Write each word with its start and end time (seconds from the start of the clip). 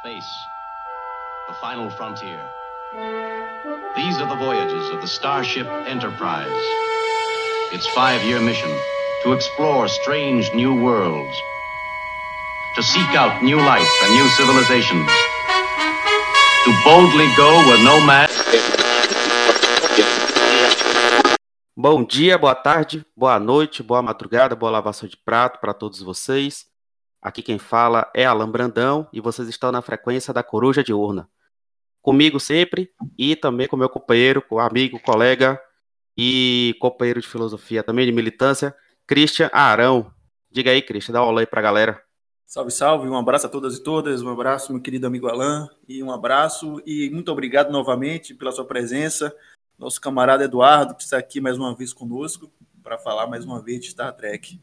Space, 0.00 0.46
the 1.46 1.54
final 1.60 1.88
frontier. 1.90 2.40
These 3.94 4.18
are 4.18 4.28
the 4.28 4.36
voyages 4.36 4.90
of 4.90 5.00
the 5.00 5.06
Starship 5.06 5.66
Enterprise. 5.86 6.50
Its 7.72 7.86
five 7.88 8.22
year 8.24 8.40
mission 8.40 8.70
to 9.22 9.32
explore 9.32 9.86
strange 9.88 10.52
new 10.54 10.74
worlds, 10.74 11.36
to 12.74 12.82
seek 12.82 13.08
out 13.14 13.42
new 13.42 13.56
life 13.56 13.88
and 14.04 14.14
new 14.14 14.28
civilizations, 14.30 15.08
to 16.64 16.70
boldly 16.84 17.28
go 17.36 17.50
where 17.66 17.84
no 17.84 18.04
man. 18.04 18.28
Bom 21.76 22.04
dia, 22.04 22.36
boa 22.38 22.54
tarde, 22.54 23.04
boa 23.16 23.38
noite, 23.38 23.82
boa 23.82 24.02
madrugada, 24.02 24.56
boa 24.56 24.72
lavação 24.72 25.08
de 25.08 25.16
prato 25.16 25.60
para 25.60 25.72
todos 25.72 26.00
vocês. 26.00 26.73
Aqui 27.24 27.40
quem 27.40 27.58
fala 27.58 28.10
é 28.14 28.26
Alan 28.26 28.50
Brandão 28.50 29.08
e 29.10 29.18
vocês 29.18 29.48
estão 29.48 29.72
na 29.72 29.80
frequência 29.80 30.30
da 30.30 30.42
Coruja 30.42 30.84
de 30.84 30.92
Urna. 30.92 31.26
Comigo 32.02 32.38
sempre 32.38 32.92
e 33.16 33.34
também 33.34 33.66
com 33.66 33.78
meu 33.78 33.88
companheiro, 33.88 34.42
com 34.42 34.58
amigo, 34.58 35.00
colega 35.00 35.58
e 36.14 36.76
companheiro 36.78 37.22
de 37.22 37.26
filosofia 37.26 37.82
também 37.82 38.04
de 38.04 38.12
militância, 38.12 38.76
Christian 39.06 39.48
Arão. 39.54 40.12
Diga 40.50 40.70
aí, 40.70 40.82
Christian, 40.82 41.14
dá 41.14 41.24
um 41.24 41.28
olá 41.28 41.40
aí 41.40 41.46
pra 41.46 41.62
galera. 41.62 41.98
Salve, 42.44 42.70
salve, 42.70 43.08
um 43.08 43.16
abraço 43.16 43.46
a 43.46 43.48
todas 43.48 43.78
e 43.78 43.82
todas, 43.82 44.20
um 44.20 44.28
abraço, 44.28 44.70
meu 44.70 44.82
querido 44.82 45.06
amigo 45.06 45.26
Alan, 45.26 45.66
e 45.88 46.02
um 46.02 46.12
abraço 46.12 46.82
e 46.84 47.08
muito 47.08 47.32
obrigado 47.32 47.72
novamente 47.72 48.34
pela 48.34 48.52
sua 48.52 48.66
presença. 48.66 49.34
Nosso 49.78 49.98
camarada 49.98 50.44
Eduardo, 50.44 50.94
que 50.94 51.02
está 51.02 51.16
aqui 51.16 51.40
mais 51.40 51.56
uma 51.56 51.74
vez 51.74 51.90
conosco, 51.94 52.52
para 52.82 52.98
falar 52.98 53.26
mais 53.26 53.46
uma 53.46 53.62
vez 53.62 53.80
de 53.80 53.90
Star 53.92 54.14
Trek. 54.14 54.60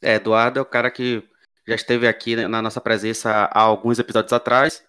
É, 0.00 0.14
Eduardo 0.14 0.58
é 0.58 0.62
o 0.62 0.64
cara 0.64 0.90
que 0.90 1.22
já 1.66 1.74
esteve 1.74 2.08
aqui 2.08 2.36
na 2.36 2.62
nossa 2.62 2.80
presença 2.80 3.30
há 3.30 3.60
alguns 3.60 3.98
episódios 3.98 4.32
atrás 4.32 4.82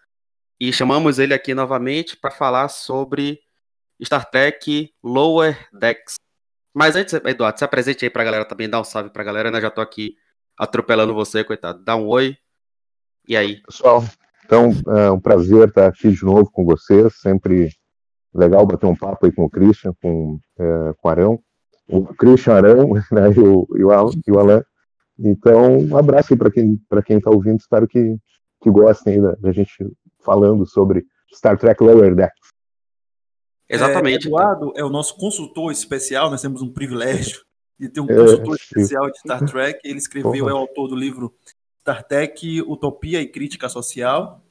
e 0.59 0.72
chamamos 0.72 1.20
ele 1.20 1.34
aqui 1.34 1.54
novamente 1.54 2.16
para 2.16 2.32
falar 2.32 2.70
sobre 2.70 3.40
Star 4.04 4.30
Trek 4.30 4.94
Lower 5.04 5.58
Decks. 5.73 6.16
Mas 6.73 6.96
antes, 6.96 7.14
Eduardo, 7.14 7.59
se 7.59 7.66
apresente 7.66 8.06
aí 8.06 8.09
para 8.09 8.22
a 8.22 8.26
galera 8.26 8.46
também, 8.46 8.70
dá 8.70 8.80
um 8.80 8.84
salve 8.84 9.09
para 9.09 9.22
a 9.22 9.26
galera, 9.26 9.52
né? 9.52 9.59
Já 9.59 9.68
estou 9.68 9.84
aqui 9.84 10.16
atropelando 10.58 11.14
você, 11.14 11.44
coitado. 11.44 11.84
Dá 11.84 11.96
um 11.96 12.08
oi. 12.08 12.38
E 13.28 13.36
aí? 13.36 13.62
Pessoal, 13.64 14.03
então 14.46 14.72
é 14.88 15.12
um 15.12 15.20
prazer 15.20 15.68
estar 15.68 15.88
aqui 15.88 16.12
de 16.12 16.24
novo 16.24 16.50
com 16.52 16.64
vocês. 16.64 17.16
Sempre 17.20 17.70
legal 18.34 18.66
bater 18.66 18.86
um 18.86 18.96
papo 18.96 19.26
aí 19.26 19.31
com 19.31 19.44
o 19.44 19.50
Christian, 19.50 19.94
com, 20.02 20.40
é, 20.58 20.94
com 20.98 21.08
o 21.08 21.12
Arão. 21.12 21.40
O 21.88 22.06
Christian 22.14 22.53
Arão 22.53 22.94
né, 23.12 23.31
e, 23.36 23.40
o, 23.40 23.68
e, 23.76 23.84
o 23.84 23.92
Alan, 23.92 24.12
e 24.26 24.31
o 24.31 24.40
Alan 24.40 24.64
então, 25.24 25.78
um 25.78 25.98
abraço 25.98 26.34
aí 26.34 26.38
para 26.38 26.52
quem 26.52 26.78
para 26.90 27.04
quem 27.04 27.18
está 27.18 27.30
ouvindo. 27.30 27.60
Espero 27.60 27.88
que, 27.88 28.18
que 28.62 28.70
gostem 28.70 29.22
da, 29.22 29.34
da, 29.36 29.52
gente 29.52 29.72
falando 30.20 30.66
sobre 30.66 31.06
Star 31.34 31.58
Trek 31.58 31.82
Lower 31.84 32.16
Decks. 32.16 32.52
Exatamente. 33.70 34.26
É, 34.26 34.28
Eduardo 34.28 34.74
é 34.76 34.84
o 34.84 34.90
nosso 34.90 35.16
consultor 35.18 35.72
especial. 35.72 36.30
Nós 36.30 36.42
temos 36.42 36.62
um 36.62 36.72
privilégio 36.72 37.42
de 37.80 37.88
ter 37.88 38.02
um 38.02 38.10
é, 38.10 38.16
consultor 38.16 38.54
é, 38.54 38.64
especial 38.64 39.12
de 39.12 39.20
Star 39.20 39.46
Trek. 39.46 39.80
Ele 39.84 40.00
escreveu, 40.00 40.50
é 40.50 40.54
o 40.54 40.58
autor 40.58 40.88
do 40.88 40.96
livro 40.96 41.34
Star 41.80 42.04
Trek 42.04 42.62
Utopia 42.62 43.22
e 43.22 43.28
Crítica 43.28 43.70
Social. 43.70 44.44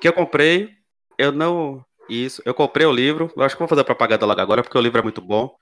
Que 0.00 0.08
eu 0.08 0.12
comprei. 0.12 0.70
Eu 1.16 1.32
não. 1.32 1.84
Isso, 2.08 2.40
eu 2.44 2.54
comprei 2.54 2.86
o 2.86 2.92
livro. 2.92 3.32
Eu 3.36 3.42
acho 3.42 3.54
que 3.54 3.58
vou 3.58 3.68
fazer 3.68 3.84
propaganda 3.84 4.26
logo 4.26 4.40
agora, 4.40 4.62
porque 4.62 4.78
o 4.78 4.80
livro 4.80 4.98
é 4.98 5.02
muito 5.02 5.20
bom. 5.20 5.56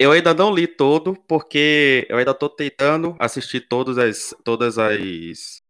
Eu 0.00 0.12
ainda 0.12 0.32
não 0.32 0.50
li 0.50 0.66
todo, 0.66 1.14
porque 1.28 2.06
eu 2.08 2.16
ainda 2.16 2.30
estou 2.30 2.48
tentando 2.48 3.14
assistir 3.18 3.60
todas 3.68 3.98
as, 3.98 4.34
todas 4.42 4.78
as 4.78 5.62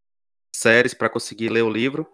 séries 0.55 0.95
para 0.95 1.09
conseguir 1.09 1.49
ler 1.49 1.63
o 1.63 1.69
livro. 1.69 2.07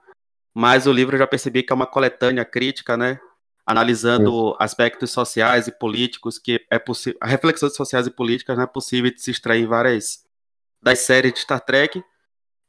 Mas 0.55 0.86
o 0.86 0.92
livro 0.92 1.14
eu 1.14 1.19
já 1.19 1.27
percebi 1.27 1.62
que 1.62 1.75
é 1.75 1.77
uma 1.77 1.86
coletânea 1.86 2.42
crítica, 2.42 2.96
né? 2.96 3.20
Analisando 3.67 4.30
Isso. 4.30 4.57
aspectos 4.58 5.11
sociais 5.11 5.68
e 5.68 5.73
políticos 5.73 6.39
que 6.39 6.64
é 6.70 6.79
possível. 6.79 7.18
Reflexões 7.23 7.77
sociais 7.77 8.07
e 8.07 8.11
políticas 8.11 8.57
não 8.57 8.64
é 8.64 8.67
possível 8.67 9.11
de 9.11 9.20
se 9.20 9.30
extrair 9.30 9.64
em 9.64 9.67
várias 9.67 10.24
das 10.83 11.01
séries 11.01 11.35
de 11.35 11.40
Star 11.40 11.61
Trek. 11.61 12.02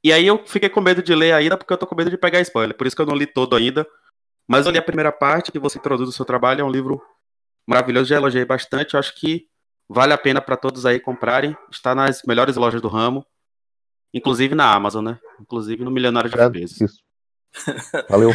E 0.03 0.11
aí 0.11 0.27
eu 0.27 0.45
fiquei 0.45 0.67
com 0.67 0.81
medo 0.81 1.01
de 1.01 1.16
ler 1.16 1.31
ainda, 1.31 1.57
porque 1.57 1.71
eu 1.71 1.77
tô 1.77 1.88
com 1.88 1.95
medo 1.95 2.09
de 2.09 2.17
pegar 2.17 2.41
spoiler. 2.41 2.75
Por 2.75 2.85
isso 2.85 2.97
que 2.97 3.01
eu 3.01 3.05
não 3.05 3.16
li 3.16 3.25
todo 3.25 3.55
ainda. 3.55 3.88
Mas 4.45 4.66
eu 4.66 4.73
li 4.73 4.77
a 4.77 4.83
primeira 4.83 5.13
parte 5.13 5.53
que 5.53 5.59
você 5.59 5.79
introduz 5.79 6.09
o 6.09 6.11
seu 6.11 6.25
trabalho, 6.25 6.59
é 6.59 6.66
um 6.66 6.69
livro 6.69 7.01
maravilhoso, 7.67 8.09
já 8.09 8.16
elogiei 8.16 8.45
bastante. 8.45 8.94
Eu 8.94 9.00
acho 9.00 9.13
que 9.16 9.47
vale 9.89 10.13
a 10.13 10.17
pena 10.17 10.41
para 10.41 10.55
todos 10.57 10.85
aí 10.85 11.00
comprarem. 11.00 11.55
Está 11.72 11.94
nas 11.94 12.23
melhores 12.23 12.55
lojas 12.55 12.81
do 12.81 12.88
ramo, 12.88 13.25
inclusive 14.13 14.55
na 14.55 14.73
Amazon, 14.73 15.03
né? 15.03 15.19
Inclusive 15.39 15.83
no 15.83 15.91
Milionário 15.91 16.29
de 16.29 16.59
é, 16.59 16.63
Isso. 16.63 16.85
Valeu. 18.09 18.31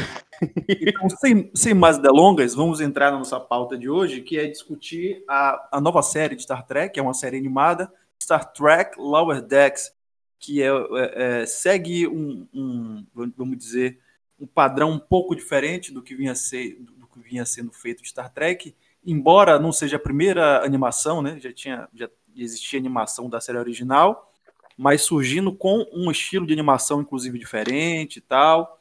então, 0.69 1.09
sem, 1.11 1.51
sem 1.55 1.75
mais 1.75 1.99
delongas, 1.99 2.55
vamos 2.55 2.81
entrar 2.81 3.11
na 3.11 3.19
nossa 3.19 3.39
pauta 3.41 3.77
de 3.77 3.89
hoje, 3.89 4.21
que 4.21 4.39
é 4.39 4.47
discutir 4.47 5.25
a, 5.29 5.69
a 5.73 5.81
nova 5.81 6.03
série 6.03 6.37
de 6.37 6.43
Star 6.43 6.67
Trek, 6.67 6.99
é 6.99 7.03
uma 7.03 7.15
série 7.15 7.37
animada, 7.37 7.93
Star 8.23 8.53
Trek 8.53 8.99
Lower 8.99 9.41
Decks, 9.41 9.93
que 10.39 10.61
é, 10.61 10.67
é, 10.67 11.41
é 11.43 11.47
segue 11.47 12.09
um, 12.09 12.47
um, 12.53 13.07
vamos 13.37 13.57
dizer, 13.57 14.01
um 14.39 14.47
padrão 14.47 14.91
um 14.91 14.99
pouco 14.99 15.37
diferente 15.37 15.93
do 15.93 16.03
que 16.03 16.17
vinha, 16.17 16.35
ser, 16.35 16.77
do 16.81 17.07
que 17.07 17.21
vinha 17.21 17.45
sendo 17.45 17.71
feito 17.71 18.03
de 18.03 18.09
Star 18.09 18.33
Trek, 18.33 18.75
embora 19.05 19.59
não 19.59 19.73
seja 19.73 19.97
a 19.97 20.01
primeira 20.01 20.65
animação, 20.65 21.23
né? 21.23 21.39
Já 21.41 21.53
tinha 21.53 21.89
já 21.95 22.09
existia 22.37 22.79
animação 22.79 23.29
da 23.29 23.41
série 23.41 23.59
original, 23.59 24.33
mas 24.77 25.03
surgindo 25.03 25.53
com 25.53 25.87
um 25.93 26.11
estilo 26.11 26.47
de 26.47 26.53
animação 26.53 27.01
inclusive 27.01 27.39
diferente 27.39 28.17
e 28.17 28.21
tal. 28.21 28.79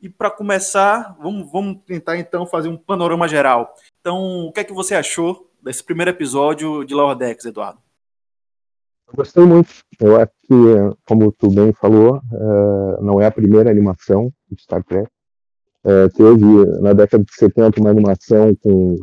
E 0.00 0.08
para 0.08 0.30
começar, 0.30 1.16
vamos, 1.18 1.50
vamos 1.50 1.78
tentar 1.86 2.18
então 2.18 2.46
fazer 2.46 2.68
um 2.68 2.76
panorama 2.76 3.26
geral. 3.26 3.74
Então, 4.00 4.46
o 4.46 4.52
que 4.52 4.60
é 4.60 4.64
que 4.64 4.72
você 4.72 4.94
achou 4.94 5.50
desse 5.62 5.82
primeiro 5.82 6.10
episódio 6.10 6.84
de 6.84 6.94
Lower 6.94 7.16
Decks, 7.16 7.46
Eduardo? 7.46 7.78
Gostei 9.14 9.44
muito. 9.44 9.70
Eu 10.00 10.16
acho 10.16 10.32
que, 10.42 10.54
como 11.06 11.32
tu 11.32 11.50
bem 11.50 11.72
falou, 11.72 12.16
uh, 12.16 13.02
não 13.02 13.20
é 13.20 13.26
a 13.26 13.30
primeira 13.30 13.70
animação 13.70 14.30
de 14.50 14.62
Star 14.62 14.82
Trek. 14.84 15.08
Uh, 15.84 16.08
teve 16.14 16.80
na 16.82 16.92
década 16.92 17.24
de 17.24 17.34
70 17.34 17.80
uma 17.80 17.90
animação 17.90 18.54
com 18.56 18.96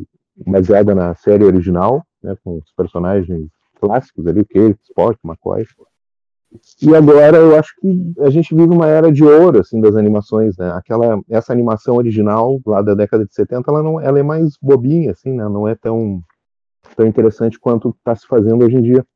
baseada 0.46 0.94
na 0.94 1.14
série 1.14 1.44
original, 1.44 2.04
né, 2.22 2.36
com 2.42 2.58
os 2.58 2.72
personagens 2.76 3.48
clássicos 3.80 4.26
ali, 4.26 4.44
Kirk, 4.44 4.78
Spock, 4.84 5.18
McCoy. 5.24 5.66
E 6.82 6.94
agora 6.94 7.38
eu 7.38 7.58
acho 7.58 7.74
que 7.80 8.14
a 8.20 8.28
gente 8.28 8.54
vive 8.54 8.70
uma 8.70 8.86
era 8.86 9.10
de 9.10 9.24
ouro 9.24 9.60
assim 9.60 9.80
das 9.80 9.96
animações, 9.96 10.56
né? 10.58 10.70
Aquela 10.72 11.18
essa 11.30 11.50
animação 11.50 11.96
original 11.96 12.60
lá 12.66 12.82
da 12.82 12.94
década 12.94 13.24
de 13.24 13.34
70, 13.34 13.70
ela 13.70 13.82
não 13.82 13.98
ela 13.98 14.18
é 14.18 14.22
mais 14.22 14.58
bobinha 14.60 15.12
assim, 15.12 15.32
né? 15.32 15.44
Não 15.44 15.66
é 15.66 15.74
tão 15.74 16.20
tão 16.94 17.06
interessante 17.06 17.58
quanto 17.58 17.88
está 17.90 18.14
se 18.14 18.26
fazendo 18.26 18.66
hoje 18.66 18.76
em 18.76 18.82
dia. 18.82 19.06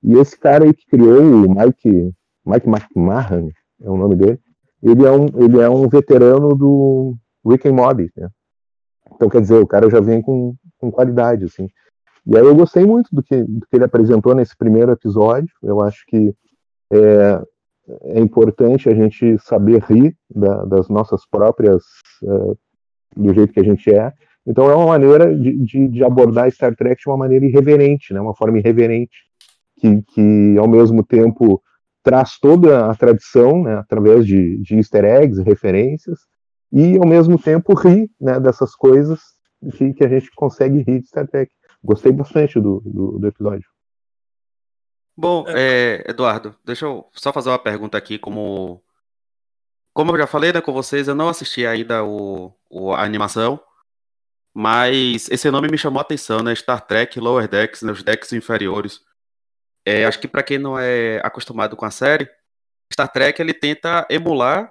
E 0.00 0.14
esse 0.14 0.38
cara 0.38 0.64
aí 0.64 0.72
que 0.72 0.86
criou 0.86 1.20
o 1.22 1.48
Mike 1.48 2.12
Mike 2.46 2.68
McMahon, 2.68 3.50
é 3.82 3.90
o 3.90 3.96
nome 3.96 4.14
dele. 4.14 4.38
Ele 4.80 5.04
é 5.04 5.10
um 5.10 5.26
ele 5.42 5.60
é 5.60 5.68
um 5.68 5.88
veterano 5.88 6.54
do 6.54 7.16
Rick 7.44 7.68
and 7.68 7.72
Morty, 7.72 8.12
né? 8.16 8.28
Então, 9.14 9.28
quer 9.28 9.40
dizer, 9.40 9.56
o 9.56 9.66
cara 9.66 9.88
já 9.88 10.00
vem 10.00 10.20
com, 10.20 10.54
com 10.78 10.90
qualidade, 10.90 11.44
assim. 11.44 11.68
E 12.26 12.36
aí 12.36 12.44
eu 12.44 12.54
gostei 12.56 12.84
muito 12.84 13.08
do 13.12 13.22
que, 13.22 13.42
do 13.42 13.66
que 13.66 13.76
ele 13.76 13.84
apresentou 13.84 14.34
nesse 14.34 14.56
primeiro 14.56 14.90
episódio. 14.90 15.48
Eu 15.62 15.80
acho 15.80 16.04
que 16.06 16.34
é, 16.92 17.42
é 18.02 18.20
importante 18.20 18.88
a 18.88 18.94
gente 18.94 19.38
saber 19.38 19.82
rir 19.82 20.16
da, 20.28 20.64
das 20.64 20.88
nossas 20.88 21.24
próprias, 21.24 21.84
uh, 22.24 22.58
do 23.16 23.32
jeito 23.32 23.52
que 23.52 23.60
a 23.60 23.64
gente 23.64 23.92
é. 23.94 24.12
Então 24.44 24.68
é 24.68 24.74
uma 24.74 24.86
maneira 24.86 25.34
de, 25.36 25.56
de, 25.58 25.88
de, 25.88 26.04
abordar 26.04 26.50
Star 26.50 26.74
Trek 26.74 27.00
de 27.00 27.08
uma 27.08 27.16
maneira 27.16 27.46
irreverente, 27.46 28.12
né? 28.12 28.20
uma 28.20 28.34
forma 28.34 28.58
irreverente, 28.58 29.16
que, 29.76 30.02
que 30.02 30.56
ao 30.58 30.68
mesmo 30.68 31.04
tempo 31.04 31.62
traz 32.02 32.38
toda 32.40 32.90
a 32.90 32.94
tradição, 32.94 33.62
né? 33.62 33.76
através 33.76 34.26
de, 34.26 34.58
de 34.58 34.76
easter 34.76 35.04
eggs, 35.04 35.42
referências, 35.42 36.18
e 36.72 36.96
ao 36.96 37.06
mesmo 37.06 37.38
tempo 37.38 37.74
rir 37.74 38.10
né, 38.20 38.38
dessas 38.40 38.74
coisas 38.74 39.35
que, 39.76 39.94
que 39.94 40.04
a 40.04 40.08
gente 40.08 40.30
consegue 40.34 40.82
rir 40.82 41.00
de 41.00 41.08
Star 41.08 41.26
Trek. 41.26 41.52
Gostei 41.82 42.12
bastante 42.12 42.60
do, 42.60 42.80
do, 42.84 43.18
do 43.18 43.26
episódio. 43.26 43.68
Bom, 45.16 45.44
é, 45.48 46.04
Eduardo, 46.08 46.54
deixa 46.64 46.84
eu 46.84 47.08
só 47.12 47.32
fazer 47.32 47.48
uma 47.48 47.58
pergunta 47.58 47.96
aqui, 47.96 48.18
como 48.18 48.82
como 49.96 50.12
eu 50.12 50.18
já 50.18 50.26
falei 50.26 50.52
né, 50.52 50.60
com 50.60 50.74
vocês, 50.74 51.08
eu 51.08 51.14
não 51.14 51.30
assisti 51.30 51.66
ainda 51.66 52.04
o, 52.04 52.52
o, 52.68 52.92
a 52.92 53.02
animação, 53.02 53.58
mas 54.52 55.30
esse 55.30 55.50
nome 55.50 55.68
me 55.68 55.78
chamou 55.78 56.00
a 56.00 56.02
atenção, 56.02 56.42
né? 56.42 56.54
Star 56.54 56.82
Trek 56.86 57.18
Lower 57.18 57.48
Decks, 57.48 57.80
né, 57.80 57.92
os 57.92 58.02
decks 58.02 58.30
inferiores. 58.34 59.00
É, 59.86 60.04
acho 60.04 60.20
que 60.20 60.28
para 60.28 60.42
quem 60.42 60.58
não 60.58 60.78
é 60.78 61.18
acostumado 61.24 61.74
com 61.76 61.86
a 61.86 61.90
série, 61.90 62.28
Star 62.92 63.10
Trek 63.10 63.40
ele 63.40 63.54
tenta 63.54 64.06
emular 64.10 64.70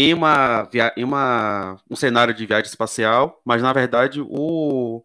em, 0.00 0.14
uma, 0.14 0.68
em 0.96 1.02
uma, 1.02 1.76
um 1.90 1.96
cenário 1.96 2.32
de 2.32 2.46
viagem 2.46 2.68
espacial, 2.68 3.40
mas 3.44 3.60
na 3.60 3.72
verdade 3.72 4.20
o, 4.20 5.04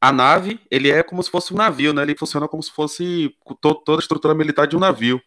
a 0.00 0.12
nave 0.12 0.60
ele 0.70 0.88
é 0.88 1.02
como 1.02 1.20
se 1.20 1.30
fosse 1.30 1.52
um 1.52 1.56
navio, 1.56 1.92
né? 1.92 2.02
Ele 2.02 2.16
funciona 2.16 2.46
como 2.46 2.62
se 2.62 2.70
fosse 2.70 3.34
to, 3.60 3.74
toda 3.74 3.98
a 3.98 4.02
estrutura 4.02 4.34
militar 4.34 4.66
de 4.68 4.76
um 4.76 4.80
navio. 4.80 5.20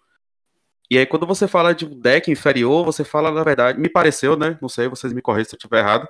E 0.90 0.98
aí, 0.98 1.06
quando 1.06 1.28
você 1.28 1.50
fala 1.50 1.76
de 1.76 1.86
um 1.86 2.00
deck 2.00 2.32
inferior, 2.32 2.86
você 2.86 3.04
fala, 3.04 3.30
na 3.30 3.44
verdade, 3.44 3.78
me 3.78 3.90
pareceu, 3.90 4.38
né? 4.38 4.58
Não 4.62 4.70
sei, 4.70 4.88
vocês 4.88 5.12
me 5.12 5.22
corrigem 5.22 5.50
se 5.50 5.56
eu 5.56 5.58
estiver 5.58 5.80
errado. 5.80 6.08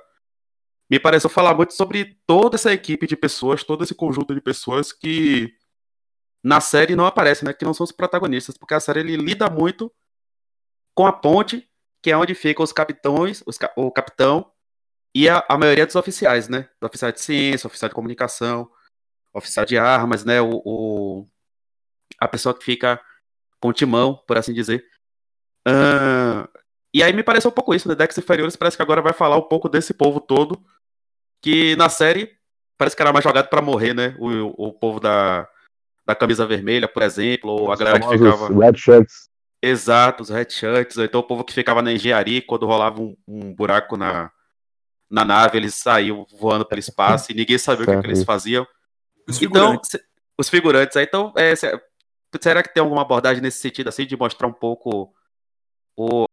Me 0.88 1.00
pareceu 1.00 1.28
falar 1.28 1.54
muito 1.54 1.74
sobre 1.74 2.16
toda 2.26 2.54
essa 2.54 2.72
equipe 2.72 3.08
de 3.08 3.16
pessoas, 3.16 3.64
todo 3.64 3.82
esse 3.82 3.94
conjunto 3.94 4.32
de 4.32 4.40
pessoas 4.40 4.92
que 4.92 5.52
na 6.44 6.60
série 6.60 6.94
não 6.94 7.06
aparecem, 7.06 7.44
né? 7.44 7.52
Que 7.52 7.64
não 7.64 7.74
são 7.74 7.82
os 7.82 7.90
protagonistas, 7.90 8.56
porque 8.56 8.74
a 8.74 8.80
série 8.80 9.00
ele 9.00 9.16
lida 9.16 9.50
muito 9.50 9.92
com 10.94 11.06
a 11.06 11.12
ponte, 11.12 11.67
que 12.02 12.10
é 12.10 12.16
onde 12.16 12.34
ficam 12.34 12.64
os 12.64 12.72
capitões, 12.72 13.42
os, 13.46 13.58
o 13.76 13.90
capitão 13.90 14.50
e 15.14 15.28
a, 15.28 15.44
a 15.48 15.58
maioria 15.58 15.86
dos 15.86 15.96
oficiais, 15.96 16.48
né? 16.48 16.68
Oficial 16.82 17.12
de 17.12 17.20
ciência, 17.20 17.66
oficial 17.66 17.88
de 17.88 17.94
comunicação, 17.94 18.70
oficial 19.32 19.64
de 19.64 19.76
armas, 19.78 20.24
né? 20.24 20.40
O, 20.40 20.62
o, 20.64 21.28
a 22.20 22.28
pessoa 22.28 22.54
que 22.56 22.64
fica 22.64 23.00
com 23.60 23.68
o 23.68 23.72
timão, 23.72 24.22
por 24.26 24.38
assim 24.38 24.52
dizer. 24.52 24.84
Uh, 25.66 26.48
e 26.94 27.02
aí 27.02 27.12
me 27.12 27.22
pareceu 27.22 27.50
um 27.50 27.54
pouco 27.54 27.74
isso, 27.74 27.88
né? 27.88 27.94
Decks 27.94 28.18
Inferiores 28.18 28.56
parece 28.56 28.76
que 28.76 28.82
agora 28.82 29.02
vai 29.02 29.12
falar 29.12 29.36
um 29.36 29.48
pouco 29.48 29.68
desse 29.68 29.92
povo 29.92 30.20
todo, 30.20 30.62
que 31.42 31.76
na 31.76 31.88
série 31.88 32.36
parece 32.76 32.94
que 32.94 33.02
era 33.02 33.12
mais 33.12 33.24
jogado 33.24 33.48
para 33.48 33.60
morrer, 33.60 33.94
né? 33.94 34.16
O, 34.18 34.68
o 34.68 34.72
povo 34.72 35.00
da, 35.00 35.48
da 36.06 36.14
camisa 36.14 36.46
vermelha, 36.46 36.88
por 36.88 37.02
exemplo, 37.02 37.50
ou 37.50 37.72
a 37.72 37.76
galera 37.76 38.00
que 38.00 38.08
ficava. 38.08 38.48
Red 38.48 38.76
shirts. 38.76 39.28
Exato, 39.60 40.22
os 40.22 40.30
ou 40.30 41.04
então 41.04 41.20
o 41.20 41.24
povo 41.24 41.42
que 41.42 41.52
ficava 41.52 41.82
na 41.82 41.92
engenharia, 41.92 42.40
quando 42.46 42.66
rolava 42.66 43.00
um, 43.00 43.16
um 43.26 43.52
buraco 43.52 43.96
na, 43.96 44.30
na 45.10 45.24
nave, 45.24 45.58
eles 45.58 45.74
saíam 45.74 46.24
voando 46.38 46.64
pelo 46.64 46.78
espaço 46.78 47.32
e 47.32 47.34
ninguém 47.34 47.58
sabia 47.58 47.84
o 47.84 47.86
que, 47.86 48.00
que 48.00 48.06
eles 48.06 48.22
faziam. 48.22 48.66
Os 49.26 49.42
então, 49.42 49.72
figurantes. 49.72 50.00
os 50.38 50.48
figurantes, 50.48 50.96
aí, 50.96 51.04
então, 51.04 51.32
é, 51.36 51.54
será 52.40 52.62
que 52.62 52.72
tem 52.72 52.82
alguma 52.82 53.02
abordagem 53.02 53.42
nesse 53.42 53.58
sentido, 53.58 53.88
assim, 53.88 54.06
de 54.06 54.16
mostrar 54.16 54.46
um 54.46 54.52
pouco 54.52 55.12
o, 55.96 56.26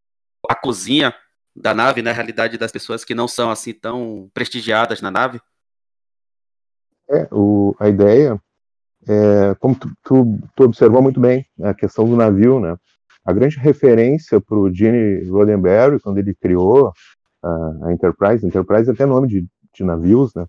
a 0.48 0.54
cozinha 0.54 1.14
da 1.54 1.74
nave, 1.74 2.02
na 2.02 2.10
né, 2.10 2.14
realidade 2.14 2.56
das 2.56 2.70
pessoas 2.70 3.04
que 3.04 3.14
não 3.14 3.26
são, 3.26 3.50
assim, 3.50 3.72
tão 3.72 4.30
prestigiadas 4.32 5.00
na 5.00 5.10
nave? 5.10 5.40
É, 7.08 7.26
o, 7.32 7.74
a 7.78 7.88
ideia, 7.88 8.40
é, 9.08 9.54
como 9.56 9.74
tu, 9.74 9.90
tu, 10.02 10.38
tu, 10.54 10.64
observou 10.64 11.00
muito 11.00 11.20
bem, 11.20 11.46
a 11.62 11.72
questão 11.72 12.04
do 12.04 12.16
navio, 12.16 12.60
né? 12.60 12.76
A 13.26 13.32
grande 13.32 13.58
referência 13.58 14.40
para 14.40 14.56
o 14.56 14.72
Gene 14.72 15.28
Roddenberry, 15.28 15.98
quando 15.98 16.18
ele 16.18 16.32
criou 16.32 16.92
a, 17.42 17.72
a 17.82 17.92
Enterprise, 17.92 18.46
Enterprise 18.46 18.88
é 18.88 18.92
até 18.92 19.04
nome 19.04 19.26
de, 19.26 19.44
de 19.74 19.82
navios, 19.82 20.32
né? 20.32 20.46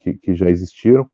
Que, 0.00 0.14
que 0.14 0.34
já 0.34 0.50
existiram. 0.50 1.08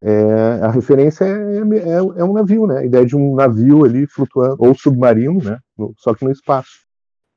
É, 0.00 0.60
a 0.62 0.70
referência 0.70 1.24
é, 1.24 1.58
é, 1.58 1.96
é, 1.96 2.24
um 2.24 2.32
navio, 2.32 2.66
né? 2.66 2.78
A 2.78 2.84
ideia 2.86 3.04
de 3.04 3.14
um 3.14 3.34
navio 3.34 3.84
ali 3.84 4.06
flutuando, 4.06 4.56
ou 4.58 4.74
submarino, 4.74 5.42
né? 5.44 5.58
No, 5.76 5.92
só 5.98 6.14
que 6.14 6.24
no 6.24 6.30
espaço. 6.30 6.86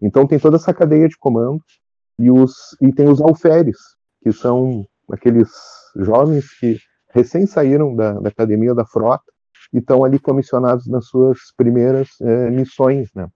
Então 0.02 0.26
tem 0.26 0.40
toda 0.40 0.56
essa 0.56 0.74
cadeia 0.74 1.10
de 1.10 1.18
comando 1.18 1.62
e, 2.18 2.32
os, 2.32 2.54
e 2.82 2.94
tem 2.94 3.10
os 3.10 3.20
alferes, 3.20 3.78
que 4.24 4.32
são 4.32 4.86
aqueles 5.12 5.50
jovens 5.98 6.58
que 6.58 6.78
recém 7.14 7.46
saíram 7.46 7.94
da, 7.94 8.14
da 8.14 8.30
academia 8.30 8.74
da 8.74 8.86
frota 8.86 9.30
e 9.74 9.78
estão 9.78 10.04
ali 10.04 10.20
comissionados 10.20 10.88
nas 10.88 11.06
suas 11.08 11.38
primeiras 11.56 12.10
é, 12.22 12.50
missões, 12.50 13.10
né? 13.14 13.28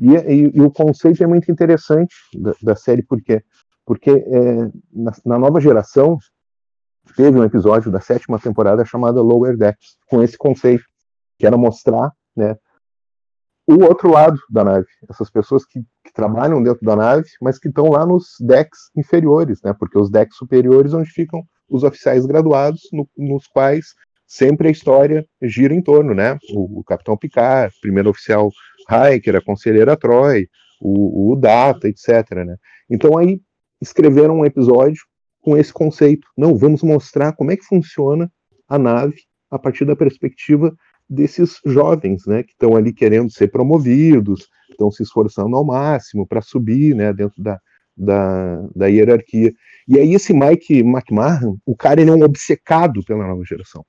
E, 0.00 0.14
e, 0.14 0.56
e, 0.56 0.62
o 0.62 0.70
conceito 0.70 1.22
é 1.22 1.26
muito 1.26 1.50
interessante 1.50 2.14
da, 2.34 2.54
da 2.62 2.76
série, 2.76 3.02
por 3.02 3.20
quê? 3.20 3.42
Porque 3.84 4.10
é, 4.10 4.70
na, 4.92 5.12
na, 5.24 5.38
nova 5.38 5.60
geração 5.60 6.16
teve 7.14 7.38
um 7.38 7.44
episódio 7.44 7.90
da 7.90 8.00
sétima 8.00 8.38
temporada 8.38 8.84
chamada 8.84 9.20
Lower 9.20 9.56
Decks, 9.56 9.98
com 10.08 10.22
esse 10.22 10.38
conceito, 10.38 10.84
que 11.38 11.46
era 11.46 11.56
mostrar 11.56 12.12
né, 12.34 12.56
o 13.66 13.84
outro 13.84 14.10
lado 14.10 14.38
da 14.48 14.64
nave, 14.64 14.86
essas 15.08 15.30
pessoas 15.30 15.64
que, 15.66 15.80
que 16.04 16.12
trabalham 16.14 16.62
dentro 16.62 16.84
da 16.84 16.96
nave, 16.96 17.28
mas 17.40 17.58
que 17.58 17.68
estão 17.68 17.90
lá 17.90 18.06
nos 18.06 18.34
decks 18.40 18.90
inferiores, 18.96 19.60
né, 19.62 19.74
porque 19.78 19.98
os 19.98 20.10
decks 20.10 20.36
superiores 20.36 20.94
onde 20.94 21.10
ficam 21.10 21.42
os 21.68 21.84
oficiais 21.84 22.26
graduados, 22.26 22.80
no, 22.92 23.08
nos 23.16 23.46
quais 23.46 23.94
sempre 24.30 24.68
a 24.68 24.70
história 24.70 25.26
gira 25.42 25.74
em 25.74 25.82
torno, 25.82 26.14
né? 26.14 26.38
O, 26.54 26.78
o 26.78 26.84
Capitão 26.84 27.16
Picard, 27.16 27.74
primeiro 27.80 28.10
oficial 28.10 28.48
Hiker, 28.88 29.34
a 29.34 29.40
conselheira 29.40 29.96
Troy, 29.96 30.46
o, 30.80 31.32
o 31.32 31.36
Data, 31.36 31.88
etc. 31.88 32.30
Né? 32.46 32.56
Então 32.88 33.18
aí 33.18 33.40
escreveram 33.82 34.38
um 34.38 34.44
episódio 34.44 35.02
com 35.40 35.56
esse 35.56 35.72
conceito. 35.72 36.28
Não, 36.38 36.56
vamos 36.56 36.80
mostrar 36.84 37.32
como 37.32 37.50
é 37.50 37.56
que 37.56 37.64
funciona 37.64 38.30
a 38.68 38.78
nave 38.78 39.16
a 39.50 39.58
partir 39.58 39.84
da 39.84 39.96
perspectiva 39.96 40.72
desses 41.08 41.58
jovens, 41.66 42.24
né, 42.24 42.44
que 42.44 42.52
estão 42.52 42.76
ali 42.76 42.92
querendo 42.92 43.32
ser 43.32 43.48
promovidos, 43.48 44.46
estão 44.70 44.92
se 44.92 45.02
esforçando 45.02 45.56
ao 45.56 45.64
máximo 45.64 46.24
para 46.24 46.40
subir, 46.40 46.94
né, 46.94 47.12
dentro 47.12 47.42
da, 47.42 47.58
da, 47.96 48.62
da, 48.76 48.86
hierarquia. 48.86 49.52
E 49.88 49.98
aí 49.98 50.14
esse 50.14 50.32
Mike 50.32 50.84
McMahon, 50.84 51.56
o 51.66 51.74
cara 51.74 52.00
ele 52.00 52.10
é 52.10 52.14
um 52.14 52.22
obcecado 52.22 53.02
pela 53.04 53.26
nova 53.26 53.42
geração. 53.44 53.84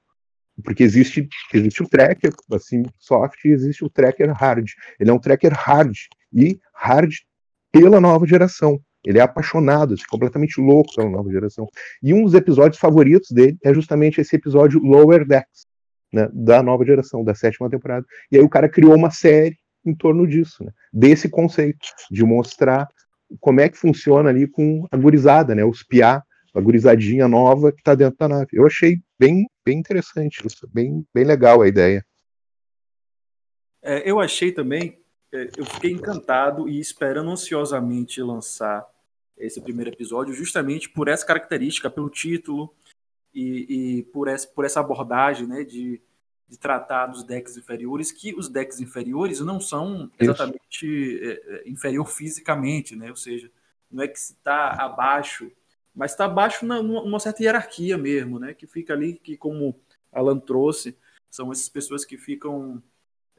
Porque 0.62 0.84
existe, 0.84 1.28
existe 1.54 1.84
o 1.84 1.88
tracker 1.88 2.32
assim, 2.54 2.84
soft 3.00 3.44
e 3.46 3.50
existe 3.50 3.84
o 3.84 3.90
tracker 3.90 4.32
hard. 4.32 4.68
Ele 5.00 5.10
é 5.10 5.14
um 5.14 5.20
tracker 5.20 5.54
hard 5.54 5.96
e 6.34 6.60
hard 6.74 7.12
pela 7.72 8.00
nova 8.00 8.26
geração. 8.28 8.80
Ele 9.04 9.18
é 9.18 9.22
apaixonado, 9.22 9.94
assim, 9.94 10.04
completamente 10.10 10.62
louco 10.62 10.94
pela 10.96 11.10
nova 11.10 11.32
geração. 11.32 11.68
E 12.04 12.14
um 12.14 12.24
dos 12.24 12.34
episódios 12.34 12.80
favoritos 12.80 13.32
dele 13.32 13.58
é 13.64 13.74
justamente 13.74 14.22
esse 14.22 14.36
episódio 14.36 14.80
Lower 14.80 15.26
Decks, 15.26 15.66
né, 16.14 16.30
da 16.32 16.62
nova 16.62 16.86
geração, 16.86 17.24
da 17.24 17.34
sétima 17.34 17.70
temporada. 17.70 18.06
E 18.32 18.38
aí 18.38 18.44
o 18.44 18.50
cara 18.50 18.70
criou 18.70 18.96
uma 18.96 19.10
série 19.10 19.58
em 19.84 19.96
torno 19.96 20.28
disso, 20.28 20.64
né, 20.64 20.72
desse 20.94 21.28
conceito, 21.30 21.80
de 22.12 22.24
mostrar 22.24 22.88
como 23.40 23.62
é 23.62 23.70
que 23.70 23.78
funciona 23.78 24.30
ali 24.30 24.46
com 24.48 24.86
a 24.92 24.98
gurizada, 24.98 25.56
né, 25.56 25.64
os 25.64 25.84
piá, 25.84 26.22
a 26.54 26.60
gurizadinha 26.60 27.28
nova 27.28 27.72
que 27.72 27.80
está 27.80 27.96
dentro 27.96 28.18
da 28.18 28.28
nave. 28.28 28.50
Eu 28.54 28.66
achei 28.66 29.02
bem, 29.18 29.48
bem 29.66 29.80
interessante 29.80 30.46
isso, 30.46 30.68
bem, 30.72 31.06
bem 31.14 31.24
legal 31.24 31.62
a 31.62 31.68
ideia. 31.68 32.06
É, 33.82 34.10
eu 34.10 34.20
achei 34.20 34.52
também, 34.52 35.00
é, 35.34 35.50
eu 35.58 35.66
fiquei 35.66 35.92
encantado 35.92 36.70
e 36.70 36.80
esperando 36.80 37.32
ansiosamente 37.32 38.22
lançar 38.22 38.86
esse 39.38 39.60
primeiro 39.60 39.90
episódio, 39.92 40.34
justamente 40.34 40.90
por 40.90 41.08
essa 41.08 41.26
característica, 41.26 41.90
pelo 41.90 42.10
título 42.10 42.74
e, 43.34 43.98
e 44.00 44.04
por, 44.04 44.28
essa, 44.28 44.48
por 44.48 44.66
essa 44.66 44.80
abordagem 44.80 45.48
né, 45.48 45.64
de, 45.64 46.00
de 46.48 46.60
tratar 46.60 47.08
dos 47.08 47.24
decks 47.24 47.58
inferiores, 47.58 48.12
que 48.12 48.36
os 48.36 48.50
decks 48.50 48.80
inferiores 48.80 49.40
não 49.40 49.60
são 49.60 50.12
exatamente 50.20 51.20
é, 51.24 51.32
é, 51.32 51.70
inferior 51.70 52.08
fisicamente, 52.08 52.96
né? 52.96 53.10
ou 53.10 53.16
seja, 53.16 53.50
não 53.90 54.04
é 54.04 54.08
que 54.08 54.20
se 54.20 54.34
está 54.34 54.74
abaixo 54.74 55.52
mas 55.94 56.12
está 56.12 56.26
abaixo 56.26 56.66
numa 56.66 57.20
certa 57.20 57.44
hierarquia 57.44 57.98
mesmo, 57.98 58.40
né? 58.40 58.54
Que 58.54 58.66
fica 58.66 58.94
ali, 58.94 59.14
que 59.14 59.38
como 59.38 59.80
Alan 60.12 60.40
trouxe, 60.40 60.98
são 61.30 61.52
essas 61.52 61.70
pessoas 61.70 62.06
que 62.06 62.18
ficam 62.18 62.82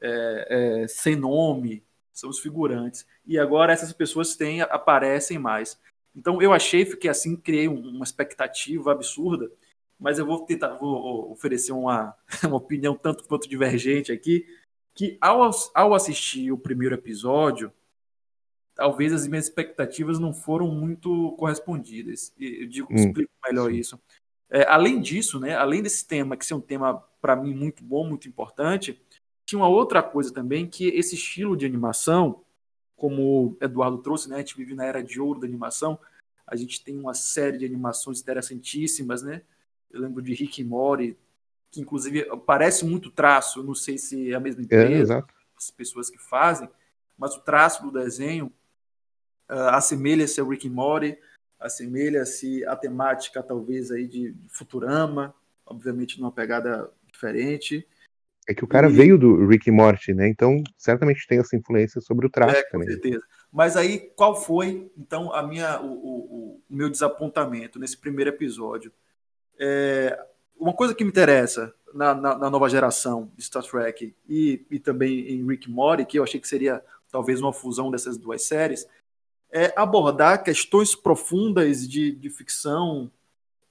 é, 0.01 0.81
é, 0.83 0.87
sem 0.87 1.15
nome, 1.15 1.83
são 2.11 2.29
os 2.29 2.39
figurantes. 2.39 3.05
E 3.25 3.39
agora 3.39 3.73
essas 3.73 3.93
pessoas 3.93 4.35
têm, 4.35 4.61
aparecem 4.61 5.39
mais. 5.39 5.79
Então 6.15 6.41
eu 6.41 6.53
achei, 6.53 6.85
fiquei 6.85 7.09
assim, 7.09 7.35
criei 7.35 7.67
uma 7.67 8.03
expectativa 8.03 8.91
absurda, 8.91 9.51
mas 9.99 10.19
eu 10.19 10.25
vou 10.25 10.45
tentar, 10.45 10.75
vou 10.75 11.31
oferecer 11.31 11.71
uma, 11.71 12.15
uma 12.43 12.57
opinião 12.57 12.95
tanto 12.95 13.23
quanto 13.23 13.49
divergente 13.49 14.11
aqui, 14.11 14.45
que 14.93 15.17
ao, 15.19 15.49
ao 15.73 15.93
assistir 15.93 16.51
o 16.51 16.57
primeiro 16.57 16.93
episódio, 16.93 17.71
talvez 18.83 19.13
as 19.13 19.25
minhas 19.25 19.45
expectativas 19.45 20.19
não 20.19 20.33
foram 20.33 20.67
muito 20.67 21.31
correspondidas. 21.37 22.33
Eu 22.37 22.67
digo, 22.67 22.91
hum, 22.91 22.95
explico 22.97 23.31
melhor 23.45 23.71
isso. 23.71 23.97
É, 24.49 24.67
além 24.67 24.99
disso, 24.99 25.39
né, 25.39 25.55
além 25.55 25.81
desse 25.81 26.05
tema, 26.05 26.35
que 26.35 26.45
ser 26.45 26.53
um 26.53 26.59
tema 26.59 27.01
para 27.21 27.33
mim 27.33 27.55
muito 27.55 27.81
bom, 27.81 28.05
muito 28.05 28.27
importante, 28.27 29.01
tinha 29.45 29.57
uma 29.57 29.69
outra 29.69 30.03
coisa 30.03 30.33
também, 30.33 30.67
que 30.67 30.89
esse 30.89 31.15
estilo 31.15 31.55
de 31.55 31.65
animação, 31.65 32.43
como 32.97 33.21
o 33.21 33.57
Eduardo 33.61 33.99
trouxe, 33.99 34.29
né, 34.29 34.35
a 34.35 34.39
gente 34.39 34.57
vive 34.57 34.75
na 34.75 34.83
era 34.83 35.01
de 35.01 35.17
ouro 35.17 35.39
da 35.39 35.47
animação, 35.47 35.97
a 36.45 36.57
gente 36.57 36.83
tem 36.83 36.99
uma 36.99 37.13
série 37.13 37.59
de 37.59 37.65
animações 37.65 38.19
interessantíssimas, 38.19 39.23
né? 39.23 39.43
Eu 39.89 40.01
lembro 40.01 40.21
de 40.21 40.33
Rick 40.33 40.59
e 40.59 40.65
Morty, 40.65 41.17
que 41.71 41.79
inclusive 41.79 42.25
parece 42.45 42.85
muito 42.85 43.09
traço, 43.09 43.63
não 43.63 43.75
sei 43.75 43.97
se 43.97 44.33
é 44.33 44.35
a 44.35 44.41
mesma 44.41 44.61
é, 44.61 44.65
empresa, 44.65 45.19
é, 45.19 45.23
as 45.55 45.71
pessoas 45.71 46.09
que 46.09 46.17
fazem, 46.17 46.69
mas 47.17 47.33
o 47.33 47.39
traço 47.39 47.81
do 47.81 47.89
desenho 47.89 48.51
uh, 49.49 49.69
assemelha-se 49.69 50.39
ao 50.39 50.47
Rick 50.47 50.67
and 50.67 50.71
Morty, 50.71 51.17
assemelha-se 51.59 52.65
a 52.65 52.75
temática 52.75 53.41
talvez 53.41 53.91
aí 53.91 54.07
de 54.07 54.35
Futurama, 54.49 55.33
obviamente 55.65 56.19
numa 56.19 56.31
pegada 56.31 56.89
diferente. 57.11 57.87
É 58.47 58.53
que 58.53 58.63
o 58.63 58.67
cara 58.67 58.89
e... 58.89 58.93
veio 58.93 59.17
do 59.17 59.45
Rick 59.47 59.69
and 59.69 59.73
Morty, 59.73 60.13
né? 60.13 60.27
Então 60.27 60.61
certamente 60.77 61.25
tem 61.27 61.39
essa 61.39 61.55
influência 61.55 62.01
sobre 62.01 62.27
o 62.27 62.29
traço 62.29 62.57
é, 62.57 62.63
também. 62.63 62.87
Com 62.87 62.93
certeza. 62.93 63.23
Mas 63.51 63.77
aí 63.77 64.11
qual 64.15 64.35
foi 64.35 64.91
então 64.97 65.33
a 65.33 65.41
minha 65.41 65.79
o, 65.81 65.91
o, 65.91 66.17
o 66.55 66.61
meu 66.69 66.89
desapontamento 66.89 67.79
nesse 67.79 67.97
primeiro 67.97 68.29
episódio? 68.29 68.91
É, 69.57 70.19
uma 70.57 70.73
coisa 70.73 70.93
que 70.93 71.03
me 71.03 71.09
interessa 71.09 71.73
na, 71.93 72.13
na, 72.13 72.37
na, 72.37 72.49
nova 72.49 72.67
geração 72.69 73.31
de 73.35 73.43
Star 73.43 73.63
Trek 73.63 74.15
e, 74.27 74.65
e 74.69 74.79
também 74.79 75.29
em 75.29 75.45
Rick 75.47 75.69
Morty, 75.69 76.05
que 76.05 76.17
eu 76.17 76.23
achei 76.23 76.39
que 76.39 76.47
seria 76.47 76.83
talvez 77.11 77.39
uma 77.39 77.53
fusão 77.53 77.91
dessas 77.91 78.17
duas 78.17 78.43
séries, 78.43 78.87
é 79.53 79.71
abordar 79.75 80.43
questões 80.43 80.95
profundas 80.95 81.87
de, 81.87 82.11
de 82.11 82.29
ficção 82.31 83.11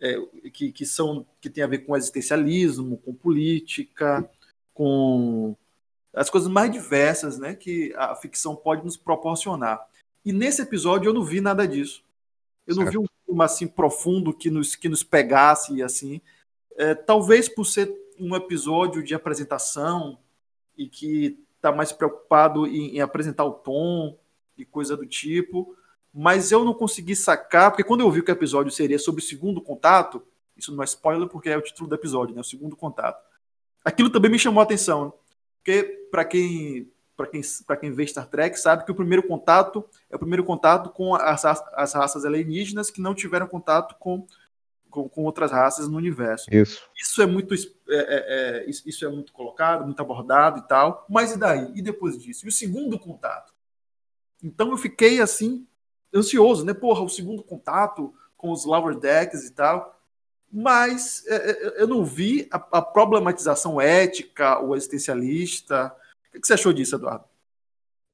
é, 0.01 0.15
que, 0.53 0.71
que, 0.71 0.87
são 0.87 1.27
que 1.41 1.51
tem 1.51 1.65
a 1.65 1.67
ver 1.67 1.79
com 1.79 1.97
existencialismo, 1.97 2.99
com 2.99 3.13
política, 3.13 4.29
com 4.73 5.57
as 6.15 6.31
coisas 6.31 6.49
mais 6.49 6.71
diversas 6.71 7.37
né, 7.37 7.55
que 7.55 7.93
a 7.97 8.15
ficção 8.15 8.55
pode 8.55 8.85
nos 8.85 8.97
proporcionar. 8.97 9.85
E 10.25 10.33
nesse 10.33 10.63
episódio 10.63 11.09
eu 11.09 11.15
não 11.15 11.25
vi 11.25 11.41
nada 11.41 11.67
disso. 11.67 12.05
Eu 12.65 12.77
certo. 12.77 12.85
não 12.85 12.93
vi 12.93 12.99
um 12.99 13.07
filme 13.27 13.45
assim 13.45 13.67
profundo 13.67 14.33
que 14.33 14.51
nos, 14.51 14.77
que 14.77 14.89
nos 14.89 15.03
pegasse 15.03 15.83
assim. 15.83 16.21
É, 16.77 16.95
talvez 16.95 17.49
por 17.49 17.65
ser 17.65 17.93
um 18.21 18.37
episódio 18.37 19.03
de 19.03 19.15
apresentação 19.15 20.17
e 20.79 20.87
que 20.87 21.39
está 21.57 21.73
mais 21.73 21.91
preocupado 21.91 22.67
em, 22.69 22.97
em, 22.97 23.01
apresentar 23.01 23.45
o 23.45 23.53
tom 23.53 24.17
e 24.63 24.67
coisa 24.67 24.97
do 24.97 25.07
tipo, 25.07 25.77
mas 26.13 26.53
eu 26.53 26.65
não 26.65 26.75
consegui 26.75 27.17
sacar, 27.17 27.71
porque 27.71 27.85
quando 27.85 28.01
eu 28.01 28.11
vi 28.11 28.23
que 28.23 28.31
o 28.31 28.33
episódio 28.33 28.71
seria 28.71 28.99
sobre 28.99 29.23
o 29.23 29.25
segundo 29.25 29.61
contato, 29.61 30.23
isso 30.57 30.75
não 30.75 30.83
é 30.83 30.87
spoiler 30.87 31.29
porque 31.29 31.49
é 31.49 31.57
o 31.57 31.63
título 31.63 31.89
do 31.89 31.95
episódio, 31.95 32.35
né? 32.35 32.41
O 32.41 32.45
segundo 32.45 32.77
contato. 32.77 33.23
Aquilo 33.85 34.11
também 34.11 34.31
me 34.31 34.39
chamou 34.39 34.61
a 34.61 34.65
atenção, 34.65 35.07
né? 35.07 35.13
porque 35.59 36.09
para 36.11 36.25
quem 36.25 36.91
para 37.17 37.27
quem, 37.27 37.43
quem 37.81 37.93
vê 37.93 38.07
Star 38.07 38.27
Trek, 38.27 38.59
sabe 38.59 38.85
que 38.85 38.91
o 38.91 38.95
primeiro 38.95 39.23
contato 39.23 39.85
é 40.11 40.17
o 40.17 40.19
primeiro 40.19 40.43
contato 40.43 40.91
com 40.91 41.15
as, 41.15 41.45
as 41.45 41.93
raças 41.93 42.25
alienígenas 42.25 42.91
que 42.91 43.01
não 43.01 43.15
tiveram 43.15 43.47
contato 43.47 43.95
com, 44.01 44.27
com, 44.91 45.09
com 45.09 45.25
outras 45.25 45.53
raças 45.53 45.89
no 45.89 45.99
universo. 45.99 46.47
Isso. 46.51 46.83
Isso 46.97 47.23
é 47.23 47.27
muito 47.27 47.55
é, 47.55 47.59
é, 47.89 48.65
é, 48.67 48.71
isso 48.71 49.05
é 49.05 49.09
muito 49.09 49.33
colocado, 49.33 49.85
muito 49.85 50.01
abordado 50.01 50.59
e 50.59 50.63
tal. 50.63 51.07
Mas 51.09 51.33
e 51.33 51.39
daí? 51.39 51.71
E 51.75 51.83
depois 51.83 52.19
disso? 52.19 52.47
E 52.47 52.49
o 52.49 52.53
segundo 52.53 52.99
contato? 52.99 53.53
Então 54.43 54.71
eu 54.71 54.77
fiquei 54.77 55.21
assim 55.21 55.67
ansioso, 56.15 56.65
né? 56.65 56.75
Porra, 56.75 57.03
o 57.03 57.09
segundo 57.09 57.43
contato 57.43 58.13
com 58.37 58.51
os 58.51 58.65
lower 58.65 58.99
decks 58.99 59.45
e 59.45 59.53
tal. 59.53 59.99
Mas 60.51 61.25
é, 61.27 61.51
é, 61.51 61.83
eu 61.83 61.87
não 61.87 62.05
vi 62.05 62.47
a, 62.51 62.57
a 62.73 62.83
problematização 62.83 63.81
ética 63.81 64.59
ou 64.59 64.77
existencialista 64.77 65.95
o 66.35 66.41
que 66.41 66.47
você 66.47 66.55
achou 66.55 66.73
disso, 66.73 66.97
Eduardo? 66.97 67.25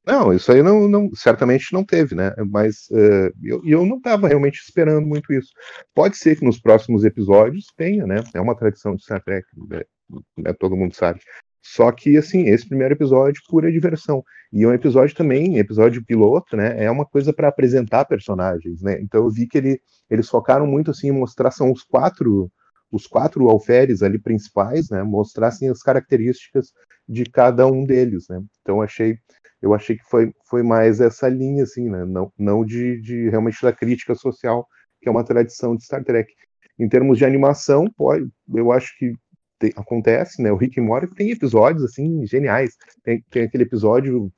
Não, 0.05 0.33
isso 0.33 0.51
aí 0.51 0.63
não, 0.63 0.89
não 0.89 1.11
certamente 1.15 1.73
não 1.73 1.85
teve, 1.85 2.15
né? 2.15 2.35
Mas 2.51 2.89
uh, 2.91 3.31
eu, 3.43 3.63
eu 3.65 3.87
não 3.87 3.99
estava 3.99 4.27
realmente 4.27 4.59
esperando 4.59 5.07
muito 5.07 5.33
isso. 5.33 5.53
Pode 5.95 6.17
ser 6.17 6.37
que 6.37 6.45
nos 6.45 6.59
próximos 6.59 7.05
episódios 7.05 7.67
tenha, 7.77 8.07
né? 8.07 8.25
É 8.35 8.41
uma 8.41 8.57
tradição 8.57 8.95
de 8.95 9.03
Star 9.03 9.23
Trek, 9.23 9.47
né? 9.69 9.83
né? 10.39 10.53
todo 10.55 10.77
mundo 10.77 10.95
sabe. 10.95 11.21
Só 11.75 11.93
que, 11.93 12.17
assim, 12.17 12.49
esse 12.49 12.67
primeiro 12.67 12.95
episódio, 12.95 13.43
pura 13.49 13.71
diversão. 13.71 14.25
E 14.51 14.67
um 14.67 14.73
episódio 14.73 15.15
também, 15.15 15.59
episódio 15.59 16.03
piloto, 16.05 16.57
né? 16.57 16.83
É 16.83 16.91
uma 16.91 17.05
coisa 17.05 17.31
para 17.31 17.49
apresentar 17.49 18.07
personagens, 18.07 18.81
né? 18.81 18.99
Então 19.03 19.25
eu 19.25 19.31
vi 19.31 19.47
que 19.47 19.59
ele, 19.59 19.81
eles 20.09 20.29
focaram 20.31 20.67
muito, 20.67 20.91
assim, 20.91 21.09
em 21.09 21.13
mostrar, 21.13 21.51
são 21.51 21.71
os 21.71 21.83
quatro 21.83 22.51
os 22.91 23.07
quatro 23.07 23.51
alferes 23.51 24.03
ali 24.03 24.19
principais, 24.19 24.89
né, 24.89 25.03
mostrassem 25.03 25.69
as 25.69 25.83
características 25.83 26.73
de 27.07 27.25
cada 27.27 27.67
um 27.67 27.85
deles, 27.85 28.25
né? 28.31 28.43
Então 28.63 28.81
achei, 28.81 29.19
eu 29.61 29.75
achei 29.75 29.97
que 29.97 30.05
foi, 30.05 30.33
foi 30.49 30.63
mais 30.63 30.99
essa 30.99 31.29
linha, 31.29 31.65
assim, 31.65 31.87
né? 31.91 32.07
Não, 32.07 32.33
não 32.39 32.65
de, 32.65 32.99
de 33.03 33.29
realmente 33.29 33.61
da 33.63 33.75
crítica 33.75 34.15
social, 34.15 34.67
que 35.03 35.09
é 35.09 35.13
uma 35.13 35.23
tradição 35.23 35.77
de 35.77 35.85
Star 35.85 36.03
Trek. 36.03 36.33
Em 36.79 36.89
termos 36.89 37.19
de 37.19 37.27
animação, 37.27 37.85
pode, 37.95 38.27
eu 38.55 38.73
acho 38.73 38.97
que 38.99 39.13
tem, 39.59 39.73
acontece, 39.77 40.43
né? 40.43 40.53
O 40.53 40.57
Rick 40.57 40.79
e 40.79 40.83
Morty 40.83 41.15
tem 41.15 41.31
episódios 41.31 41.85
assim 41.85 42.25
geniais. 42.27 42.77
Tem, 43.03 43.23
tem 43.31 43.43
aquele 43.45 43.65
episódio, 43.65 44.33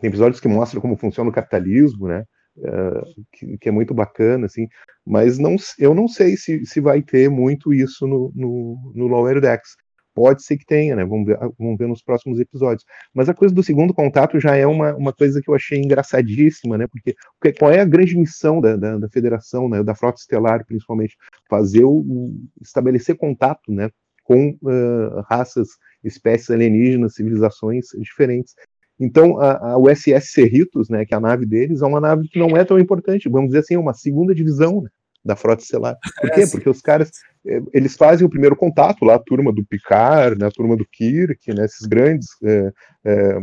tem 0.00 0.08
episódios 0.08 0.40
que 0.40 0.48
mostram 0.48 0.80
como 0.80 0.96
funciona 0.96 1.30
o 1.30 1.32
capitalismo, 1.32 2.08
né? 2.08 2.24
Uh, 2.56 3.24
que, 3.32 3.58
que, 3.58 3.68
é 3.68 3.72
muito 3.72 3.92
bacana, 3.92 4.46
assim, 4.46 4.68
mas 5.04 5.40
não, 5.40 5.56
eu 5.76 5.92
não 5.92 6.06
sei 6.06 6.36
se, 6.36 6.64
se 6.64 6.80
vai 6.80 7.02
ter 7.02 7.28
muito 7.28 7.74
isso 7.74 8.06
no, 8.06 8.32
no, 8.34 8.92
no 8.94 9.06
Lower 9.08 9.40
Decks. 9.40 9.74
Pode 10.14 10.44
ser 10.44 10.56
que 10.56 10.64
tenha, 10.64 10.94
né? 10.94 11.04
Vamos 11.04 11.26
ver, 11.26 11.36
vamos 11.58 11.76
ver 11.76 11.88
nos 11.88 12.00
próximos 12.00 12.38
episódios. 12.38 12.84
Mas 13.12 13.28
a 13.28 13.34
coisa 13.34 13.52
do 13.52 13.64
segundo 13.64 13.92
contato 13.92 14.38
já 14.38 14.54
é 14.54 14.64
uma, 14.64 14.94
uma 14.94 15.12
coisa 15.12 15.42
que 15.42 15.50
eu 15.50 15.54
achei 15.56 15.80
engraçadíssima, 15.80 16.78
né? 16.78 16.86
Porque, 16.86 17.16
porque 17.40 17.58
qual 17.58 17.72
é 17.72 17.80
a 17.80 17.84
grande 17.84 18.16
missão 18.16 18.60
da, 18.60 18.76
da, 18.76 18.98
da 18.98 19.08
federação, 19.08 19.68
né? 19.68 19.82
Da 19.82 19.96
frota 19.96 20.20
estelar, 20.20 20.64
principalmente, 20.64 21.16
fazer 21.50 21.82
o, 21.82 22.32
estabelecer 22.62 23.16
contato, 23.16 23.72
né? 23.72 23.90
Com 24.24 24.56
uh, 24.62 25.20
raças, 25.28 25.68
espécies 26.02 26.50
alienígenas, 26.50 27.14
civilizações 27.14 27.86
diferentes. 28.00 28.54
Então, 28.98 29.38
a, 29.40 29.72
a 29.72 29.78
USS 29.78 30.30
Cerritos, 30.30 30.88
né, 30.88 31.04
que 31.04 31.14
é 31.14 31.16
a 31.16 31.20
nave 31.20 31.44
deles, 31.44 31.82
é 31.82 31.86
uma 31.86 32.00
nave 32.00 32.28
que 32.28 32.38
não 32.38 32.56
é 32.56 32.64
tão 32.64 32.78
importante, 32.78 33.28
vamos 33.28 33.48
dizer 33.48 33.60
assim, 33.60 33.74
é 33.74 33.78
uma 33.78 33.94
segunda 33.94 34.34
divisão 34.34 34.82
né, 34.82 34.88
da 35.24 35.34
frota 35.34 35.62
estelar. 35.62 35.96
Por 36.20 36.30
quê? 36.30 36.42
É, 36.44 36.50
Porque 36.50 36.68
os 36.68 36.80
caras, 36.80 37.10
eh, 37.46 37.60
eles 37.72 37.96
fazem 37.96 38.26
o 38.26 38.30
primeiro 38.30 38.54
contato 38.54 39.04
lá, 39.04 39.16
a 39.16 39.18
turma 39.18 39.52
do 39.52 39.64
Picard, 39.64 40.38
né, 40.38 40.46
a 40.46 40.50
turma 40.50 40.76
do 40.76 40.86
Kirk, 40.86 41.52
né, 41.52 41.64
esses 41.64 41.86
grandes 41.86 42.28
é, 42.44 42.72
é, 43.04 43.38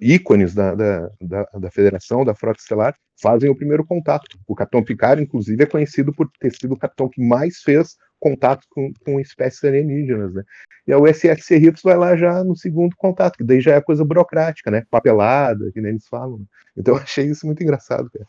ícones 0.00 0.54
da, 0.54 0.74
da, 0.74 1.10
da, 1.20 1.42
da, 1.60 1.70
Federação, 1.70 2.24
da 2.24 2.34
Frota 2.34 2.60
Estelar, 2.60 2.94
fazem 3.22 3.48
o 3.48 3.56
primeiro 3.56 3.86
contato. 3.86 4.38
O 4.46 4.54
Capitão 4.54 4.84
Picard, 4.84 5.22
inclusive, 5.22 5.62
é 5.62 5.66
conhecido 5.66 6.12
por 6.12 6.28
ter 6.38 6.54
sido 6.54 6.74
o 6.74 6.78
capitão 6.78 7.08
que 7.08 7.22
mais 7.26 7.58
fez 7.62 7.96
contato 8.22 8.64
com, 8.70 8.92
com 9.04 9.18
espécies 9.18 9.64
alienígenas, 9.64 10.32
né? 10.32 10.44
E 10.86 10.92
a 10.92 10.98
USS 10.98 11.44
Cerritos 11.44 11.82
vai 11.82 11.96
lá 11.96 12.16
já 12.16 12.44
no 12.44 12.56
segundo 12.56 12.94
contato, 12.96 13.36
que 13.36 13.42
daí 13.42 13.60
já 13.60 13.74
é 13.74 13.80
coisa 13.80 14.04
burocrática, 14.04 14.70
né? 14.70 14.86
Papelada, 14.88 15.72
que 15.72 15.80
nem 15.80 15.90
eles 15.90 16.06
falam. 16.06 16.38
Né? 16.38 16.44
Então 16.76 16.94
eu 16.94 17.02
achei 17.02 17.26
isso 17.26 17.44
muito 17.44 17.62
engraçado, 17.62 18.08
cara. 18.08 18.26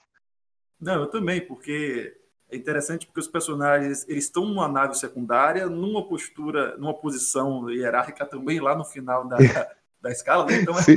Não, 0.82 1.02
eu 1.02 1.08
também, 1.08 1.40
porque 1.42 2.12
é 2.52 2.56
interessante 2.56 3.06
porque 3.06 3.20
os 3.20 3.28
personagens 3.28 4.04
eles 4.10 4.26
estão 4.26 4.46
numa 4.46 4.68
nave 4.68 4.96
secundária, 4.96 5.68
numa 5.68 6.08
postura, 6.08 6.76
numa 6.78 6.94
posição 6.94 7.70
hierárquica 7.70 8.26
também 8.26 8.60
lá 8.60 8.76
no 8.76 8.84
final 8.84 9.28
da, 9.28 9.38
da 10.04 10.12
escala, 10.12 10.46
né? 10.46 10.58
Então 10.58 10.78
é 10.78 10.82
Sim. 10.82 10.96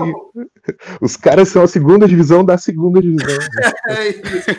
Os 1.00 1.16
caras 1.16 1.48
são 1.48 1.62
a 1.62 1.68
segunda 1.68 2.08
divisão 2.08 2.44
da 2.44 2.58
segunda 2.58 3.00
divisão. 3.00 3.38
é 3.88 4.08
isso. 4.08 4.50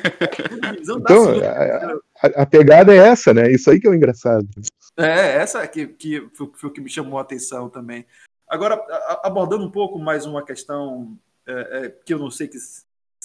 A 0.63 0.71
divisão 0.71 0.99
então, 0.99 1.25
da 1.25 1.31
segunda 1.33 1.73
divisão. 1.73 2.01
A, 2.23 2.41
a, 2.43 2.45
pegada 2.45 2.95
é 2.95 2.97
essa, 2.97 3.33
né? 3.33 3.51
Isso 3.51 3.69
aí 3.69 3.79
que 3.79 3.85
é 3.85 3.89
o 3.89 3.93
engraçado. 3.93 4.47
É, 4.95 5.35
essa 5.35 5.67
que, 5.67 5.87
que 5.87 6.29
foi, 6.33 6.49
foi 6.55 6.69
o 6.69 6.73
que 6.73 6.79
me 6.79 6.89
chamou 6.89 7.19
a 7.19 7.23
atenção 7.23 7.69
também. 7.69 8.05
Agora, 8.47 8.81
abordando 9.21 9.65
um 9.65 9.69
pouco 9.69 9.99
mais 9.99 10.25
uma 10.25 10.41
questão 10.41 11.19
é, 11.45 11.51
é, 11.53 11.89
que 12.05 12.13
eu 12.13 12.17
não 12.17 12.31
sei 12.31 12.47
que. 12.47 12.57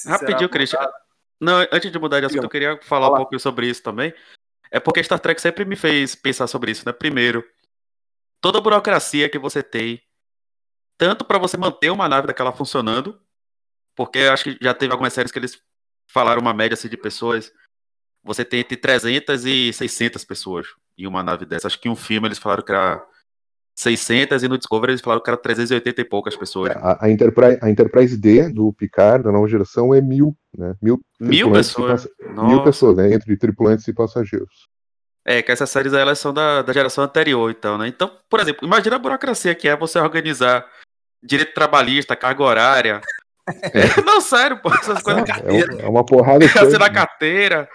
Rapidinho, 0.05 0.49
Christian. 0.49 0.81
Não, 1.41 1.64
antes 1.73 1.91
de 1.91 1.99
mudar 2.00 2.19
de 2.19 2.26
assunto, 2.26 2.43
eu 2.43 2.50
queria 2.50 2.81
falar 2.83 3.07
Fala. 3.07 3.14
um 3.14 3.19
pouco 3.19 3.38
sobre 3.38 3.69
isso 3.69 3.83
também. 3.83 4.12
É 4.73 4.81
porque 4.81 5.05
Star 5.05 5.21
Trek 5.21 5.41
sempre 5.41 5.64
me 5.64 5.76
fez 5.76 6.17
pensar 6.17 6.49
sobre 6.49 6.73
isso, 6.73 6.83
né? 6.85 6.93
Primeiro, 6.93 7.45
toda 8.41 8.59
a 8.59 8.61
burocracia 8.61 9.29
que 9.29 9.38
você 9.38 9.62
tem 9.62 10.02
tanto 11.02 11.25
para 11.25 11.37
você 11.37 11.56
manter 11.56 11.90
uma 11.90 12.09
nave 12.09 12.28
daquela 12.28 12.52
funcionando, 12.52 13.18
porque 13.97 14.21
acho 14.21 14.44
que 14.44 14.59
já 14.61 14.73
teve 14.73 14.92
algumas 14.92 15.12
séries 15.12 15.32
que 15.32 15.38
eles 15.40 15.61
falaram 16.06 16.40
uma 16.40 16.54
média 16.54 16.75
assim, 16.75 16.88
de 16.88 16.97
pessoas. 16.97 17.50
Você 18.23 18.44
tem 18.44 18.61
entre 18.61 18.76
300 18.76 19.44
e 19.44 19.73
600 19.73 20.25
pessoas 20.25 20.68
em 20.97 21.04
uma 21.04 21.21
nave 21.21 21.44
dessa. 21.44 21.66
Acho 21.66 21.80
que 21.80 21.88
em 21.88 21.90
um 21.90 21.97
filme 21.97 22.28
eles 22.28 22.38
falaram 22.38 22.62
que 22.62 22.71
era 22.71 23.04
600 23.75 24.44
e 24.44 24.49
no 24.49 24.56
Discovery 24.56 24.92
eles 24.92 25.00
falaram 25.00 25.21
que 25.21 25.28
era 25.28 25.37
380 25.37 26.00
e 26.00 26.04
poucas 26.04 26.37
pessoas. 26.37 26.71
A, 26.76 27.04
a, 27.04 27.11
Enterprise, 27.11 27.59
a 27.61 27.68
Enterprise 27.68 28.16
D 28.16 28.49
do 28.50 28.73
Picard, 28.73 29.25
da 29.25 29.32
nova 29.32 29.49
geração, 29.49 29.92
é 29.92 30.00
mil, 30.00 30.37
né? 30.56 30.76
Mil, 30.80 31.00
mil 31.18 31.50
pessoas? 31.50 32.06
Mil 32.47 32.62
pessoas, 32.62 32.97
né? 32.97 33.12
Entre 33.12 33.37
tripulantes 33.37 33.88
e 33.88 33.92
passageiros. 33.92 34.71
É, 35.25 35.42
que 35.42 35.50
essas 35.50 35.68
séries 35.68 35.92
elas 35.92 36.21
são 36.21 36.32
da, 36.32 36.62
da 36.62 36.73
geração 36.73 37.02
anterior, 37.02 37.50
então, 37.50 37.76
né? 37.76 37.88
Então, 37.88 38.09
por 38.30 38.38
exemplo, 38.38 38.64
imagina 38.64 38.94
a 38.94 39.00
burocracia 39.00 39.52
que 39.52 39.66
é 39.66 39.76
você 39.76 39.99
organizar 39.99 40.64
direito 41.23 41.55
trabalhista, 41.55 42.17
carga 42.17 42.43
horária. 42.43 43.00
É, 43.49 44.00
não, 44.02 44.21
sério, 44.21 44.61
pô, 44.61 44.73
essas 44.73 45.02
coisas. 45.02 45.25
É, 45.29 45.85
é 45.85 45.88
uma 45.88 46.05
porrada. 46.05 46.47
Você 46.47 46.76
na 46.79 46.91
carteira. 46.91 47.69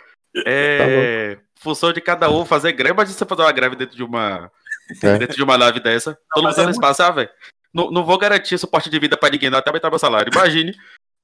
É, 0.46 1.36
tá 1.36 1.42
função 1.60 1.92
de 1.92 2.02
cada 2.02 2.30
um 2.30 2.46
fazer 2.46 2.72
greve. 2.72 2.94
Imagina 2.94 3.18
você 3.18 3.26
fazer 3.26 3.42
uma 3.42 3.52
greve 3.52 3.76
dentro 3.76 3.96
de 3.96 4.04
uma. 4.04 4.52
É. 5.04 5.18
Dentro 5.18 5.36
de 5.36 5.44
uma 5.44 5.58
nave 5.58 5.80
dessa. 5.80 6.18
Todo 6.34 6.44
mundo 6.44 6.56
tá 6.56 6.64
é 6.64 6.70
espaço, 6.70 7.04
ah, 7.04 7.12
velho. 7.12 7.30
Não, 7.74 7.92
não 7.92 8.06
vou 8.06 8.18
garantir 8.18 8.58
suporte 8.58 8.90
de 8.90 9.00
vida 9.00 9.18
pra 9.18 9.30
ninguém, 9.30 9.50
não, 9.50 9.60
até 9.60 9.70
aumentar 9.70 9.90
meu 9.90 10.00
salário. 10.00 10.32
Imagine. 10.34 10.74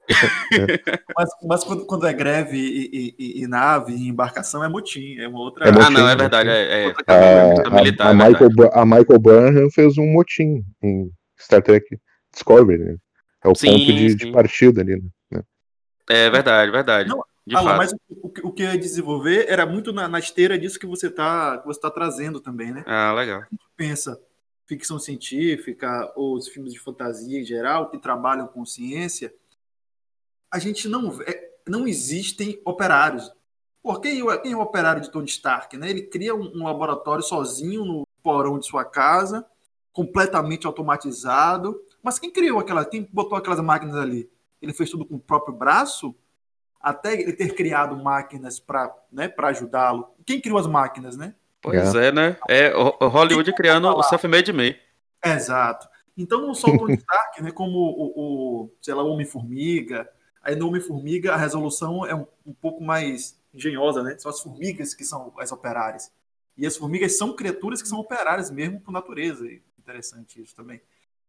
mas, 1.15 1.29
mas 1.47 1.63
quando, 1.63 1.85
quando, 1.85 2.05
é 2.05 2.11
greve 2.11 2.57
e, 2.57 3.15
e, 3.17 3.41
e, 3.41 3.47
nave 3.47 3.93
e 3.93 4.09
embarcação 4.09 4.61
é 4.61 4.67
motim, 4.67 5.17
é 5.17 5.27
uma 5.27 5.39
outra. 5.39 5.65
É 5.65 5.71
motim, 5.71 5.85
ah, 5.85 5.89
não, 5.89 6.09
é 6.09 6.15
verdade. 6.15 6.49
É, 6.49 6.87
é, 6.87 6.93
a, 7.65 7.69
militar, 7.69 8.07
a, 8.07 8.09
a, 8.09 8.13
Michael, 8.13 8.49
a 8.73 8.85
Michael 8.85 9.19
Burnham 9.19 9.71
fez 9.71 9.97
um 9.97 10.05
motim 10.05 10.61
em 10.83 11.09
Star 11.39 11.61
Trek 11.61 11.85
Discovery, 12.33 12.83
né? 12.83 12.97
É 13.43 13.47
o 13.47 13.55
sim, 13.55 13.67
ponto 13.67 13.85
de, 13.85 14.15
de, 14.15 14.31
partida 14.31 14.81
ali, 14.81 15.01
né? 15.31 15.43
É 16.09 16.29
verdade, 16.29 16.71
verdade. 16.71 17.09
Não, 17.09 17.23
Alan, 17.53 17.77
mas 17.77 17.93
o, 18.09 18.31
o, 18.43 18.51
que 18.51 18.63
eu 18.63 18.71
ia 18.71 18.77
desenvolver 18.77 19.45
era 19.49 19.65
muito 19.65 19.91
na, 19.91 20.07
na 20.07 20.19
esteira 20.19 20.57
disso 20.57 20.79
que 20.79 20.85
você 20.85 21.07
está 21.07 21.57
tá 21.57 21.91
trazendo 21.91 22.39
também, 22.39 22.71
né? 22.71 22.83
Ah, 22.87 23.13
legal. 23.13 23.43
pensa 23.75 24.19
ficção 24.65 24.97
científica 24.97 26.11
ou 26.15 26.35
os 26.35 26.47
filmes 26.47 26.73
de 26.73 26.79
fantasia 26.79 27.39
em 27.39 27.43
geral 27.43 27.89
que 27.89 27.97
trabalham 27.97 28.47
com 28.47 28.65
ciência, 28.65 29.33
a 30.49 30.59
gente 30.59 30.87
não 30.87 31.11
vê, 31.11 31.51
não 31.67 31.87
existem 31.87 32.61
operários. 32.65 33.31
Por 33.81 33.99
quem, 33.99 34.23
quem 34.41 34.53
é 34.53 34.55
o 34.55 34.61
operário 34.61 35.01
de 35.01 35.11
Tony 35.11 35.27
Stark? 35.27 35.75
Né? 35.77 35.89
Ele 35.89 36.03
cria 36.03 36.33
um, 36.33 36.59
um 36.59 36.63
laboratório 36.63 37.23
sozinho 37.23 37.83
no 37.83 38.07
porão 38.21 38.57
de 38.57 38.65
sua 38.65 38.85
casa, 38.85 39.45
completamente 39.91 40.65
automatizado. 40.65 41.79
Mas 42.03 42.19
quem 42.19 42.29
criou 42.29 42.59
aquela, 42.59 42.83
quem 42.83 43.07
botou 43.11 43.37
aquelas 43.37 43.61
máquinas 43.61 43.95
ali? 43.95 44.29
Ele 44.61 44.73
fez 44.73 44.89
tudo 44.89 45.05
com 45.05 45.15
o 45.15 45.19
próprio 45.19 45.55
braço? 45.55 46.13
Até 46.79 47.13
ele 47.13 47.31
ter 47.31 47.55
criado 47.55 47.95
máquinas 47.95 48.59
para 48.59 48.93
né, 49.09 49.33
ajudá-lo. 49.37 50.13
Quem 50.25 50.41
criou 50.41 50.57
as 50.57 50.67
máquinas, 50.67 51.15
né? 51.15 51.33
Pois 51.61 51.95
é, 51.95 52.07
é 52.07 52.11
né? 52.11 52.37
É 52.49 52.75
o 52.75 53.07
Hollywood 53.07 53.53
criando 53.53 53.87
o 53.87 54.03
self-made 54.03 54.51
man. 54.51 54.75
Exato. 55.23 55.87
Então 56.17 56.41
não 56.41 56.53
só 56.53 56.67
o 56.67 56.77
Tony 56.77 56.95
Stark, 56.95 57.41
né, 57.41 57.51
como 57.51 57.77
o, 57.77 58.63
o 58.65 58.69
sei 58.81 58.93
lá, 58.93 59.01
o 59.01 59.11
Homem-Formiga. 59.11 60.09
Aí 60.43 60.55
no 60.57 60.67
Homem-Formiga 60.67 61.33
a 61.33 61.37
resolução 61.37 62.05
é 62.05 62.13
um, 62.13 62.27
um, 62.45 62.53
pouco 62.53 62.83
mais 62.83 63.39
engenhosa, 63.53 64.03
né? 64.03 64.17
São 64.17 64.29
as 64.29 64.41
formigas 64.41 64.93
que 64.93 65.05
são 65.05 65.33
as 65.37 65.53
operárias. 65.53 66.11
E 66.57 66.67
as 66.67 66.75
formigas 66.75 67.17
são 67.17 67.33
criaturas 67.33 67.81
que 67.81 67.87
são 67.87 67.99
operárias 67.99 68.51
mesmo 68.51 68.81
por 68.81 68.91
natureza. 68.91 69.47
Interessante 69.79 70.41
isso 70.41 70.53
também. 70.53 70.81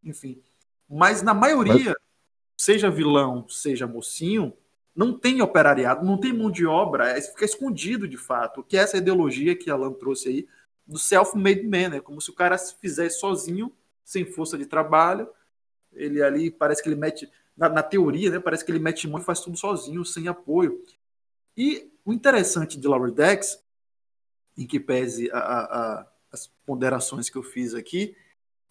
Enfim. 0.02 0.42
Mas 0.88 1.22
na 1.22 1.34
maioria, 1.34 1.90
Mas... 1.90 1.96
seja 2.56 2.90
vilão, 2.90 3.48
seja 3.48 3.86
mocinho, 3.86 4.52
não 4.94 5.18
tem 5.18 5.42
operariado, 5.42 6.04
não 6.04 6.18
tem 6.18 6.32
mão 6.32 6.50
de 6.50 6.64
obra, 6.64 7.10
é, 7.10 7.20
fica 7.20 7.44
escondido 7.44 8.06
de 8.06 8.16
fato. 8.16 8.62
Que 8.62 8.76
é 8.76 8.80
essa 8.80 8.96
ideologia 8.96 9.56
que 9.56 9.70
a 9.70 9.74
Alan 9.74 9.92
trouxe 9.92 10.28
aí 10.28 10.48
do 10.86 10.98
self-made 10.98 11.64
man, 11.64 11.88
né? 11.88 12.00
Como 12.00 12.20
se 12.20 12.30
o 12.30 12.34
cara 12.34 12.56
se 12.56 12.76
fizesse 12.76 13.18
sozinho, 13.18 13.72
sem 14.04 14.24
força 14.24 14.56
de 14.56 14.66
trabalho. 14.66 15.28
Ele 15.92 16.22
ali 16.22 16.50
parece 16.50 16.82
que 16.82 16.88
ele 16.88 16.96
mete, 16.96 17.30
na, 17.56 17.68
na 17.68 17.82
teoria, 17.82 18.30
né? 18.30 18.38
Parece 18.38 18.64
que 18.64 18.70
ele 18.70 18.78
mete 18.78 19.08
mão 19.08 19.20
e 19.20 19.24
faz 19.24 19.40
tudo 19.40 19.56
sozinho, 19.56 20.04
sem 20.04 20.28
apoio. 20.28 20.82
E 21.56 21.90
o 22.04 22.12
interessante 22.12 22.78
de 22.78 22.86
Lower 22.86 23.10
Decks, 23.10 23.58
em 24.56 24.66
que 24.66 24.78
pese 24.78 25.30
a, 25.32 25.38
a, 25.38 26.06
as 26.30 26.46
ponderações 26.66 27.28
que 27.28 27.36
eu 27.36 27.42
fiz 27.42 27.74
aqui, 27.74 28.16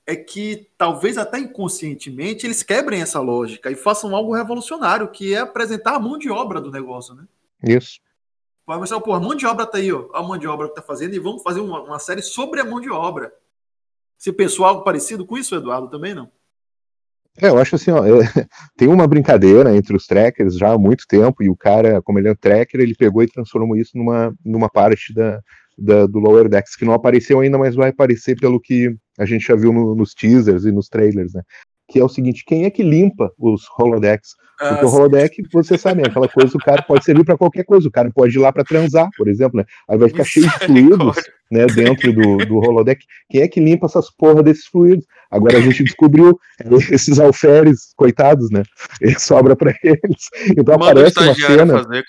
é 0.05 0.15
que 0.15 0.69
talvez 0.77 1.17
até 1.17 1.39
inconscientemente 1.39 2.45
eles 2.45 2.61
quebrem 2.61 3.01
essa 3.01 3.19
lógica 3.19 3.71
e 3.71 3.75
façam 3.75 4.15
algo 4.15 4.35
revolucionário, 4.35 5.09
que 5.09 5.33
é 5.33 5.39
apresentar 5.39 5.95
a 5.95 5.99
mão 5.99 6.17
de 6.17 6.29
obra 6.29 6.59
do 6.59 6.71
negócio, 6.71 7.15
né? 7.15 7.25
Isso. 7.63 7.99
Vai 8.65 8.77
começar, 8.77 8.99
pô, 8.99 9.13
a 9.13 9.19
mão 9.19 9.35
de 9.35 9.45
obra 9.45 9.65
tá 9.65 9.77
aí, 9.77 9.91
ó, 9.91 10.09
a 10.13 10.21
mão 10.21 10.37
de 10.37 10.47
obra 10.47 10.67
que 10.67 10.75
tá 10.75 10.81
fazendo, 10.81 11.13
e 11.13 11.19
vamos 11.19 11.41
fazer 11.41 11.59
uma, 11.61 11.81
uma 11.81 11.99
série 11.99 12.21
sobre 12.21 12.59
a 12.59 12.65
mão 12.65 12.79
de 12.79 12.89
obra. 12.89 13.33
Você 14.17 14.31
pensou 14.31 14.65
algo 14.65 14.83
parecido 14.83 15.25
com 15.25 15.37
isso, 15.37 15.55
Eduardo, 15.55 15.89
também 15.89 16.13
não? 16.13 16.29
É, 17.41 17.49
eu 17.49 17.57
acho 17.57 17.75
assim, 17.75 17.91
ó, 17.91 18.05
é, 18.05 18.09
tem 18.77 18.87
uma 18.87 19.07
brincadeira 19.07 19.75
entre 19.75 19.95
os 19.95 20.05
trackers 20.05 20.57
já 20.57 20.73
há 20.73 20.77
muito 20.77 21.07
tempo, 21.07 21.41
e 21.43 21.49
o 21.49 21.55
cara, 21.55 22.01
como 22.01 22.19
ele 22.19 22.27
é 22.27 22.31
um 22.31 22.35
tracker, 22.35 22.79
ele 22.79 22.95
pegou 22.95 23.23
e 23.23 23.27
transformou 23.27 23.75
isso 23.75 23.97
numa, 23.97 24.33
numa 24.45 24.69
parte 24.69 25.13
da, 25.13 25.41
da, 25.77 26.05
do 26.05 26.19
Lower 26.19 26.47
Decks, 26.47 26.75
que 26.75 26.85
não 26.85 26.93
apareceu 26.93 27.39
ainda, 27.39 27.57
mas 27.57 27.75
vai 27.75 27.89
aparecer 27.89 28.35
pelo 28.39 28.59
que 28.59 28.95
a 29.17 29.25
gente 29.25 29.45
já 29.45 29.55
viu 29.55 29.71
no, 29.71 29.95
nos 29.95 30.13
teasers 30.13 30.65
e 30.65 30.71
nos 30.71 30.87
trailers, 30.87 31.33
né? 31.33 31.41
Que 31.87 31.99
é 31.99 32.03
o 32.03 32.09
seguinte: 32.09 32.43
quem 32.45 32.65
é 32.65 32.69
que 32.69 32.83
limpa 32.83 33.31
os 33.37 33.63
holodecks? 33.77 34.31
Porque 34.57 34.85
ah, 34.85 34.87
o 34.87 34.95
holodeck, 34.95 35.43
você 35.51 35.77
sabe, 35.77 36.03
é 36.03 36.07
aquela 36.07 36.29
coisa, 36.29 36.55
o 36.55 36.59
cara 36.59 36.81
pode 36.83 37.03
servir 37.03 37.25
para 37.25 37.37
qualquer 37.37 37.65
coisa. 37.65 37.87
O 37.87 37.91
cara 37.91 38.09
pode 38.13 38.37
ir 38.37 38.39
lá 38.39 38.51
para 38.53 38.63
transar, 38.63 39.09
por 39.17 39.27
exemplo, 39.27 39.57
né? 39.57 39.65
Aí 39.89 39.97
vai 39.97 40.09
ficar 40.09 40.23
cheio 40.23 40.47
de 40.47 40.65
fluidos, 40.65 41.17
né, 41.53 41.67
dentro 41.67 42.11
do, 42.11 42.37
do 42.37 42.57
holodeck. 42.57 43.05
Quem 43.29 43.41
é 43.41 43.47
que 43.47 43.59
limpa 43.59 43.85
essas 43.85 44.09
porra 44.09 44.41
desses 44.41 44.65
fluidos? 44.65 45.05
Agora 45.29 45.57
a 45.57 45.61
gente 45.61 45.83
descobriu 45.83 46.39
esses 46.91 47.19
alferes, 47.19 47.93
coitados, 47.95 48.49
né? 48.51 48.63
Ele 49.01 49.17
sobra 49.19 49.55
para 49.55 49.73
eles. 49.83 50.29
Então 50.51 50.77
Manda 50.77 50.91
aparece 50.91 51.19
uma 51.19 51.33
cena. 51.33 51.83
Fazer, 51.83 52.05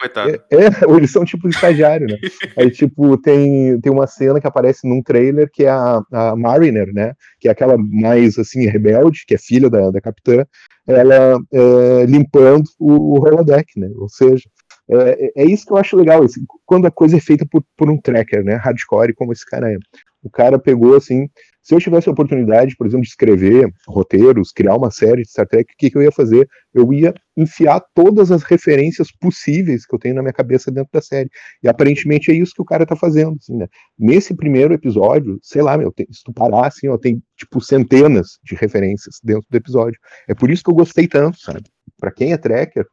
é, 0.50 0.57
é, 0.57 0.96
eles 0.96 1.11
são 1.11 1.24
tipo 1.24 1.48
de 1.48 1.54
estagiário, 1.54 2.07
né? 2.07 2.16
Aí, 2.59 2.70
tipo, 2.70 3.16
tem, 3.18 3.80
tem 3.80 3.92
uma 3.92 4.07
cena 4.07 4.40
que 4.40 4.46
aparece 4.46 4.87
num 4.88 5.02
trailer 5.02 5.48
que 5.52 5.64
é 5.64 5.70
a, 5.70 6.02
a 6.12 6.37
Mariner, 6.37 6.92
né? 6.92 7.14
Que 7.40 7.48
é 7.48 7.50
aquela 7.50 7.76
mais 7.78 8.38
assim, 8.38 8.66
rebelde, 8.66 9.24
que 9.26 9.35
é 9.35 9.38
filha 9.38 9.70
da, 9.70 9.90
da 9.90 10.00
capitã, 10.00 10.44
ela 10.87 11.38
é, 11.52 12.07
limpando 12.07 12.64
o, 12.78 13.18
o 13.18 13.22
holodeck, 13.22 13.78
né? 13.78 13.88
Ou 13.96 14.09
seja, 14.09 14.44
é, 14.88 15.33
é, 15.42 15.44
isso 15.44 15.64
que 15.66 15.73
eu 15.73 15.79
acho 15.79 15.97
legal, 15.97 16.23
assim, 16.23 16.44
quando 16.66 16.87
a 16.87 16.90
coisa 16.90 17.16
é 17.16 17.20
feita 17.20 17.47
por, 17.51 17.64
por 17.77 17.90
um 17.90 17.99
tracker, 17.99 18.44
né? 18.44 18.55
Hardcore, 18.57 19.14
como 19.14 19.33
esse 19.33 19.44
cara 19.44 19.73
é. 19.73 19.77
O 20.23 20.31
cara 20.31 20.59
pegou 20.59 20.97
assim. 20.97 21.29
Se 21.62 21.75
eu 21.75 21.79
tivesse 21.79 22.09
a 22.09 22.12
oportunidade, 22.12 22.77
por 22.77 22.87
exemplo, 22.87 23.05
de 23.05 23.09
escrever 23.09 23.70
roteiros, 23.87 24.53
criar 24.53 24.77
uma 24.77 24.90
série 24.90 25.23
de 25.23 25.29
Star 25.29 25.47
Trek, 25.47 25.73
o 25.73 25.77
que, 25.79 25.90
que 25.90 25.97
eu 25.97 26.03
ia 26.03 26.12
fazer? 26.12 26.49
Eu 26.75 26.92
ia 26.92 27.14
enfiar 27.37 27.83
todas 27.94 28.31
as 28.31 28.42
referências 28.42 29.09
possíveis 29.11 29.87
que 29.87 29.94
eu 29.94 29.99
tenho 29.99 30.14
na 30.14 30.23
minha 30.23 30.33
cabeça 30.33 30.70
dentro 30.70 30.90
da 30.92 31.01
série. 31.01 31.31
E 31.62 31.68
aparentemente 31.68 32.31
é 32.31 32.35
isso 32.35 32.55
que 32.55 32.62
o 32.62 32.66
cara 32.66 32.87
tá 32.87 32.97
fazendo. 32.97 33.37
Assim, 33.38 33.57
né? 33.57 33.66
Nesse 33.99 34.35
primeiro 34.35 34.75
episódio, 34.75 35.38
sei 35.42 35.62
lá, 35.62 35.77
meu, 35.77 35.92
tem, 35.92 36.07
se 36.11 36.23
tu 36.25 36.33
parar 36.33 36.66
assim, 36.66 36.88
ó, 36.88 36.99
tem 36.99 37.23
tipo 37.37 37.61
centenas 37.61 38.38
de 38.42 38.55
referências 38.55 39.18
dentro 39.23 39.47
do 39.49 39.57
episódio. 39.57 39.99
É 40.29 40.35
por 40.35 40.51
isso 40.51 40.62
que 40.62 40.70
eu 40.70 40.75
gostei 40.75 41.07
tanto, 41.07 41.38
sabe? 41.38 41.62
Para 41.99 42.12
quem 42.12 42.33
é 42.33 42.37
tracker, 42.37 42.87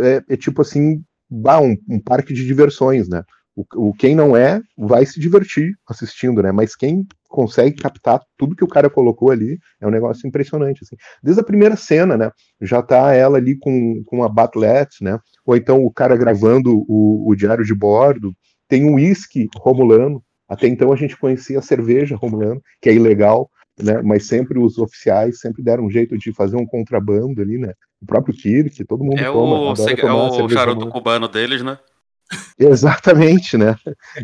é, 0.00 0.22
é 0.28 0.36
tipo 0.36 0.62
assim, 0.62 1.02
um, 1.30 1.76
um 1.88 2.00
parque 2.00 2.32
de 2.32 2.46
diversões, 2.46 3.08
né? 3.08 3.22
O, 3.56 3.64
o, 3.88 3.94
quem 3.94 4.16
não 4.16 4.36
é 4.36 4.60
vai 4.76 5.06
se 5.06 5.20
divertir 5.20 5.74
assistindo, 5.88 6.42
né? 6.42 6.50
Mas 6.50 6.74
quem 6.74 7.06
consegue 7.28 7.76
captar 7.76 8.20
tudo 8.36 8.56
que 8.56 8.64
o 8.64 8.68
cara 8.68 8.90
colocou 8.90 9.30
ali 9.30 9.58
é 9.80 9.86
um 9.86 9.90
negócio 9.90 10.26
impressionante, 10.26 10.80
assim. 10.82 10.96
Desde 11.22 11.40
a 11.40 11.44
primeira 11.44 11.76
cena, 11.76 12.16
né? 12.16 12.30
Já 12.60 12.82
tá 12.82 13.12
ela 13.12 13.38
ali 13.38 13.56
com, 13.56 14.02
com 14.06 14.24
a 14.24 14.28
Batlette, 14.28 15.04
né? 15.04 15.18
Ou 15.46 15.56
então 15.56 15.84
o 15.84 15.92
cara 15.92 16.16
gravando 16.16 16.84
o, 16.88 17.28
o 17.28 17.34
diário 17.36 17.64
de 17.64 17.74
bordo. 17.74 18.32
Tem 18.68 18.84
um 18.84 18.94
uísque 18.94 19.48
romulano. 19.56 20.22
Até 20.48 20.66
então 20.66 20.92
a 20.92 20.96
gente 20.96 21.16
conhecia 21.16 21.58
a 21.58 21.62
cerveja 21.62 22.16
romulano, 22.16 22.60
que 22.80 22.88
é 22.88 22.94
ilegal, 22.94 23.48
né? 23.80 24.00
Mas 24.02 24.26
sempre 24.26 24.58
os 24.58 24.78
oficiais 24.78 25.40
sempre 25.40 25.62
deram 25.62 25.84
um 25.84 25.90
jeito 25.90 26.16
de 26.16 26.32
fazer 26.32 26.56
um 26.56 26.66
contrabando 26.66 27.40
ali, 27.40 27.58
né? 27.58 27.72
O 28.00 28.06
próprio 28.06 28.34
Kirk, 28.34 28.84
todo 28.84 29.04
mundo 29.04 29.18
é 29.18 29.24
toma. 29.24 29.60
O, 29.60 29.74
é 29.74 30.42
o 30.42 30.48
charuto 30.48 30.88
cubano 30.88 31.28
deles, 31.28 31.62
né? 31.62 31.78
Exatamente, 32.58 33.56
né? 33.56 33.76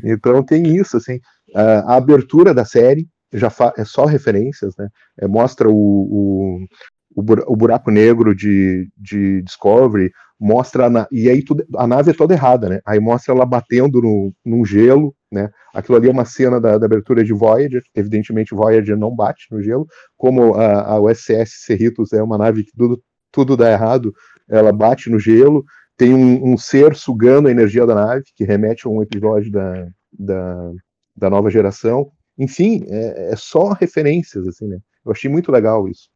Então 0.05 0.43
tem 0.43 0.77
isso, 0.77 0.97
assim, 0.97 1.21
a, 1.55 1.93
a 1.93 1.97
abertura 1.97 2.55
da 2.55 2.65
série 2.65 3.09
já 3.33 3.51
é 3.77 3.85
só 3.85 4.05
referências, 4.05 4.75
né? 4.77 4.89
É, 5.19 5.27
mostra 5.27 5.69
o, 5.69 5.75
o, 5.75 6.67
o, 7.14 7.57
buraco 7.57 7.90
negro 7.90 8.35
de, 8.35 8.88
de 8.96 9.42
Discovery, 9.42 10.11
mostra 10.38 10.87
a, 10.87 11.09
e 11.11 11.29
aí 11.29 11.44
tudo, 11.44 11.64
a 11.77 11.87
nave 11.87 12.11
é 12.11 12.14
toda 12.14 12.35
errada, 12.35 12.68
né? 12.68 12.81
Aí 12.87 12.99
mostra 12.99 13.35
ela 13.35 13.44
batendo 13.44 14.01
no, 14.01 14.33
num 14.44 14.64
gelo, 14.64 15.14
né? 15.31 15.51
Aquilo 15.75 15.99
ali 15.99 16.09
é 16.09 16.11
uma 16.11 16.25
cena 16.25 16.61
da, 16.61 16.79
da, 16.79 16.87
abertura 16.87 17.23
de 17.23 17.33
Voyager, 17.33 17.83
evidentemente 17.94 18.55
Voyager 18.55 18.96
não 18.96 19.14
bate 19.14 19.46
no 19.51 19.62
gelo, 19.62 19.87
como 20.16 20.55
a, 20.55 20.94
a 20.94 21.01
USS 21.01 21.64
Cerritos 21.64 22.12
é 22.12 22.23
uma 22.23 22.38
nave 22.38 22.64
que 22.64 22.70
tudo, 22.77 23.03
tudo 23.31 23.57
dá 23.57 23.70
errado, 23.70 24.14
ela 24.49 24.73
bate 24.73 25.11
no 25.11 25.18
gelo, 25.18 25.64
tem 25.96 26.14
um, 26.14 26.53
um, 26.53 26.57
ser 26.57 26.96
sugando 26.96 27.49
a 27.49 27.51
energia 27.51 27.85
da 27.85 27.94
nave, 27.94 28.25
que 28.35 28.44
remete 28.44 28.87
a 28.87 28.90
um 28.90 29.03
episódio 29.03 29.53
da, 29.53 29.87
da, 30.18 30.73
da 31.14 31.29
nova 31.29 31.51
geração. 31.51 32.11
Enfim, 32.38 32.85
é, 32.88 33.33
é, 33.33 33.37
só 33.37 33.73
referências, 33.73 34.49
assim, 34.49 34.66
né? 34.66 34.79
Eu 35.05 35.12
achei 35.12 35.31
muito 35.31 35.53
legal 35.53 35.87
isso. 35.87 36.09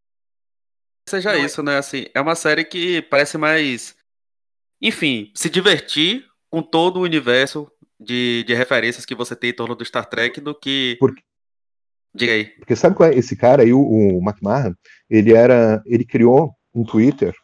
Seja 1.09 1.37
isso, 1.37 1.63
né? 1.63 1.79
Assim, 1.79 2.07
é 2.15 2.21
uma 2.21 2.35
série 2.35 2.65
que 2.65 3.03
parece 3.03 3.37
mais. 3.37 3.95
Enfim, 4.81 5.31
se 5.35 5.51
divertir 5.51 6.25
com 6.51 6.63
todo 6.63 6.99
o 6.99 7.03
universo 7.03 7.71
de, 8.01 8.45
de 8.45 8.55
referências 8.55 9.05
que 9.05 9.15
você 9.15 9.37
tem 9.37 9.51
em 9.51 9.55
torno 9.55 9.75
do 9.75 9.85
Star 9.85 10.07
Trek 10.07 10.41
do 10.41 10.55
que. 10.55 10.97
Porque, 10.99 11.23
Diga 12.15 12.33
aí. 12.33 12.45
Porque 12.45 12.77
sabe 12.77 12.95
qual 12.95 13.11
é 13.11 13.15
esse 13.15 13.37
cara 13.37 13.63
aí, 13.63 13.73
o, 13.73 13.81
o 13.81 14.23
McMahon? 14.23 14.75
Ele 15.11 15.35
era. 15.35 15.83
Ele 15.85 16.05
criou 16.05 16.55
um 16.73 16.85
Twitter 16.85 17.35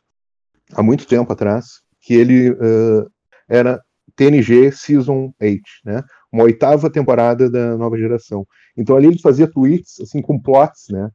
há 0.72 0.82
muito 0.82 1.06
tempo 1.06 1.32
atrás 1.32 1.80
que 2.00 2.14
ele 2.14 2.50
uh, 2.50 3.10
era 3.48 3.80
TNG 4.14 4.70
Season 4.72 5.32
8, 5.40 5.62
né? 5.84 6.02
Uma 6.32 6.44
oitava 6.44 6.90
temporada 6.90 7.50
da 7.50 7.76
nova 7.76 7.98
geração. 7.98 8.46
Então 8.76 8.96
ali 8.96 9.08
ele 9.08 9.18
fazia 9.18 9.50
tweets 9.50 10.00
assim 10.00 10.22
com 10.22 10.40
plots, 10.40 10.86
né? 10.88 11.10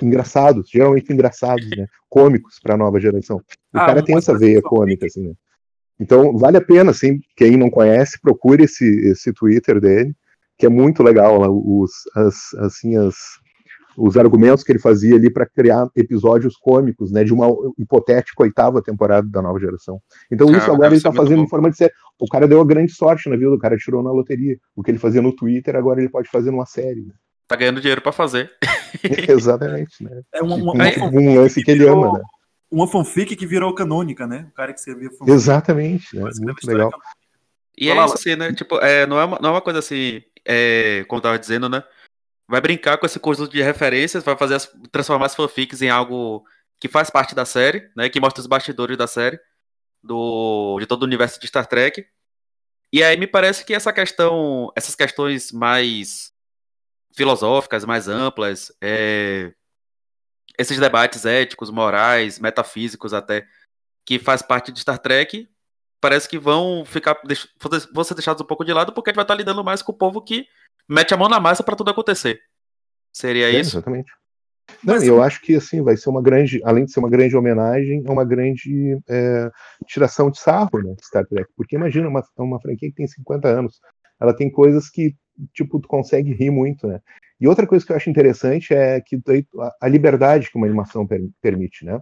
Engraçados, 0.00 0.68
geralmente 0.70 1.12
engraçados, 1.12 1.68
né? 1.70 1.86
Cômicos 2.08 2.58
para 2.62 2.74
a 2.74 2.76
nova 2.76 3.00
geração. 3.00 3.36
O 3.38 3.78
ah, 3.78 3.86
cara 3.86 4.02
tem 4.02 4.16
essa 4.16 4.36
veia 4.36 4.60
cômica, 4.62 5.06
assim, 5.06 5.28
né? 5.28 5.34
Então 6.00 6.36
vale 6.36 6.56
a 6.56 6.64
pena, 6.64 6.90
assim, 6.90 7.20
quem 7.36 7.56
não 7.56 7.70
conhece, 7.70 8.20
procure 8.20 8.64
esse, 8.64 8.84
esse 9.08 9.32
Twitter 9.32 9.80
dele, 9.80 10.14
que 10.58 10.66
é 10.66 10.68
muito 10.68 11.02
legal, 11.02 11.38
os, 11.48 11.90
as, 12.16 12.54
assim, 12.58 12.96
as, 12.96 13.14
os 13.96 14.16
argumentos 14.16 14.64
que 14.64 14.72
ele 14.72 14.78
fazia 14.78 15.16
ali 15.16 15.30
para 15.30 15.46
criar 15.46 15.88
episódios 15.96 16.56
cômicos, 16.56 17.12
né, 17.12 17.24
de 17.24 17.32
uma 17.32 17.48
hipotética 17.78 18.42
oitava 18.42 18.82
temporada 18.82 19.28
da 19.28 19.42
nova 19.42 19.58
geração. 19.58 20.00
Então 20.30 20.50
isso 20.50 20.70
agora 20.70 20.88
ele 20.88 20.96
está 20.96 21.12
fazendo 21.12 21.38
bom. 21.38 21.44
em 21.44 21.48
forma 21.48 21.70
de 21.70 21.76
ser. 21.76 21.92
O 22.18 22.26
cara 22.26 22.48
deu 22.48 22.58
uma 22.58 22.66
grande 22.66 22.92
sorte 22.92 23.28
na 23.28 23.36
vida, 23.36 23.52
o 23.52 23.58
cara 23.58 23.76
tirou 23.76 24.02
na 24.02 24.10
loteria. 24.10 24.56
O 24.74 24.82
que 24.82 24.90
ele 24.90 24.98
fazia 24.98 25.22
no 25.22 25.34
Twitter, 25.34 25.76
agora 25.76 26.00
ele 26.00 26.08
pode 26.08 26.28
fazer 26.30 26.50
numa 26.50 26.66
série. 26.66 27.02
Né? 27.02 27.12
Tá 27.52 27.56
ganhando 27.56 27.82
dinheiro 27.82 28.00
para 28.00 28.12
fazer. 28.12 28.50
Exatamente, 29.28 30.02
né? 30.02 30.22
É 30.32 30.42
um, 30.42 30.54
um, 30.54 30.70
um, 30.70 31.18
um 31.18 31.34
lance 31.38 31.62
que 31.62 31.70
ele 31.70 31.86
ama, 31.86 32.14
né? 32.14 32.24
uma 32.70 32.88
fanfic 32.88 33.36
que 33.36 33.46
virou 33.46 33.74
canônica, 33.74 34.26
né? 34.26 34.46
O 34.50 34.54
cara 34.54 34.72
que 34.72 34.78
escrevia 34.78 35.10
fanfic. 35.10 35.30
Exatamente, 35.30 36.16
né? 36.16 36.30
Muito 36.40 36.66
legal. 36.66 36.90
E 37.76 37.90
é 37.90 38.04
isso 38.04 38.14
assim, 38.14 38.36
né? 38.36 38.54
Tipo, 38.54 38.78
é, 38.78 39.06
não, 39.06 39.20
é 39.20 39.24
uma, 39.26 39.38
não 39.38 39.50
é 39.50 39.52
uma 39.52 39.60
coisa 39.60 39.80
assim, 39.80 40.22
é, 40.46 41.04
como 41.08 41.18
eu 41.18 41.22
tava 41.22 41.38
dizendo, 41.38 41.68
né? 41.68 41.84
Vai 42.48 42.62
brincar 42.62 42.96
com 42.96 43.04
esse 43.04 43.20
curso 43.20 43.46
de 43.46 43.60
referências, 43.60 44.24
vai 44.24 44.34
fazer 44.34 44.54
as, 44.54 44.74
transformar 44.90 45.26
as 45.26 45.34
fanfics 45.34 45.82
em 45.82 45.90
algo 45.90 46.42
que 46.80 46.88
faz 46.88 47.10
parte 47.10 47.34
da 47.34 47.44
série, 47.44 47.90
né? 47.94 48.08
Que 48.08 48.18
mostra 48.18 48.40
os 48.40 48.46
bastidores 48.46 48.96
da 48.96 49.06
série, 49.06 49.38
do, 50.02 50.78
de 50.80 50.86
todo 50.86 51.02
o 51.02 51.06
universo 51.06 51.38
de 51.38 51.48
Star 51.48 51.66
Trek. 51.66 52.06
E 52.90 53.04
aí 53.04 53.18
me 53.18 53.26
parece 53.26 53.62
que 53.62 53.74
essa 53.74 53.92
questão, 53.92 54.72
essas 54.74 54.94
questões 54.94 55.52
mais 55.52 56.31
filosóficas, 57.14 57.84
mais 57.84 58.08
amplas, 58.08 58.72
é, 58.80 59.52
esses 60.58 60.78
debates 60.78 61.24
éticos, 61.24 61.70
morais, 61.70 62.38
metafísicos 62.38 63.14
até, 63.14 63.46
que 64.04 64.18
faz 64.18 64.42
parte 64.42 64.72
de 64.72 64.80
Star 64.80 64.98
Trek, 64.98 65.48
parece 66.00 66.28
que 66.28 66.38
vão 66.38 66.84
ficar 66.84 67.16
vão 67.92 68.04
ser 68.04 68.14
deixados 68.14 68.42
um 68.42 68.46
pouco 68.46 68.64
de 68.64 68.72
lado 68.72 68.92
porque 68.92 69.10
a 69.10 69.12
gente 69.12 69.16
vai 69.16 69.24
estar 69.24 69.34
lidando 69.34 69.62
mais 69.62 69.82
com 69.82 69.92
o 69.92 69.96
povo 69.96 70.20
que 70.20 70.46
mete 70.88 71.14
a 71.14 71.16
mão 71.16 71.28
na 71.28 71.38
massa 71.38 71.62
para 71.62 71.76
tudo 71.76 71.90
acontecer. 71.90 72.40
Seria 73.12 73.46
é, 73.46 73.60
isso? 73.60 73.76
Exatamente. 73.76 74.10
Não, 74.82 74.94
Mas, 74.94 75.04
eu 75.04 75.22
acho 75.22 75.40
que 75.42 75.54
assim 75.54 75.82
vai 75.82 75.96
ser 75.96 76.08
uma 76.08 76.22
grande, 76.22 76.60
além 76.64 76.84
de 76.84 76.92
ser 76.92 77.00
uma 77.00 77.10
grande 77.10 77.36
homenagem, 77.36 78.02
é 78.04 78.10
uma 78.10 78.24
grande 78.24 78.98
é, 79.08 79.50
tiração 79.86 80.30
de 80.30 80.38
sarro, 80.38 80.70
né, 80.82 80.94
Star 81.02 81.26
Trek. 81.26 81.48
Porque 81.56 81.76
imagina 81.76 82.08
uma, 82.08 82.22
uma 82.38 82.60
franquia 82.60 82.88
que 82.88 82.96
tem 82.96 83.06
50 83.06 83.48
anos, 83.48 83.80
ela 84.22 84.34
tem 84.34 84.50
coisas 84.50 84.88
que 84.88 85.16
tipo 85.52 85.80
tu 85.80 85.88
consegue 85.88 86.32
rir 86.32 86.50
muito, 86.50 86.86
né? 86.86 87.00
E 87.40 87.48
outra 87.48 87.66
coisa 87.66 87.84
que 87.84 87.90
eu 87.90 87.96
acho 87.96 88.08
interessante 88.08 88.72
é 88.72 89.00
que 89.00 89.20
a 89.80 89.88
liberdade 89.88 90.48
que 90.48 90.56
uma 90.56 90.66
animação 90.66 91.04
per 91.04 91.20
permite, 91.40 91.84
né? 91.84 92.00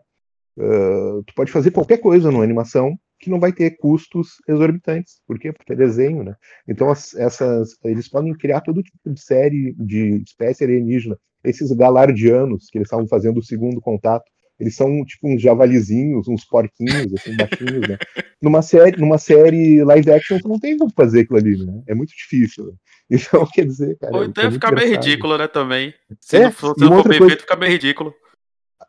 Uh, 0.58 1.22
tu 1.24 1.34
pode 1.34 1.50
fazer 1.50 1.70
qualquer 1.70 1.98
coisa 1.98 2.30
numa 2.30 2.44
animação 2.44 2.98
que 3.18 3.30
não 3.30 3.40
vai 3.40 3.52
ter 3.52 3.76
custos 3.78 4.36
exorbitantes. 4.46 5.22
Por 5.26 5.38
quê? 5.38 5.52
Porque 5.52 5.72
é 5.72 5.76
desenho, 5.76 6.22
né? 6.24 6.34
Então, 6.68 6.90
as, 6.90 7.14
essas, 7.14 7.76
eles 7.84 8.08
podem 8.08 8.34
criar 8.34 8.60
todo 8.60 8.82
tipo 8.82 9.10
de 9.10 9.20
série 9.20 9.74
de 9.78 10.22
espécie 10.26 10.64
alienígena. 10.64 11.18
Esses 11.42 11.72
galardianos 11.72 12.68
que 12.70 12.76
eles 12.76 12.86
estavam 12.86 13.06
fazendo 13.08 13.38
o 13.38 13.42
segundo 13.42 13.80
contato, 13.80 14.30
eles 14.60 14.76
são 14.76 15.04
tipo 15.04 15.28
uns 15.28 15.40
javalizinhos, 15.40 16.28
uns 16.28 16.44
porquinhos, 16.44 17.12
assim, 17.14 17.36
baixinhos, 17.36 17.88
né? 17.88 17.98
Numa 18.40 18.62
série, 18.62 18.96
numa 18.98 19.18
série 19.18 19.84
live 19.84 20.10
action, 20.12 20.38
tu 20.38 20.48
não 20.48 20.58
tem 20.58 20.78
como 20.78 20.90
fazer 20.92 21.20
aquilo 21.20 21.38
ali, 21.38 21.66
né? 21.66 21.82
É 21.86 21.94
muito 21.94 22.10
difícil. 22.10 22.66
Né? 22.66 22.72
Então, 23.12 23.44
quer 23.52 23.66
dizer, 23.66 23.98
cara. 23.98 24.16
Ou 24.16 24.24
então 24.24 24.44
é 24.44 24.50
ficar 24.52 24.72
meio 24.72 24.88
ridículo, 24.88 25.36
né, 25.36 25.48
também. 25.48 25.92
Se 26.20 26.36
é, 26.36 26.44
não 26.44 26.52
for, 26.52 26.74
se 26.78 26.84
não 26.84 27.02
for 27.02 27.08
bem 27.08 27.18
coisa... 27.18 27.30
feito, 27.32 27.40
fica 27.40 27.56
meio 27.56 27.72
ridículo 27.72 28.14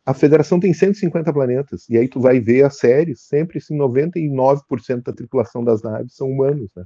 a 0.05 0.13
federação 0.13 0.59
tem 0.59 0.73
150 0.73 1.31
planetas, 1.31 1.87
e 1.89 1.97
aí 1.97 2.07
tu 2.07 2.19
vai 2.19 2.39
ver 2.39 2.63
a 2.63 2.69
série, 2.69 3.15
sempre 3.15 3.59
assim, 3.59 3.77
99% 3.77 5.03
da 5.03 5.13
tripulação 5.13 5.63
das 5.63 5.81
naves 5.81 6.15
são 6.15 6.29
humanos, 6.29 6.69
né? 6.75 6.83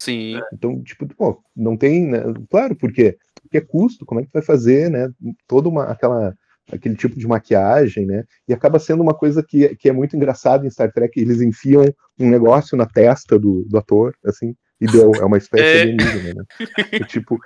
Sim. 0.00 0.40
Então, 0.52 0.82
tipo, 0.82 1.06
pô, 1.14 1.42
não 1.54 1.76
tem, 1.76 2.06
né? 2.06 2.20
Claro, 2.50 2.76
por 2.76 2.92
quê? 2.92 3.18
Porque 3.42 3.58
é 3.58 3.60
custo, 3.60 4.04
como 4.04 4.20
é 4.20 4.24
que 4.24 4.30
tu 4.30 4.34
vai 4.34 4.42
fazer, 4.42 4.90
né? 4.90 5.10
Toda 5.46 5.68
uma, 5.68 5.84
aquela, 5.84 6.34
aquele 6.70 6.96
tipo 6.96 7.18
de 7.18 7.26
maquiagem, 7.26 8.06
né? 8.06 8.24
E 8.48 8.52
acaba 8.52 8.78
sendo 8.78 9.02
uma 9.02 9.14
coisa 9.14 9.42
que, 9.42 9.74
que 9.76 9.88
é 9.88 9.92
muito 9.92 10.16
engraçada 10.16 10.66
em 10.66 10.70
Star 10.70 10.92
Trek, 10.92 11.18
eles 11.18 11.40
enfiam 11.40 11.84
um 12.18 12.28
negócio 12.28 12.76
na 12.76 12.86
testa 12.86 13.38
do, 13.38 13.64
do 13.68 13.78
ator, 13.78 14.14
assim, 14.24 14.54
e 14.80 14.86
deu, 14.86 15.12
é 15.14 15.24
uma 15.24 15.38
espécie 15.38 15.78
é. 15.78 15.82
alienígena, 15.82 16.34
né? 16.34 16.44
E, 16.92 17.04
tipo, 17.04 17.38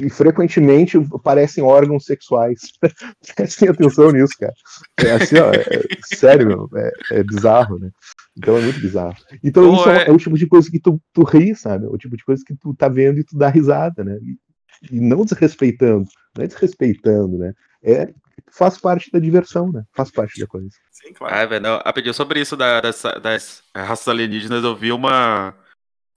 e 0.00 0.08
frequentemente 0.08 0.98
parecem 1.22 1.62
órgãos 1.62 2.04
sexuais. 2.04 2.60
Prestem 3.36 3.68
atenção 3.68 4.10
nisso, 4.10 4.34
cara. 4.38 4.54
É 4.98 5.12
assim, 5.12 5.36
ó, 5.36 5.52
é, 5.52 6.16
sério, 6.16 6.46
meu, 6.46 6.68
é, 6.74 6.92
é, 7.12 7.22
bizarro, 7.22 7.78
né? 7.78 7.90
Então 8.36 8.56
é 8.56 8.62
muito 8.62 8.80
bizarro. 8.80 9.16
Então 9.44 9.64
Pô, 9.64 9.74
isso 9.74 9.90
é... 9.90 10.08
é... 10.08 10.10
o 10.10 10.16
tipo 10.16 10.36
de 10.36 10.46
coisa 10.46 10.70
que 10.70 10.80
tu, 10.80 11.00
tu 11.12 11.22
ri, 11.22 11.54
sabe? 11.54 11.84
É 11.84 11.88
o 11.88 11.98
tipo 11.98 12.16
de 12.16 12.24
coisa 12.24 12.42
que 12.44 12.54
tu 12.56 12.74
tá 12.74 12.88
vendo 12.88 13.20
e 13.20 13.24
tu 13.24 13.36
dá 13.36 13.48
risada, 13.48 14.02
né? 14.02 14.18
E, 14.22 14.96
e 14.96 15.00
não 15.00 15.24
desrespeitando, 15.24 16.08
não 16.36 16.44
é 16.44 16.46
desrespeitando, 16.48 17.38
né? 17.38 17.52
É 17.82 18.12
faz 18.50 18.78
parte 18.78 19.10
da 19.10 19.18
diversão, 19.18 19.70
né? 19.70 19.84
Faz 19.92 20.10
parte 20.10 20.40
da 20.40 20.46
coisa. 20.46 20.70
Sim, 20.90 21.12
claro. 21.12 21.34
Ah, 21.34 21.46
velho, 21.46 21.66
a 21.66 21.92
pedir 21.92 22.14
sobre 22.14 22.40
isso 22.40 22.56
da, 22.56 22.80
das, 22.80 23.02
das 23.22 23.62
raças 23.74 24.08
alienígenas, 24.08 24.64
eu 24.64 24.76
vi 24.76 24.92
uma, 24.92 25.54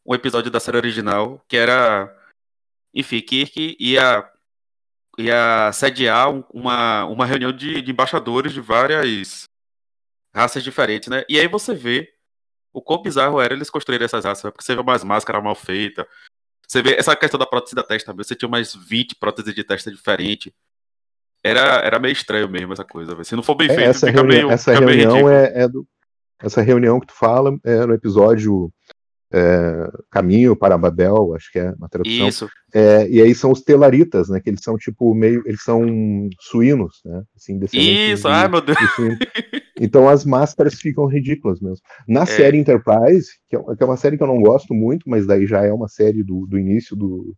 um 0.06 0.14
episódio 0.14 0.52
da 0.52 0.60
série 0.60 0.78
original 0.78 1.44
que 1.48 1.58
era 1.58 2.14
enfim, 2.96 3.20
Kirk 3.20 3.76
ia, 3.78 4.32
ia 5.18 5.72
sediar 5.74 6.30
uma, 6.54 7.04
uma 7.06 7.26
reunião 7.26 7.52
de, 7.52 7.82
de 7.82 7.92
embaixadores 7.92 8.54
de 8.54 8.62
várias 8.62 9.44
raças 10.34 10.64
diferentes, 10.64 11.10
né? 11.10 11.26
E 11.28 11.38
aí 11.38 11.48
você 11.48 11.76
vê 11.76 12.14
o 12.72 12.82
quão 12.82 13.02
bizarro 13.02 13.42
era 13.42 13.54
eles 13.54 13.70
construírem 13.70 14.06
essas 14.06 14.24
raças, 14.24 14.50
porque 14.50 14.64
você 14.64 14.74
vê 14.74 14.82
umas 14.82 15.04
máscaras 15.04 15.44
mal 15.44 15.56
feitas, 15.56 16.06
você 16.66 16.82
vê 16.82 16.96
essa 16.96 17.14
questão 17.18 17.38
da 17.38 17.46
prótese 17.46 17.76
da 17.76 17.84
testa, 17.84 18.14
você 18.14 18.34
tinha 18.34 18.50
mais 18.50 18.74
20 18.74 19.16
próteses 19.16 19.54
de 19.54 19.64
testa 19.64 19.92
diferentes. 19.92 20.54
Era, 21.46 21.80
era 21.86 22.00
meio 22.00 22.12
estranho 22.12 22.50
mesmo 22.50 22.74
essa 22.74 22.84
coisa. 22.84 23.24
Se 23.24 23.36
não 23.36 23.44
for 23.44 23.54
bem 23.54 23.70
é, 23.70 23.76
feito, 23.76 23.90
essa 23.90 24.08
fica 24.08 24.20
reunião, 24.20 24.48
meio. 24.48 24.52
Essa 24.52 24.74
reunião 24.74 25.30
é, 25.30 25.52
é, 25.54 25.68
do. 25.68 25.88
Essa 26.42 26.62
reunião 26.64 27.00
que 27.00 27.06
tu 27.06 27.14
fala 27.14 27.56
é 27.64 27.86
no 27.86 27.94
episódio 27.94 28.74
é, 29.32 29.88
Caminho 30.10 30.56
para 30.56 30.76
Babel, 30.76 31.36
acho 31.36 31.52
que 31.52 31.60
é 31.60 31.72
uma 31.74 31.88
tradução. 31.88 32.28
Isso. 32.28 32.50
É, 32.74 33.08
e 33.08 33.22
aí 33.22 33.36
são 33.36 33.52
os 33.52 33.62
telaritas, 33.62 34.28
né? 34.28 34.40
Que 34.40 34.50
eles 34.50 34.62
são 34.64 34.76
tipo 34.76 35.14
meio, 35.14 35.44
eles 35.46 35.62
são 35.62 35.86
suínos, 36.40 37.00
né? 37.06 37.22
Assim, 37.36 37.60
Isso, 37.72 38.28
de, 38.28 38.34
ai 38.34 38.48
meu 38.48 38.62
Deus. 38.62 38.80
então 39.80 40.10
as 40.10 40.26
máscaras 40.26 40.74
ficam 40.74 41.06
ridículas 41.06 41.62
mesmo. 41.62 41.78
Na 42.08 42.24
é. 42.24 42.26
série 42.26 42.58
Enterprise, 42.58 43.28
que 43.48 43.56
é, 43.56 43.60
que 43.60 43.84
é, 43.84 43.86
uma 43.86 43.98
série 43.98 44.18
que 44.18 44.24
eu 44.24 44.28
não 44.28 44.42
gosto 44.42 44.74
muito, 44.74 45.08
mas 45.08 45.28
daí 45.28 45.46
já 45.46 45.64
é 45.64 45.72
uma 45.72 45.88
série 45.88 46.24
do, 46.24 46.48
do 46.48 46.58
início 46.58 46.96
do, 46.96 47.36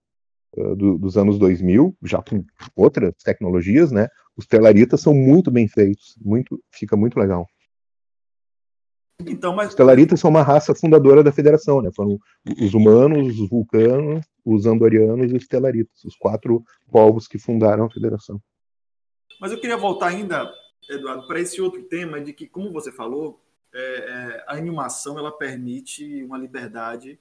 uh, 0.55 0.75
do, 0.75 0.97
dos 0.97 1.17
anos 1.17 1.37
2000, 1.37 1.95
já 2.03 2.21
com 2.21 2.43
outras 2.75 3.13
tecnologias, 3.23 3.91
né? 3.91 4.07
Os 4.35 4.45
telaritas 4.45 5.01
são 5.01 5.13
muito 5.13 5.49
bem 5.49 5.67
feitos, 5.67 6.15
muito, 6.21 6.61
fica 6.71 6.95
muito 6.95 7.19
legal. 7.19 7.47
Então, 9.25 9.55
mas... 9.55 9.69
Os 9.69 9.75
Telaritas 9.75 10.19
são 10.19 10.29
uma 10.29 10.43
raça 10.43 10.75
fundadora 10.75 11.23
da 11.23 11.31
federação, 11.31 11.81
né? 11.81 11.89
Foram 11.95 12.19
os 12.61 12.73
humanos, 12.73 13.39
os 13.39 13.49
vulcanos, 13.49 14.23
os 14.45 14.65
andorianos 14.65 15.31
e 15.31 15.35
os 15.35 15.47
Telaritas, 15.47 16.03
os 16.03 16.15
quatro 16.15 16.63
povos 16.91 17.27
que 17.27 17.39
fundaram 17.39 17.85
a 17.85 17.89
federação. 17.89 18.39
Mas 19.41 19.51
eu 19.51 19.59
queria 19.59 19.77
voltar 19.77 20.07
ainda, 20.07 20.51
Eduardo, 20.89 21.27
para 21.27 21.39
esse 21.39 21.59
outro 21.61 21.83
tema 21.83 22.21
de 22.21 22.31
que, 22.31 22.47
como 22.47 22.71
você 22.71 22.91
falou, 22.91 23.41
é, 23.73 23.79
é, 23.79 24.43
a 24.47 24.55
animação 24.55 25.17
ela 25.17 25.31
permite 25.31 26.23
uma 26.23 26.37
liberdade 26.37 27.19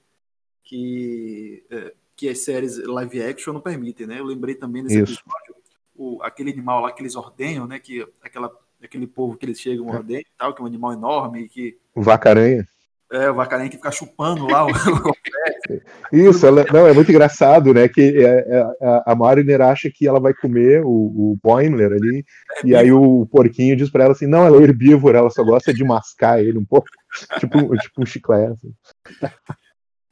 que, 0.63 1.65
é, 1.69 1.93
que 2.17 2.27
as 2.27 2.39
séries 2.39 2.77
live 2.77 3.21
action 3.21 3.53
não 3.53 3.61
permitem, 3.61 4.07
né? 4.07 4.19
Eu 4.19 4.25
lembrei 4.25 4.55
também 4.55 4.83
nesse 4.83 4.99
Isso. 4.99 5.21
episódio 5.21 5.55
o, 5.97 6.21
aquele 6.21 6.51
animal 6.51 6.81
lá 6.81 6.91
que 6.91 7.01
eles 7.01 7.15
ordenham, 7.15 7.65
né? 7.65 7.79
Que 7.79 8.05
aquela 8.21 8.51
aquele 8.83 9.07
povo 9.07 9.35
que 9.35 9.45
eles 9.45 9.59
chegam 9.59 9.87
lá 9.87 10.01
dentro 10.01 10.27
e 10.27 10.37
tal, 10.37 10.53
que 10.53 10.61
é 10.61 10.63
um 10.63 10.67
animal 10.67 10.93
enorme 10.93 11.49
que. 11.49 11.77
O 11.95 12.01
vacaranha. 12.01 12.67
É, 13.09 13.31
o 13.31 13.35
vacaranha 13.35 13.69
que 13.69 13.77
fica 13.77 13.91
chupando 13.91 14.45
lá 14.45 14.65
o. 14.65 14.69
Isso, 16.11 16.45
ela, 16.45 16.65
não, 16.71 16.87
é 16.87 16.93
muito 16.93 17.09
engraçado, 17.09 17.73
né? 17.73 17.87
Que 17.87 18.23
é, 18.23 18.45
é, 18.47 18.65
a 19.05 19.15
Mariner 19.15 19.61
acha 19.61 19.89
que 19.93 20.07
ela 20.07 20.19
vai 20.19 20.33
comer 20.33 20.81
o, 20.83 20.89
o 20.89 21.39
Boimler 21.41 21.91
ali, 21.93 22.25
é 22.63 22.67
e 22.67 22.75
aí 22.75 22.91
o 22.91 23.25
porquinho 23.25 23.75
diz 23.75 23.89
pra 23.89 24.03
ela 24.03 24.13
assim: 24.13 24.27
não, 24.27 24.45
ela 24.45 24.59
é 24.59 24.63
herbívora, 24.63 25.19
ela 25.19 25.29
só 25.29 25.43
gosta 25.43 25.73
de 25.73 25.83
mascar 25.83 26.41
ele 26.41 26.57
um 26.57 26.65
pouco, 26.65 26.87
tipo, 27.39 27.77
tipo 27.77 28.01
um 28.01 28.05
chiclete. 28.05 28.53
Assim. 28.53 28.73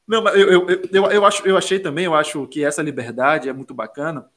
Não, 0.07 0.23
mas 0.23 0.35
eu, 0.35 0.49
eu, 0.49 0.67
eu, 0.69 1.11
eu, 1.11 1.25
acho, 1.25 1.47
eu 1.47 1.57
achei 1.57 1.79
também, 1.79 2.05
eu 2.05 2.13
acho 2.13 2.47
que 2.47 2.63
essa 2.63 2.81
liberdade 2.81 3.49
é 3.49 3.53
muito 3.53 3.73
bacana, 3.73 4.29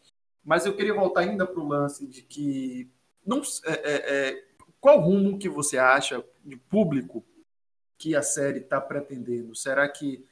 mas 0.43 0.65
eu 0.65 0.75
queria 0.75 0.95
voltar 0.95 1.21
ainda 1.21 1.47
para 1.47 1.61
o 1.61 1.69
lance 1.69 2.07
de 2.07 2.23
que 2.23 2.91
não, 3.27 3.43
é, 3.67 3.73
é, 3.73 4.29
é, 4.29 4.45
qual 4.81 5.01
rumo 5.01 5.39
que 5.39 5.49
você 5.49 5.77
acha 5.77 6.25
de 6.43 6.57
público 6.57 7.23
que 7.99 8.17
a 8.17 8.23
série 8.23 8.61
está 8.61 8.81
pretendendo? 8.81 9.55
Será 9.55 9.87
que 9.87 10.25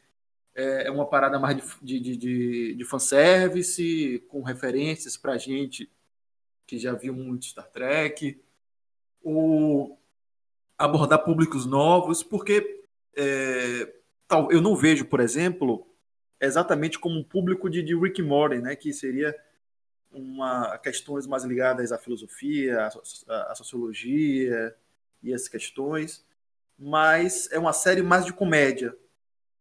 é, 0.55 0.87
é 0.87 0.91
uma 0.91 1.05
parada 1.05 1.39
mais 1.39 1.57
de, 1.83 2.01
de, 2.01 2.17
de, 2.17 2.75
de 2.75 2.85
fanservice, 2.85 4.25
com 4.29 4.43
referências 4.43 5.19
para 5.19 5.37
gente 5.37 5.91
que 6.67 6.79
já 6.79 6.95
viu 6.95 7.13
muito 7.13 7.45
Star 7.45 7.69
Trek? 7.69 8.41
Ou 9.23 10.01
abordar 10.79 11.25
públicos 11.25 11.67
novos? 11.67 12.23
Porque 12.23 12.83
é, 13.15 13.96
tal, 14.29 14.51
eu 14.51 14.61
não 14.61 14.77
vejo, 14.77 15.05
por 15.05 15.21
exemplo, 15.21 15.87
exatamente 16.41 16.99
como 16.99 17.19
um 17.19 17.25
público 17.25 17.71
de, 17.71 17.83
de 17.83 17.97
Rick 17.97 18.23
Morty, 18.23 18.59
né? 18.59 18.77
Que 18.77 18.93
seria 18.93 19.35
uma 20.11 20.79
questões 20.79 21.27
mais 21.27 21.45
ligadas 21.45 21.93
à 21.93 21.99
filosofia, 21.99 22.89
à, 23.29 23.55
sociologia 23.55 24.75
e 25.23 25.35
as 25.35 25.49
questões, 25.49 26.25
mas 26.79 27.49
é 27.53 27.59
uma 27.59 27.73
série 27.73 28.03
mais 28.03 28.25
de 28.25 28.33
comédia. 28.33 28.97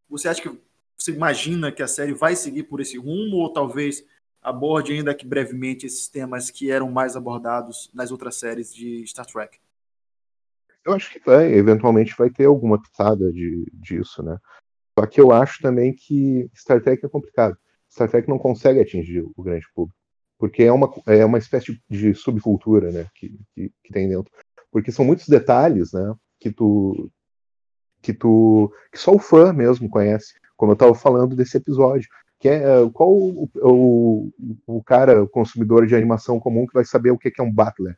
Você 0.10 0.28
acha 0.28 0.42
que 0.42 0.60
você 0.98 1.12
imagina 1.12 1.72
que 1.72 1.84
a 1.84 1.88
série 1.88 2.14
vai 2.14 2.36
seguir 2.36 2.64
por 2.64 2.80
esse 2.80 2.98
rumo 2.98 3.38
ou 3.38 3.52
talvez 3.52 4.06
aborde 4.42 4.94
ainda 4.94 5.14
que 5.14 5.26
brevemente 5.26 5.86
esses 5.86 6.08
temas 6.08 6.50
que 6.50 6.72
eram 6.72 6.90
mais 6.92 7.16
abordados 7.16 7.90
nas 7.94 8.12
outras 8.12 8.36
séries 8.36 8.74
de 8.74 9.06
Star 9.08 9.26
Trek? 9.26 9.60
Eu 10.86 10.94
acho 10.94 11.12
que 11.12 11.20
vai, 11.26 11.52
eventualmente 11.52 12.16
vai 12.18 12.30
ter 12.30 12.46
alguma 12.46 12.80
pitada 12.80 13.32
de, 13.34 13.66
disso, 13.74 14.22
né? 14.22 14.38
Só 14.98 15.06
que 15.06 15.20
eu 15.20 15.32
acho 15.32 15.62
também 15.62 15.94
que 15.94 16.50
Star 16.56 16.82
Trek 16.82 17.06
é 17.06 17.10
complicado. 17.10 17.58
Star 17.92 18.10
Trek 18.10 18.30
não 18.30 18.38
consegue 18.38 18.80
atingir 18.80 19.26
o 19.36 19.44
grande 19.44 19.66
público. 19.74 19.98
Porque 20.38 20.64
é 20.64 20.72
uma, 20.72 20.94
é 21.08 21.26
uma 21.26 21.38
espécie 21.38 21.82
de 21.90 22.14
subcultura, 22.14 22.92
né? 22.92 23.08
Que, 23.16 23.38
que, 23.54 23.72
que 23.84 23.94
tem 23.94 24.08
dentro. 24.08 24.32
Porque 24.72 24.92
são 24.92 25.06
muitos 25.06 25.28
detalhes, 25.28 25.92
né? 25.92 26.14
Que 26.40 26.52
tu. 26.52 27.10
Que 28.02 28.14
tu. 28.14 28.72
Que 28.92 29.00
só 29.00 29.12
o 29.14 29.20
fã 29.20 29.52
mesmo 29.54 29.90
conhece. 29.90 30.34
Como 30.56 30.72
eu 30.72 30.76
estava 30.76 30.94
falando 30.94 31.36
desse 31.36 31.58
episódio. 31.58 32.08
Que 32.40 32.50
é, 32.50 32.64
qual 32.94 33.12
o, 33.12 33.50
o, 33.56 34.32
o 34.68 34.84
cara, 34.84 35.24
o 35.24 35.28
consumidor 35.28 35.88
de 35.88 35.96
animação 35.96 36.40
comum, 36.40 36.68
que 36.68 36.74
vai 36.74 36.86
saber 36.86 37.12
o 37.12 37.18
que 37.18 37.32
é 37.40 37.44
um 37.44 37.52
Butler? 37.52 37.98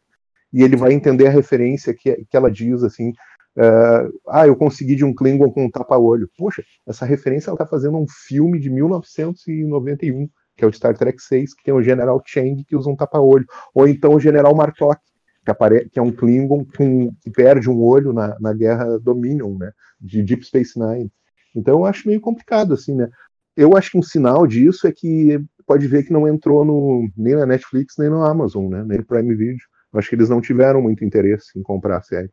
E 0.53 0.63
ele 0.63 0.75
vai 0.75 0.93
entender 0.93 1.27
a 1.27 1.31
referência 1.31 1.93
que, 1.93 2.25
que 2.29 2.37
ela 2.37 2.51
diz 2.51 2.83
assim. 2.83 3.09
Uh, 3.57 4.13
ah, 4.29 4.45
eu 4.45 4.55
consegui 4.55 4.95
de 4.95 5.03
um 5.03 5.13
Klingon 5.13 5.51
com 5.51 5.65
um 5.65 5.71
tapa-olho. 5.71 6.29
Poxa, 6.37 6.63
essa 6.85 7.05
referência 7.05 7.49
ela 7.49 7.55
está 7.55 7.65
fazendo 7.65 7.97
um 7.97 8.05
filme 8.07 8.59
de 8.59 8.69
1991, 8.69 10.29
que 10.55 10.63
é 10.63 10.67
o 10.67 10.73
Star 10.73 10.95
Trek 10.95 11.19
6, 11.21 11.55
que 11.55 11.63
tem 11.63 11.73
o 11.73 11.81
General 11.81 12.21
Chang 12.25 12.63
que 12.63 12.75
usa 12.75 12.89
um 12.89 12.95
tapa-olho. 12.95 13.45
Ou 13.73 13.87
então 13.87 14.13
o 14.13 14.19
General 14.19 14.53
Martok, 14.55 14.99
que, 15.43 15.51
apare... 15.51 15.89
que 15.89 15.97
é 15.97 16.01
um 16.01 16.11
Klingon 16.11 16.65
com... 16.77 17.11
que 17.21 17.31
perde 17.31 17.69
um 17.69 17.81
olho 17.81 18.13
na, 18.13 18.37
na 18.39 18.53
guerra 18.53 18.99
Dominion, 18.99 19.57
né? 19.57 19.71
De 19.99 20.21
Deep 20.21 20.45
Space 20.45 20.79
Nine. 20.79 21.11
Então 21.55 21.79
eu 21.79 21.85
acho 21.85 22.07
meio 22.07 22.21
complicado, 22.21 22.75
assim, 22.75 22.95
né? 22.95 23.09
Eu 23.55 23.75
acho 23.75 23.89
que 23.89 23.97
um 23.97 24.03
sinal 24.03 24.45
disso 24.45 24.87
é 24.87 24.91
que 24.91 25.43
pode 25.65 25.87
ver 25.87 26.03
que 26.03 26.13
não 26.13 26.27
entrou 26.27 26.63
no, 26.63 27.09
nem 27.17 27.35
na 27.35 27.45
Netflix, 27.45 27.95
nem 27.97 28.09
no 28.09 28.23
Amazon, 28.23 28.69
né? 28.69 28.83
Nem 28.85 28.99
no 28.99 29.05
Prime 29.05 29.33
Video. 29.33 29.65
Acho 29.93 30.09
que 30.09 30.15
eles 30.15 30.29
não 30.29 30.41
tiveram 30.41 30.81
muito 30.81 31.03
interesse 31.03 31.57
em 31.57 31.63
comprar 31.63 31.97
a 31.97 32.03
série. 32.03 32.29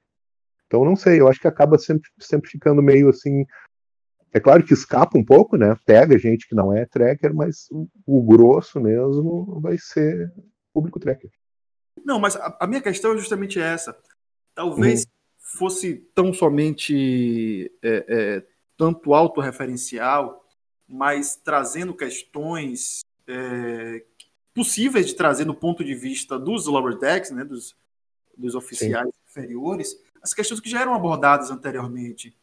Então, 0.66 0.84
não 0.84 0.96
sei, 0.96 1.20
eu 1.20 1.28
acho 1.28 1.40
que 1.40 1.48
acaba 1.48 1.78
sempre, 1.78 2.10
sempre 2.20 2.50
ficando 2.50 2.82
meio 2.82 3.08
assim. 3.08 3.44
É 4.32 4.40
claro 4.40 4.64
que 4.64 4.74
escapa 4.74 5.16
um 5.16 5.24
pouco, 5.24 5.56
né? 5.56 5.76
Pega 5.86 6.18
gente 6.18 6.48
que 6.48 6.54
não 6.54 6.72
é 6.72 6.84
tracker, 6.84 7.32
mas 7.32 7.68
o, 7.70 7.88
o 8.06 8.22
grosso 8.22 8.80
mesmo 8.80 9.60
vai 9.60 9.78
ser 9.78 10.32
público 10.72 10.98
tracker. 10.98 11.30
Não, 12.04 12.18
mas 12.18 12.34
a, 12.34 12.56
a 12.60 12.66
minha 12.66 12.82
questão 12.82 13.14
é 13.14 13.18
justamente 13.18 13.60
essa. 13.60 13.96
Talvez 14.54 15.02
uhum. 15.02 15.06
fosse 15.58 15.94
tão 16.14 16.32
somente 16.32 17.70
é, 17.82 18.04
é, 18.08 18.46
tanto 18.76 19.14
autorreferencial, 19.14 20.44
mas 20.88 21.36
trazendo 21.36 21.94
questões 21.94 23.04
é, 23.26 24.04
possíveis 24.54 25.06
de 25.06 25.14
trazer 25.14 25.44
no 25.44 25.54
ponto 25.54 25.84
de 25.84 25.94
vista 25.94 26.38
dos 26.38 26.66
lower 26.66 26.96
decks, 26.96 27.32
né, 27.32 27.44
dos, 27.44 27.76
dos 28.36 28.54
oficiais 28.54 29.06
Sim. 29.06 29.20
inferiores, 29.28 29.98
as 30.22 30.32
questões 30.32 30.60
que 30.60 30.70
já 30.70 30.80
eram 30.80 30.94
abordadas 30.94 31.50
anteriormente. 31.50 32.34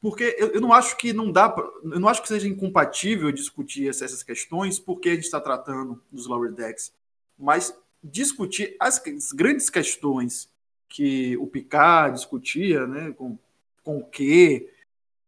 Porque 0.00 0.36
eu, 0.38 0.48
eu 0.48 0.60
não 0.60 0.72
acho 0.72 0.96
que 0.96 1.12
não 1.12 1.32
dá, 1.32 1.48
pra, 1.48 1.64
eu 1.64 1.98
não 1.98 2.08
acho 2.08 2.22
que 2.22 2.28
seja 2.28 2.46
incompatível 2.46 3.32
discutir 3.32 3.88
essas 3.88 4.22
questões, 4.22 4.78
porque 4.78 5.08
a 5.08 5.14
gente 5.14 5.24
está 5.24 5.40
tratando 5.40 6.02
dos 6.12 6.26
lower 6.26 6.52
decks, 6.52 6.92
mas 7.38 7.74
discutir 8.02 8.76
as, 8.78 9.02
as 9.06 9.32
grandes 9.32 9.68
questões 9.68 10.50
que 10.88 11.36
o 11.38 11.46
Picard 11.46 12.16
discutia, 12.16 12.86
né, 12.86 13.12
com, 13.12 13.38
com 13.82 13.98
o 13.98 14.04
que, 14.04 14.68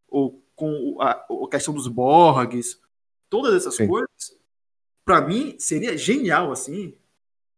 ou 0.08 0.42
com 0.54 0.96
a, 1.00 1.10
a 1.12 1.48
questão 1.50 1.72
dos 1.72 1.88
Borgs, 1.88 2.78
todas 3.28 3.54
essas 3.54 3.76
Sim. 3.76 3.88
coisas, 3.88 4.36
para 5.04 5.20
mim 5.20 5.56
seria 5.58 5.96
genial 5.96 6.52
assim 6.52 6.94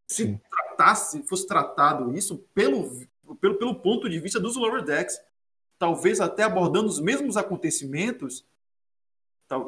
se 0.07 0.25
Sim. 0.25 0.41
tratasse, 0.51 1.23
fosse 1.25 1.47
tratado 1.47 2.15
isso 2.15 2.39
pelo, 2.55 3.07
pelo, 3.41 3.55
pelo 3.55 3.75
ponto 3.75 4.09
de 4.09 4.19
vista 4.19 4.39
dos 4.39 4.57
lower 4.57 4.85
decks, 4.85 5.21
talvez 5.79 6.21
até 6.21 6.43
abordando 6.43 6.89
os 6.89 7.01
mesmos 7.01 7.37
acontecimentos. 7.37 8.45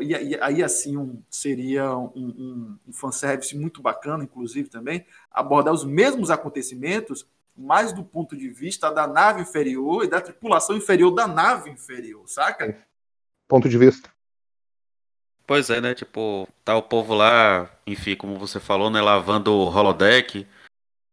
E, 0.01 0.13
e 0.13 0.41
aí 0.41 0.63
assim 0.63 0.97
um, 0.97 1.23
seria 1.31 1.97
um, 1.97 2.11
um, 2.15 2.79
um 2.89 2.93
fanservice 2.93 3.57
muito 3.57 3.81
bacana, 3.81 4.25
inclusive 4.25 4.69
também, 4.69 5.07
abordar 5.31 5.73
os 5.73 5.85
mesmos 5.85 6.31
acontecimentos, 6.31 7.27
mas 7.57 7.93
do 7.93 8.05
ponto 8.05 8.37
de 8.37 8.49
vista 8.49 8.91
da 8.91 9.07
nave 9.07 9.43
inferior 9.43 10.05
e 10.05 10.09
da 10.09 10.21
tripulação 10.21 10.77
inferior 10.77 11.11
da 11.13 11.27
nave 11.27 11.71
inferior, 11.71 12.29
saca? 12.29 12.87
Ponto 13.49 13.69
de 13.69 13.79
vista. 13.79 14.11
Pois 15.47 15.71
é, 15.71 15.81
né? 15.81 15.95
Tipo, 15.95 16.49
tá 16.65 16.77
o 16.77 16.83
povo 16.83 17.15
lá, 17.15 17.71
enfim, 17.87 18.17
como 18.17 18.39
você 18.39 18.59
falou, 18.59 18.91
né? 18.91 19.01
Lavando 19.01 19.53
o 19.53 19.71
holodeck, 19.71 20.47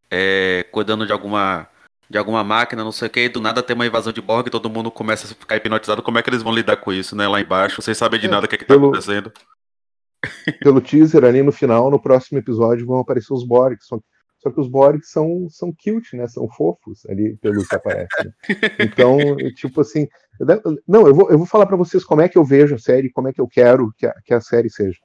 é, 0.09 0.65
cuidando 0.71 1.05
de 1.05 1.11
alguma 1.11 1.67
de 2.09 2.17
alguma 2.17 2.43
máquina, 2.43 2.83
não 2.83 2.91
sei 2.91 3.07
o 3.07 3.11
que, 3.11 3.21
e 3.21 3.29
do 3.29 3.41
nada 3.41 3.63
tem 3.63 3.73
uma 3.73 3.87
invasão 3.87 4.13
de 4.13 4.21
Borg 4.21 4.45
e 4.45 4.51
todo 4.51 4.69
mundo 4.69 4.91
começa 4.91 5.25
a 5.25 5.29
ficar 5.29 5.55
hipnotizado. 5.55 6.03
Como 6.03 6.19
é 6.19 6.21
que 6.21 6.29
eles 6.29 6.43
vão 6.43 6.53
lidar 6.53 6.77
com 6.77 6.93
isso, 6.93 7.15
né? 7.15 7.27
Lá 7.27 7.41
embaixo, 7.41 7.81
vocês 7.81 7.97
sabem 7.97 8.19
de 8.19 8.27
é, 8.27 8.29
nada 8.29 8.45
o 8.45 8.49
que, 8.49 8.55
é 8.55 8.57
que 8.57 8.65
tá 8.65 8.73
pelo, 8.73 8.87
acontecendo. 8.89 9.31
Pelo 10.61 10.79
teaser 10.79 11.23
ali 11.23 11.41
no 11.41 11.51
final, 11.51 11.89
no 11.89 11.99
próximo 11.99 12.37
episódio, 12.37 12.85
vão 12.85 12.99
aparecer 12.99 13.33
os 13.33 13.43
Borg. 13.43 13.77
Só, 13.81 13.99
só 14.43 14.51
que 14.51 14.59
os 14.59 14.67
Borg 14.67 15.01
são, 15.03 15.47
são 15.49 15.71
cute, 15.71 16.17
né? 16.17 16.27
São 16.27 16.49
fofos 16.49 17.05
ali, 17.07 17.37
pelo 17.37 17.65
que 17.65 17.73
aparece. 17.73 18.09
Né? 18.25 18.33
Então, 18.81 19.37
tipo 19.55 19.79
assim, 19.79 20.05
não, 20.85 21.07
eu 21.07 21.15
vou, 21.15 21.31
eu 21.31 21.37
vou 21.37 21.47
falar 21.47 21.65
para 21.65 21.77
vocês 21.77 22.03
como 22.03 22.21
é 22.21 22.27
que 22.27 22.37
eu 22.37 22.43
vejo 22.43 22.75
a 22.75 22.77
série, 22.77 23.09
como 23.09 23.29
é 23.29 23.33
que 23.33 23.39
eu 23.39 23.47
quero 23.47 23.93
que 23.97 24.05
a, 24.05 24.13
que 24.25 24.33
a 24.33 24.41
série 24.41 24.69
seja. 24.69 24.99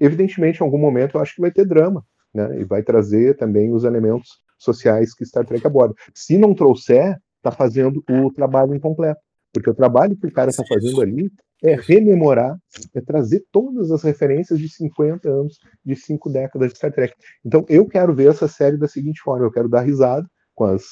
Evidentemente, 0.00 0.60
em 0.60 0.64
algum 0.64 0.78
momento, 0.78 1.16
eu 1.16 1.22
acho 1.22 1.36
que 1.36 1.40
vai 1.40 1.52
ter 1.52 1.64
drama, 1.64 2.04
né? 2.34 2.60
E 2.60 2.64
vai 2.64 2.82
trazer 2.82 3.36
também 3.36 3.72
os 3.72 3.84
elementos 3.84 4.40
sociais 4.58 5.14
que 5.14 5.24
Star 5.24 5.46
Trek 5.46 5.64
aborda. 5.64 5.94
Se 6.12 6.36
não 6.36 6.52
trouxer, 6.52 7.16
está 7.36 7.52
fazendo 7.52 8.02
o 8.10 8.32
trabalho 8.32 8.74
incompleto. 8.74 9.20
Porque 9.52 9.70
o 9.70 9.74
trabalho 9.74 10.16
que 10.16 10.26
o 10.26 10.32
cara 10.32 10.50
está 10.50 10.64
fazendo 10.66 11.00
ali 11.00 11.30
é 11.62 11.76
rememorar, 11.76 12.58
é 12.94 13.00
trazer 13.00 13.44
todas 13.52 13.90
as 13.90 14.02
referências 14.02 14.58
de 14.58 14.68
50 14.68 15.28
anos, 15.28 15.58
de 15.84 15.94
cinco 15.94 16.28
décadas 16.28 16.72
de 16.72 16.78
Star 16.78 16.92
Trek. 16.92 17.14
Então, 17.44 17.64
eu 17.68 17.86
quero 17.86 18.14
ver 18.14 18.30
essa 18.30 18.48
série 18.48 18.76
da 18.76 18.88
seguinte 18.88 19.20
forma: 19.20 19.46
eu 19.46 19.52
quero 19.52 19.68
dar 19.68 19.82
risada 19.82 20.26
com 20.54 20.64
as 20.64 20.82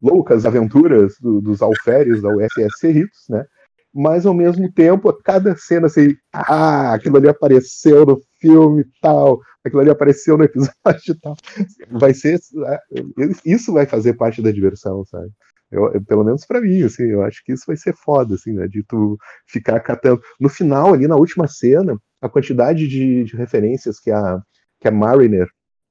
loucas 0.00 0.46
aventuras 0.46 1.14
do, 1.20 1.40
dos 1.40 1.60
alferes 1.60 2.22
da 2.22 2.28
USS 2.28 2.78
Cerritos, 2.78 3.24
né? 3.28 3.44
Mas 3.92 4.26
ao 4.26 4.34
mesmo 4.34 4.70
tempo, 4.72 5.12
cada 5.22 5.56
cena 5.56 5.86
assim, 5.86 6.16
ah, 6.32 6.94
aquilo 6.94 7.16
ali 7.16 7.28
apareceu 7.28 8.04
no 8.04 8.20
filme 8.40 8.84
tal, 9.00 9.40
aquilo 9.64 9.82
ali 9.82 9.90
apareceu 9.90 10.36
no 10.36 10.44
episódio 10.44 11.16
tal. 11.22 11.36
Vai 11.90 12.12
ser. 12.12 12.40
Ah, 12.66 12.80
isso 13.44 13.72
vai 13.72 13.86
fazer 13.86 14.14
parte 14.14 14.42
da 14.42 14.50
diversão, 14.50 15.04
sabe? 15.04 15.30
Eu, 15.74 16.02
pelo 16.04 16.24
menos 16.24 16.46
para 16.46 16.60
mim, 16.60 16.82
assim, 16.82 17.04
eu 17.04 17.22
acho 17.22 17.42
que 17.44 17.52
isso 17.52 17.64
vai 17.66 17.76
ser 17.76 17.94
foda, 17.94 18.34
assim, 18.34 18.52
né? 18.52 18.68
De 18.68 18.82
tu 18.84 19.18
ficar 19.46 19.80
catando. 19.80 20.20
No 20.40 20.48
final, 20.48 20.94
ali 20.94 21.06
na 21.08 21.16
última 21.16 21.48
cena, 21.48 21.98
a 22.20 22.28
quantidade 22.28 22.86
de, 22.88 23.24
de 23.24 23.36
referências 23.36 23.98
que 24.00 24.10
a, 24.10 24.40
que 24.80 24.88
a 24.88 24.90
Mariner 24.90 25.48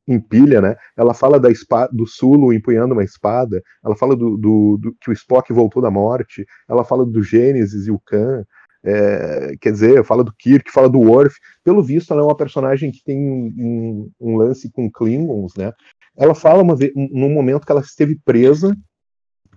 empilha, 0.07 0.61
né? 0.61 0.75
Ela 0.97 1.13
fala 1.13 1.39
da 1.39 1.51
espada, 1.51 1.89
do 1.93 2.05
Sulu 2.07 2.53
empunhando 2.53 2.93
uma 2.93 3.03
espada, 3.03 3.61
ela 3.83 3.95
fala 3.95 4.15
do, 4.15 4.37
do, 4.37 4.77
do, 4.77 4.95
que 5.01 5.09
o 5.09 5.13
Spock 5.13 5.51
voltou 5.53 5.81
da 5.81 5.91
morte, 5.91 6.45
ela 6.69 6.83
fala 6.83 7.05
do 7.05 7.23
Gênesis 7.23 7.87
e 7.87 7.91
o 7.91 7.99
Khan, 7.99 8.43
é, 8.85 9.55
quer 9.61 9.71
dizer, 9.71 10.03
fala 10.03 10.23
do 10.23 10.33
Kirk, 10.37 10.69
fala 10.71 10.89
do 10.89 10.99
Worf. 10.99 11.35
Pelo 11.63 11.81
visto, 11.81 12.11
ela 12.11 12.21
é 12.21 12.25
uma 12.25 12.35
personagem 12.35 12.91
que 12.91 13.01
tem 13.03 13.17
um, 13.17 14.11
um 14.19 14.35
lance 14.35 14.69
com 14.71 14.91
Klingons, 14.91 15.53
né? 15.57 15.71
Ela 16.17 16.35
fala 16.35 16.61
uma 16.61 16.75
vez, 16.75 16.91
num 16.95 17.33
momento 17.33 17.65
que 17.65 17.71
ela 17.71 17.81
esteve 17.81 18.19
presa 18.23 18.75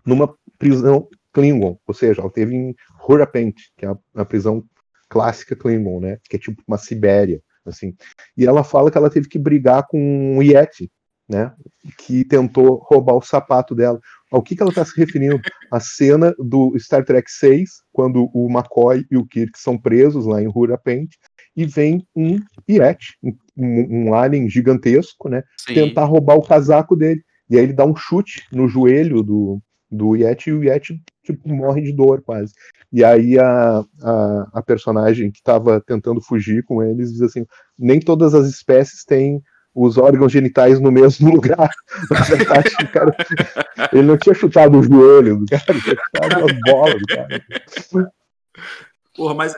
numa 0.07 0.33
prisão 0.59 1.09
Klingon, 1.33 1.79
ou 1.87 1.95
seja, 1.95 2.21
ela 2.21 2.29
esteve 2.29 2.55
em 2.55 2.75
Hurapent, 3.07 3.57
que 3.77 3.85
é 3.85 3.88
a, 3.88 3.97
a 4.14 4.25
prisão 4.25 4.64
clássica 5.09 5.55
Klingon, 5.55 6.01
né? 6.01 6.19
Que 6.29 6.37
é 6.37 6.38
tipo 6.38 6.62
uma 6.66 6.79
Sibéria 6.79 7.42
assim. 7.69 7.95
E 8.37 8.47
ela 8.47 8.64
fala 8.64 8.90
que 8.90 8.99
ela 8.99 9.11
teve 9.11 9.29
que 9.29 9.38
brigar 9.38 9.87
com 9.87 9.99
um 9.99 10.42
Yeti, 10.42 10.90
né, 11.29 11.53
que 11.99 12.25
tentou 12.25 12.77
roubar 12.88 13.16
o 13.16 13.23
sapato 13.23 13.75
dela. 13.75 13.99
Ao 14.31 14.42
que, 14.42 14.55
que 14.55 14.62
ela 14.62 14.71
está 14.71 14.85
se 14.85 14.97
referindo? 14.97 15.40
A 15.71 15.81
cena 15.81 16.33
do 16.38 16.77
Star 16.79 17.05
Trek 17.05 17.31
6, 17.31 17.69
quando 17.92 18.31
o 18.33 18.49
McCoy 18.49 19.05
e 19.11 19.16
o 19.16 19.27
Kirk 19.27 19.59
são 19.59 19.77
presos 19.77 20.27
lá 20.27 20.40
em 20.40 20.49
Hurapent, 20.49 21.09
e 21.57 21.64
vem 21.64 22.07
um 22.14 22.38
Yeti, 22.69 23.16
um, 23.23 24.09
um 24.09 24.14
alien 24.14 24.49
gigantesco, 24.49 25.29
né, 25.29 25.42
Sim. 25.59 25.75
tentar 25.75 26.05
roubar 26.05 26.37
o 26.37 26.47
casaco 26.47 26.95
dele. 26.95 27.23
E 27.49 27.57
aí 27.57 27.64
ele 27.64 27.73
dá 27.73 27.85
um 27.85 27.97
chute 27.97 28.45
no 28.53 28.69
joelho 28.69 29.23
do, 29.23 29.61
do 29.90 30.16
Yeti 30.16 30.51
e 30.51 30.53
o 30.53 30.64
Yeti 30.64 31.01
tipo, 31.25 31.49
morre 31.49 31.83
de 31.83 31.92
dor 31.92 32.22
quase. 32.22 32.53
E 32.92 33.05
aí 33.05 33.38
a, 33.38 33.85
a, 34.03 34.49
a 34.55 34.62
personagem 34.62 35.31
que 35.31 35.38
estava 35.38 35.81
tentando 35.81 36.20
fugir 36.20 36.64
com 36.64 36.83
eles 36.83 37.12
diz 37.12 37.22
assim: 37.22 37.44
nem 37.79 38.01
todas 38.01 38.35
as 38.35 38.49
espécies 38.49 39.05
têm 39.05 39.42
os 39.75 39.99
órgãos 39.99 40.33
genitais 40.33 40.81
no 40.81 40.90
mesmo 40.90 41.31
lugar. 41.35 41.70
Na 42.11 42.20
verdade, 42.22 42.70
o 42.83 42.88
cara, 42.88 43.16
ele 43.92 44.03
não 44.03 44.16
tinha 44.16 44.35
chutado 44.35 44.79
o 44.79 44.83
joelho 44.83 45.38
do 45.38 45.46
cara, 45.46 45.64
ele 45.68 45.81
tinha 45.83 45.96
chutado 45.96 46.44
a 46.44 46.72
bola 46.72 46.99
do 46.99 47.07
cara. 47.07 47.42
Porra, 49.14 49.35
mas. 49.35 49.55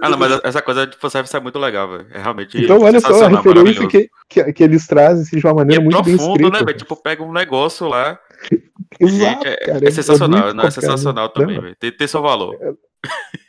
Ah, 0.00 0.10
não, 0.10 0.18
mas 0.18 0.40
essa 0.44 0.60
coisa 0.60 0.86
de 0.86 0.96
fanservice 0.96 1.34
é 1.34 1.40
muito 1.40 1.58
legal, 1.58 1.88
velho. 1.90 2.06
É 2.12 2.20
realmente. 2.20 2.62
Então, 2.62 2.82
olha 2.82 3.00
só, 3.00 3.24
a 3.24 3.28
referência 3.28 3.88
que, 3.88 4.10
que, 4.28 4.52
que, 4.52 4.62
eles 4.62 4.86
trazem 4.86 5.22
assim, 5.22 5.38
de 5.38 5.46
uma 5.46 5.54
maneira 5.54 5.80
é 5.80 5.84
muito 5.84 6.02
profundo, 6.02 6.18
bem 6.18 6.26
escrita. 6.26 6.50
né, 6.50 6.64
velho? 6.66 6.78
Tipo, 6.78 6.96
pega 6.96 7.22
um 7.22 7.32
negócio 7.32 7.88
lá 7.88 8.18
Exato, 9.00 9.48
Gente, 9.48 9.84
é, 9.84 9.88
é, 9.88 9.90
sensacional, 9.90 10.48
é 10.48 10.54
não 10.54 10.64
é 10.64 10.70
sensacional 10.70 11.28
também, 11.28 11.60
velho. 11.60 11.76
Tem, 11.76 11.90
tem 11.90 12.06
seu 12.06 12.22
valor. 12.22 12.56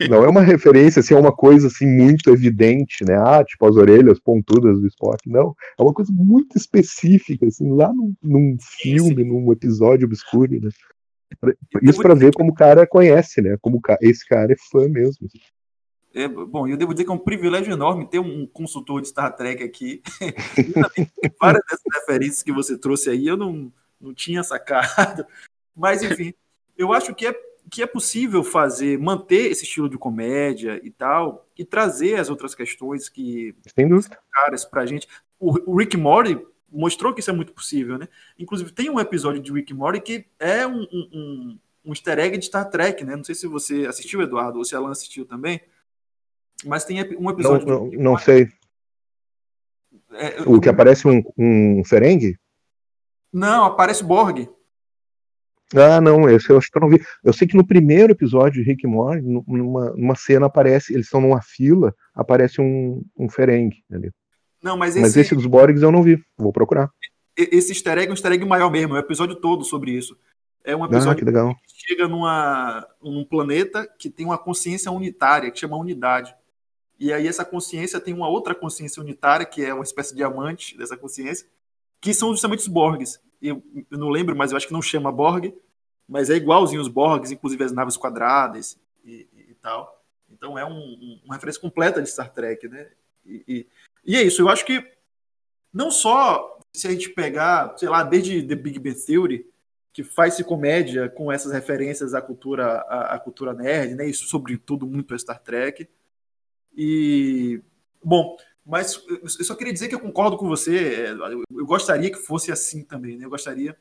Não 0.09 0.23
é 0.23 0.27
uma 0.27 0.41
referência, 0.41 0.99
assim, 0.99 1.13
é 1.13 1.17
uma 1.17 1.31
coisa 1.31 1.67
assim 1.67 1.85
muito 1.85 2.29
evidente, 2.29 3.05
né? 3.05 3.15
Ah, 3.15 3.43
tipo 3.43 3.65
as 3.65 3.75
orelhas 3.75 4.19
pontudas 4.19 4.79
do 4.79 4.87
Spock. 4.87 5.29
Não, 5.29 5.55
é 5.77 5.81
uma 5.81 5.93
coisa 5.93 6.11
muito 6.13 6.57
específica, 6.57 7.45
assim, 7.45 7.71
lá 7.73 7.93
num, 7.93 8.13
num 8.21 8.57
filme, 8.81 9.23
num 9.23 9.51
episódio 9.51 10.05
obscuro, 10.05 10.59
né? 10.59 10.69
Isso 11.81 12.01
para 12.01 12.13
ver 12.13 12.33
como 12.33 12.51
o 12.51 12.55
cara 12.55 12.85
conhece, 12.87 13.41
né? 13.41 13.57
Como 13.61 13.79
esse 14.01 14.25
cara 14.27 14.51
é 14.51 14.55
fã 14.71 14.87
mesmo. 14.89 15.27
É, 16.13 16.27
bom, 16.27 16.65
eu 16.67 16.77
devo 16.77 16.93
dizer 16.93 17.03
que 17.03 17.11
é 17.11 17.13
um 17.13 17.19
privilégio 17.19 17.73
enorme 17.73 18.07
ter 18.07 18.19
um 18.19 18.47
consultor 18.47 19.01
de 19.01 19.09
Star 19.09 19.35
Trek 19.35 19.63
aqui. 19.63 20.01
várias 21.41 21.63
dessas 21.69 21.83
referências 21.93 22.43
que 22.43 22.53
você 22.53 22.77
trouxe 22.77 23.09
aí 23.09 23.27
eu 23.27 23.35
não, 23.35 23.71
não 24.05 24.13
tinha 24.13 24.43
sacado. 24.43 25.25
Mas, 25.75 26.01
enfim, 26.01 26.33
eu 26.77 26.93
acho 26.93 27.13
que 27.13 27.27
é, 27.27 27.35
que 27.69 27.81
é 27.81 27.85
possível 27.85 28.43
fazer, 28.43 28.97
manter 28.97 29.51
esse 29.51 29.63
estilo 29.63 29.89
de 29.89 29.97
comédia 29.97 30.79
e 30.83 30.89
tal, 30.89 31.47
e 31.57 31.65
trazer 31.65 32.19
as 32.19 32.29
outras 32.29 32.55
questões 32.55 33.09
que 33.09 33.55
Sem 33.75 33.87
dúvida. 33.87 34.17
caras 34.31 34.63
pra 34.63 34.85
gente. 34.85 35.07
O, 35.39 35.71
o 35.71 35.77
Rick 35.77 35.97
Morty 35.97 36.39
mostrou 36.71 37.13
que 37.13 37.19
isso 37.19 37.29
é 37.29 37.33
muito 37.33 37.53
possível, 37.53 37.97
né? 37.97 38.07
Inclusive, 38.39 38.71
tem 38.71 38.89
um 38.89 38.99
episódio 38.99 39.41
de 39.41 39.51
Rick 39.51 39.73
Morty 39.73 39.99
que 39.99 40.25
é 40.39 40.65
um, 40.65 40.81
um, 40.81 41.59
um, 41.85 41.91
easter 41.91 42.19
egg 42.19 42.37
de 42.37 42.45
Star 42.45 42.69
Trek, 42.69 43.03
né? 43.03 43.15
Não 43.15 43.23
sei 43.23 43.35
se 43.35 43.47
você 43.47 43.85
assistiu, 43.85 44.21
Eduardo, 44.21 44.57
ou 44.57 44.65
se 44.65 44.75
Alan 44.75 44.91
assistiu 44.91 45.25
também 45.25 45.61
mas 46.63 46.85
tem 46.85 47.01
um 47.17 47.29
episódio. 47.29 47.67
Não, 47.67 47.85
não, 47.85 47.91
não 47.91 48.17
sei. 48.17 48.49
É, 50.13 50.41
o 50.45 50.61
que 50.61 50.69
aparece 50.69 51.07
um, 51.07 51.23
um 51.37 51.83
Ferengue? 51.83 52.37
Não, 53.35 53.65
aparece 53.65 54.01
Borg. 54.01 54.47
Ah, 55.75 55.99
não, 55.99 56.29
esse 56.29 56.49
eu 56.49 56.57
acho 56.57 56.71
que 56.71 56.77
eu 56.77 56.81
não 56.81 56.89
vi. 56.89 57.03
Eu 57.21 57.33
sei 57.33 57.45
que 57.45 57.57
no 57.57 57.67
primeiro 57.67 58.13
episódio 58.13 58.63
de 58.63 58.69
Rick 58.69 58.87
Morty, 58.87 59.21
numa, 59.21 59.91
numa 59.91 60.15
cena 60.15 60.45
aparece, 60.45 60.93
eles 60.93 61.07
estão 61.07 61.19
numa 61.19 61.41
fila, 61.41 61.93
aparece 62.13 62.61
um, 62.61 63.03
um 63.17 63.27
Ferengue 63.27 63.83
ali. 63.91 64.09
Não, 64.63 64.77
mas 64.77 64.95
esse... 64.95 65.01
mas 65.01 65.17
esse 65.17 65.35
dos 65.35 65.45
Borgs 65.45 65.83
eu 65.83 65.91
não 65.91 66.01
vi. 66.01 66.17
Vou 66.37 66.53
procurar. 66.53 66.89
Esse 67.35 67.73
easter 67.73 67.97
egg 67.97 68.07
é 68.07 68.09
um 68.09 68.13
easter 68.13 68.31
egg 68.31 68.45
maior 68.45 68.71
mesmo, 68.71 68.95
é 68.95 68.99
o 68.99 69.01
episódio 69.01 69.35
todo 69.35 69.65
sobre 69.65 69.91
isso. 69.91 70.17
É 70.63 70.73
um 70.73 70.85
episódio 70.85 71.11
ah, 71.11 71.15
que, 71.15 71.25
legal. 71.25 71.53
que 71.55 71.87
chega 71.87 72.07
numa, 72.07 72.87
num 73.03 73.25
planeta 73.25 73.85
que 73.99 74.09
tem 74.09 74.25
uma 74.25 74.37
consciência 74.37 74.89
unitária, 74.89 75.51
que 75.51 75.59
chama 75.59 75.75
unidade. 75.75 76.33
E 76.97 77.11
aí 77.11 77.27
essa 77.27 77.43
consciência 77.43 77.99
tem 77.99 78.13
uma 78.13 78.29
outra 78.29 78.55
consciência 78.55 79.03
unitária, 79.03 79.45
que 79.45 79.61
é 79.61 79.73
uma 79.73 79.83
espécie 79.83 80.11
de 80.11 80.17
diamante 80.17 80.77
dessa 80.77 80.95
consciência, 80.95 81.45
que 81.99 82.13
são 82.13 82.31
justamente 82.31 82.59
os 82.59 82.67
Borgs. 82.67 83.19
Eu, 83.47 83.63
eu 83.91 83.97
não 83.97 84.09
lembro, 84.09 84.35
mas 84.35 84.51
eu 84.51 84.57
acho 84.57 84.67
que 84.67 84.73
não 84.73 84.81
chama 84.81 85.11
Borg, 85.11 85.53
mas 86.07 86.29
é 86.29 86.35
igualzinho 86.35 86.81
os 86.81 86.87
Borgs, 86.87 87.31
inclusive 87.31 87.63
as 87.63 87.71
naves 87.71 87.97
quadradas 87.97 88.79
e, 89.03 89.27
e, 89.33 89.51
e 89.51 89.53
tal. 89.61 90.03
Então 90.29 90.57
é 90.57 90.65
um, 90.65 90.77
um, 90.77 91.21
uma 91.25 91.35
referência 91.35 91.61
completa 91.61 92.01
de 92.01 92.09
Star 92.09 92.31
Trek, 92.31 92.67
né? 92.67 92.89
E, 93.25 93.67
e, 94.05 94.15
é 94.15 94.21
isso, 94.21 94.41
eu 94.41 94.49
acho 94.49 94.65
que 94.65 94.85
não 95.73 95.89
só 95.89 96.59
se 96.73 96.87
a 96.87 96.91
gente 96.91 97.09
pegar, 97.09 97.75
sei 97.77 97.89
lá, 97.89 98.03
desde 98.03 98.43
The 98.43 98.55
Big 98.55 98.79
Bang 98.79 98.95
Theory, 99.05 99.49
que 99.93 100.03
faz-se 100.03 100.43
comédia 100.43 101.09
com 101.09 101.31
essas 101.31 101.51
referências 101.51 102.13
à 102.13 102.21
cultura, 102.21 102.81
à, 102.81 103.15
à 103.15 103.19
cultura 103.19 103.53
nerd, 103.53 103.95
né? 103.95 104.07
Isso 104.07 104.27
sobretudo 104.27 104.85
muito 104.85 105.13
a 105.13 105.17
Star 105.17 105.39
Trek, 105.39 105.87
e, 106.75 107.61
bom, 108.03 108.35
mas 108.65 108.99
eu 109.07 109.45
só 109.45 109.53
queria 109.53 109.71
dizer 109.71 109.87
que 109.87 109.95
eu 109.95 109.99
concordo 109.99 110.37
com 110.37 110.47
você. 110.47 111.05
É, 111.05 111.11
eu 111.11 111.65
gostaria 111.65 112.09
que 112.09 112.17
fosse 112.17 112.51
assim 112.51 112.83
também, 112.83 113.15
né? 113.15 113.25
Eu 113.25 113.29
gostaria 113.29 113.77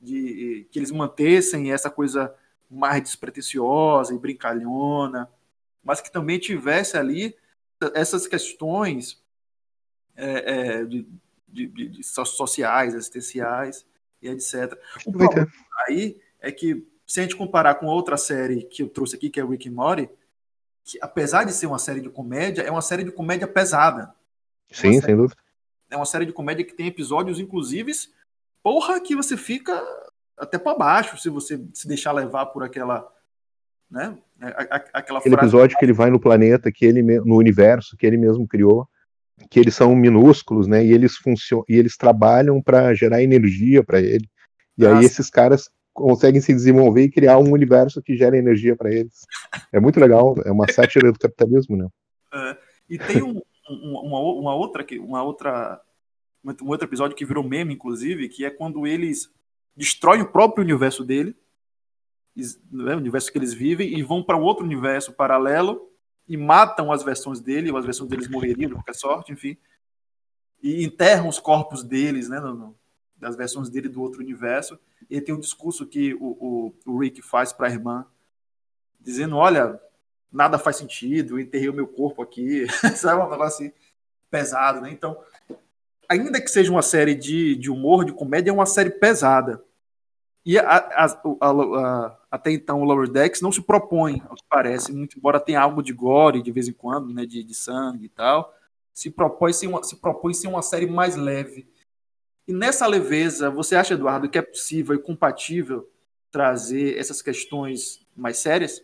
de 0.00 0.66
que 0.70 0.78
eles 0.78 0.92
mantessem 0.92 1.72
essa 1.72 1.90
coisa 1.90 2.32
mais 2.70 3.02
despretensiosa 3.02 4.14
e 4.14 4.18
brincalhona, 4.18 5.28
mas 5.82 6.00
que 6.00 6.10
também 6.10 6.38
tivesse 6.38 6.96
ali 6.96 7.36
essas 7.94 8.26
questões 8.28 9.20
é, 10.16 10.80
é, 10.80 10.84
de, 10.84 11.06
de, 11.48 11.66
de, 11.66 12.02
sociais, 12.04 12.94
existenciais 12.94 13.84
e 14.20 14.28
etc. 14.28 14.78
O 15.04 15.12
problema 15.12 15.50
aí 15.88 16.20
é 16.40 16.52
que, 16.52 16.86
se 17.04 17.20
a 17.20 17.22
gente 17.24 17.36
comparar 17.36 17.74
com 17.74 17.86
outra 17.86 18.16
série 18.16 18.62
que 18.62 18.82
eu 18.82 18.88
trouxe 18.88 19.16
aqui, 19.16 19.28
que 19.28 19.40
é 19.40 19.44
Rick 19.44 19.68
and 19.68 19.72
Morty, 19.72 20.08
que 20.84 20.98
apesar 21.00 21.44
de 21.44 21.52
ser 21.52 21.66
uma 21.66 21.78
série 21.78 22.00
de 22.00 22.10
comédia, 22.10 22.62
é 22.62 22.70
uma 22.70 22.82
série 22.82 23.04
de 23.04 23.12
comédia 23.12 23.46
pesada. 23.46 24.14
É 24.70 24.74
Sim, 24.74 24.92
série, 24.94 25.06
sem 25.06 25.16
dúvida. 25.16 25.40
É 25.90 25.96
uma 25.96 26.06
série 26.06 26.26
de 26.26 26.32
comédia 26.32 26.64
que 26.64 26.74
tem 26.74 26.86
episódios, 26.86 27.38
inclusive, 27.38 27.92
porra, 28.62 29.00
que 29.00 29.14
você 29.14 29.36
fica 29.36 29.80
até 30.36 30.58
para 30.58 30.76
baixo 30.76 31.18
se 31.18 31.28
você 31.28 31.62
se 31.72 31.86
deixar 31.86 32.12
levar 32.12 32.46
por 32.46 32.64
aquela. 32.64 33.06
Né? 33.90 34.16
Aquela 34.92 35.18
Aquele 35.18 35.34
episódio 35.34 35.76
que 35.76 35.84
ele 35.84 35.92
vai 35.92 36.10
no 36.10 36.18
planeta, 36.18 36.72
que 36.72 36.84
ele 36.84 37.02
no 37.02 37.36
universo 37.36 37.96
que 37.96 38.06
ele 38.06 38.16
mesmo 38.16 38.48
criou, 38.48 38.88
que 39.50 39.60
eles 39.60 39.74
são 39.74 39.94
minúsculos, 39.94 40.66
né? 40.66 40.84
E 40.84 40.92
eles 40.92 41.16
funcionam, 41.16 41.64
e 41.68 41.76
eles 41.76 41.96
trabalham 41.96 42.60
para 42.60 42.94
gerar 42.94 43.22
energia 43.22 43.84
para 43.84 44.00
ele. 44.00 44.28
E 44.76 44.84
Nossa. 44.84 44.98
aí 44.98 45.04
esses 45.04 45.28
caras 45.28 45.70
conseguem 45.92 46.40
se 46.40 46.52
desenvolver 46.52 47.02
e 47.02 47.10
criar 47.10 47.38
um 47.38 47.52
universo 47.52 48.02
que 48.02 48.16
gera 48.16 48.36
energia 48.36 48.74
para 48.74 48.92
eles. 48.92 49.26
É 49.72 49.78
muito 49.78 50.00
legal, 50.00 50.34
é 50.44 50.50
uma 50.50 50.70
sátira 50.72 51.12
do 51.12 51.18
capitalismo, 51.18 51.76
né? 51.76 51.88
É, 52.32 52.58
e 52.88 52.98
tem 52.98 53.22
um, 53.22 53.40
um, 53.68 54.00
uma, 54.06 54.20
uma, 54.20 54.54
outra, 54.54 54.84
uma 54.98 55.22
outra, 55.22 55.80
um 56.44 56.68
outro 56.68 56.86
episódio 56.86 57.16
que 57.16 57.24
virou 57.24 57.44
meme, 57.44 57.74
inclusive, 57.74 58.28
que 58.28 58.44
é 58.44 58.50
quando 58.50 58.86
eles 58.86 59.30
destroem 59.76 60.22
o 60.22 60.32
próprio 60.32 60.64
universo 60.64 61.04
dele, 61.04 61.36
né, 62.70 62.94
o 62.94 62.98
universo 62.98 63.30
que 63.30 63.38
eles 63.38 63.52
vivem, 63.52 63.98
e 63.98 64.02
vão 64.02 64.22
para 64.22 64.36
outro 64.36 64.64
universo 64.64 65.12
paralelo 65.12 65.90
e 66.26 66.36
matam 66.36 66.90
as 66.90 67.02
versões 67.02 67.40
dele, 67.40 67.70
ou 67.70 67.76
as 67.76 67.84
versões 67.84 68.08
deles 68.08 68.28
morreriam 68.28 68.68
de 68.68 68.74
qualquer 68.74 68.94
sorte, 68.94 69.32
enfim, 69.32 69.56
e 70.62 70.84
enterram 70.84 71.28
os 71.28 71.38
corpos 71.38 71.82
deles, 71.82 72.28
né, 72.28 72.40
no, 72.40 72.76
das 73.22 73.36
versões 73.36 73.70
dele 73.70 73.88
do 73.88 74.02
outro 74.02 74.20
universo 74.20 74.76
e 75.08 75.20
tem 75.20 75.32
um 75.32 75.38
discurso 75.38 75.86
que 75.86 76.12
o, 76.14 76.36
o, 76.40 76.74
o 76.84 76.98
Rick 76.98 77.22
faz 77.22 77.52
para 77.52 77.68
a 77.68 77.70
irmã, 77.70 78.04
dizendo: 79.00 79.36
Olha, 79.36 79.80
nada 80.30 80.58
faz 80.58 80.76
sentido, 80.76 81.38
enterrei 81.38 81.68
o 81.68 81.74
meu 81.74 81.86
corpo 81.86 82.20
aqui, 82.20 82.66
sabe? 82.96 83.22
Um 83.22 83.30
negócio 83.30 83.64
assim, 83.64 83.72
pesado, 84.28 84.80
né? 84.80 84.90
Então, 84.90 85.16
ainda 86.08 86.40
que 86.40 86.48
seja 86.50 86.72
uma 86.72 86.82
série 86.82 87.14
de, 87.14 87.54
de 87.54 87.70
humor, 87.70 88.04
de 88.04 88.12
comédia, 88.12 88.50
é 88.50 88.52
uma 88.52 88.66
série 88.66 88.90
pesada. 88.90 89.62
E 90.44 90.58
a, 90.58 90.64
a, 90.64 91.06
a, 91.40 92.18
até 92.28 92.50
então 92.50 92.80
o 92.80 92.84
Lower 92.84 93.08
Decks 93.08 93.40
não 93.40 93.52
se 93.52 93.62
propõe, 93.62 94.20
ao 94.28 94.34
que 94.34 94.42
parece, 94.48 94.92
muito 94.92 95.16
embora 95.16 95.38
tenha 95.38 95.60
algo 95.60 95.80
de 95.80 95.92
gore 95.92 96.42
de 96.42 96.50
vez 96.50 96.66
em 96.66 96.72
quando, 96.72 97.14
né, 97.14 97.24
de, 97.24 97.44
de 97.44 97.54
sangue 97.54 98.06
e 98.06 98.08
tal, 98.08 98.52
se 98.92 99.12
propõe 99.12 99.52
ser 99.52 99.68
uma, 99.68 99.84
se 99.84 99.94
propõe 99.94 100.34
ser 100.34 100.48
uma 100.48 100.60
série 100.60 100.88
mais 100.88 101.14
leve. 101.14 101.70
E 102.46 102.52
nessa 102.52 102.86
leveza, 102.86 103.50
você 103.50 103.76
acha, 103.76 103.94
Eduardo, 103.94 104.28
que 104.28 104.38
é 104.38 104.42
possível 104.42 104.94
e 104.94 104.98
compatível 104.98 105.88
trazer 106.30 106.98
essas 106.98 107.22
questões 107.22 108.06
mais 108.16 108.38
sérias? 108.38 108.82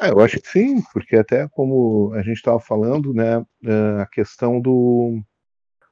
É, 0.00 0.10
eu 0.10 0.20
acho 0.20 0.38
que 0.40 0.48
sim, 0.48 0.82
porque 0.92 1.16
até 1.16 1.48
como 1.48 2.12
a 2.14 2.22
gente 2.22 2.36
estava 2.36 2.60
falando, 2.60 3.14
né, 3.14 3.44
é, 3.64 4.02
a 4.02 4.06
questão 4.06 4.60
do, 4.60 5.20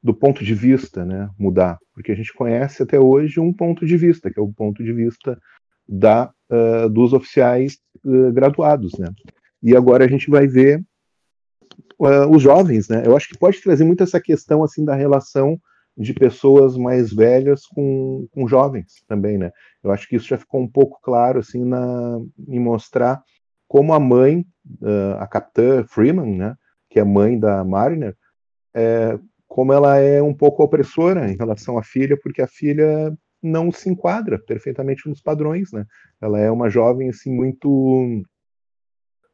do 0.03 0.15
ponto 0.15 0.45
de 0.45 0.55
vista, 0.55 1.05
né, 1.05 1.31
mudar, 1.39 1.79
porque 1.95 2.13
a 2.13 2.15
gente 2.15 2.33
conhece 2.35 2.83
até 2.83 3.01
hoje 3.01 3.41
um 3.41 3.53
ponto 3.53 3.87
de 3.87 3.97
vista, 3.97 4.31
que 4.31 4.39
é 4.39 4.43
o 4.43 4.53
ponto 4.53 4.85
de 4.85 4.93
vista 4.93 5.41
da, 5.89 6.33
uh, 6.51 6.89
dos 6.91 7.13
oficiais 7.13 7.79
uh, 8.05 8.33
graduados, 8.33 8.93
né, 8.99 9.09
e 9.63 9.77
agora 9.77 10.05
a 10.05 10.09
gente 10.09 10.29
vai 10.29 10.47
ver 10.47 10.85
uh, 11.99 12.29
os 12.31 12.43
jovens, 12.43 12.89
né? 12.89 13.03
Eu 13.05 13.17
acho 13.17 13.29
que 13.29 13.39
pode 13.39 13.61
trazer 13.63 13.85
muito 13.85 14.03
essa 14.03 14.21
questão 14.21 14.63
assim 14.63 14.85
da 14.85 14.95
relação 14.95 15.59
de 15.97 16.13
pessoas 16.13 16.77
mais 16.77 17.13
velhas 17.13 17.67
com, 17.67 18.29
com 18.31 18.47
jovens 18.47 19.03
também, 19.09 19.39
né? 19.39 19.51
Eu 19.83 19.91
acho 19.91 20.07
que 20.09 20.17
isso 20.17 20.29
já 20.29 20.37
ficou 20.37 20.61
um 20.61 20.69
pouco 20.69 21.01
claro 21.03 21.41
assim 21.41 21.65
na 21.65 22.19
em 22.49 22.61
mostrar 22.61 23.23
como 23.69 23.95
a 23.95 24.01
mãe, 24.01 24.47
uh, 24.83 25.19
a 25.19 25.27
capitã 25.27 25.85
Freeman, 25.85 26.37
né, 26.37 26.55
que 26.89 27.01
é 27.01 27.05
mãe 27.05 27.39
da 27.39 27.65
Mariner, 27.65 28.17
é, 28.75 29.19
como 29.49 29.73
ela 29.73 29.97
é 29.97 30.23
um 30.23 30.35
pouco 30.35 30.63
opressora 30.63 31.31
em 31.31 31.37
relação 31.37 31.79
à 31.79 31.83
filha, 31.83 32.17
porque 32.23 32.43
a 32.43 32.47
filha 32.47 33.13
não 33.43 33.73
se 33.73 33.89
enquadra 33.89 34.39
perfeitamente 34.39 35.09
nos 35.09 35.21
padrões, 35.21 35.73
né? 35.73 35.85
Ela 36.21 36.41
é 36.41 36.51
uma 36.51 36.69
jovem 36.69 37.09
assim 37.09 37.33
muito 37.33 38.23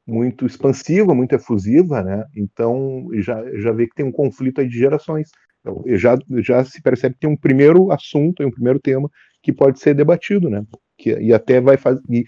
muito 0.07 0.47
expansiva, 0.47 1.15
muito 1.15 1.35
efusiva, 1.35 2.03
né? 2.03 2.25
Então 2.37 3.09
já, 3.15 3.43
já 3.59 3.73
vê 3.73 3.87
que 3.87 3.95
tem 3.95 4.05
um 4.05 4.13
conflito 4.13 4.61
aí 4.61 4.69
de 4.69 4.79
gerações. 4.79 5.31
Então, 5.61 5.83
já, 5.97 6.19
já 6.39 6.65
se 6.65 6.83
percebe 6.83 7.15
que 7.15 7.21
tem 7.21 7.31
um 7.31 7.37
primeiro 7.37 7.93
assunto, 7.93 8.45
um 8.45 8.51
primeiro 8.51 8.81
tema 8.81 9.09
que 9.43 9.53
pode 9.53 9.79
ser 9.79 9.95
debatido, 9.95 10.51
né? 10.51 10.65
Que, 10.99 11.17
e 11.19 11.33
até 11.33 11.61
vai 11.61 11.77
fazer. 11.77 12.01
E, 12.11 12.25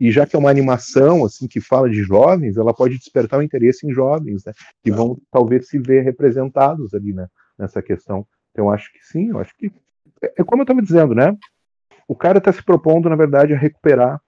e 0.00 0.10
já 0.10 0.26
que 0.26 0.36
é 0.36 0.38
uma 0.38 0.50
animação 0.50 1.24
assim 1.24 1.46
que 1.46 1.60
fala 1.60 1.90
de 1.90 2.02
jovens, 2.02 2.56
ela 2.56 2.72
pode 2.72 2.96
despertar 2.96 3.40
o 3.40 3.42
interesse 3.42 3.86
em 3.86 3.92
jovens, 3.92 4.44
né? 4.44 4.52
Que 4.82 4.90
vão 4.90 5.18
talvez 5.30 5.68
se 5.68 5.78
ver 5.78 6.02
representados 6.02 6.94
ali, 6.94 7.12
né? 7.12 7.26
Nessa 7.58 7.82
questão. 7.82 8.26
Então 8.52 8.70
acho 8.70 8.90
que 8.92 9.04
sim, 9.04 9.28
eu 9.28 9.38
acho 9.38 9.54
que 9.56 9.70
é, 10.22 10.32
é 10.38 10.44
como 10.44 10.62
eu 10.62 10.64
estava 10.64 10.80
dizendo, 10.80 11.14
né? 11.14 11.36
o 12.08 12.16
cara 12.16 12.38
está 12.38 12.50
se 12.50 12.62
propondo, 12.62 13.10
na 13.10 13.14
verdade, 13.14 13.52
a 13.52 13.58
recuperar 13.58 14.18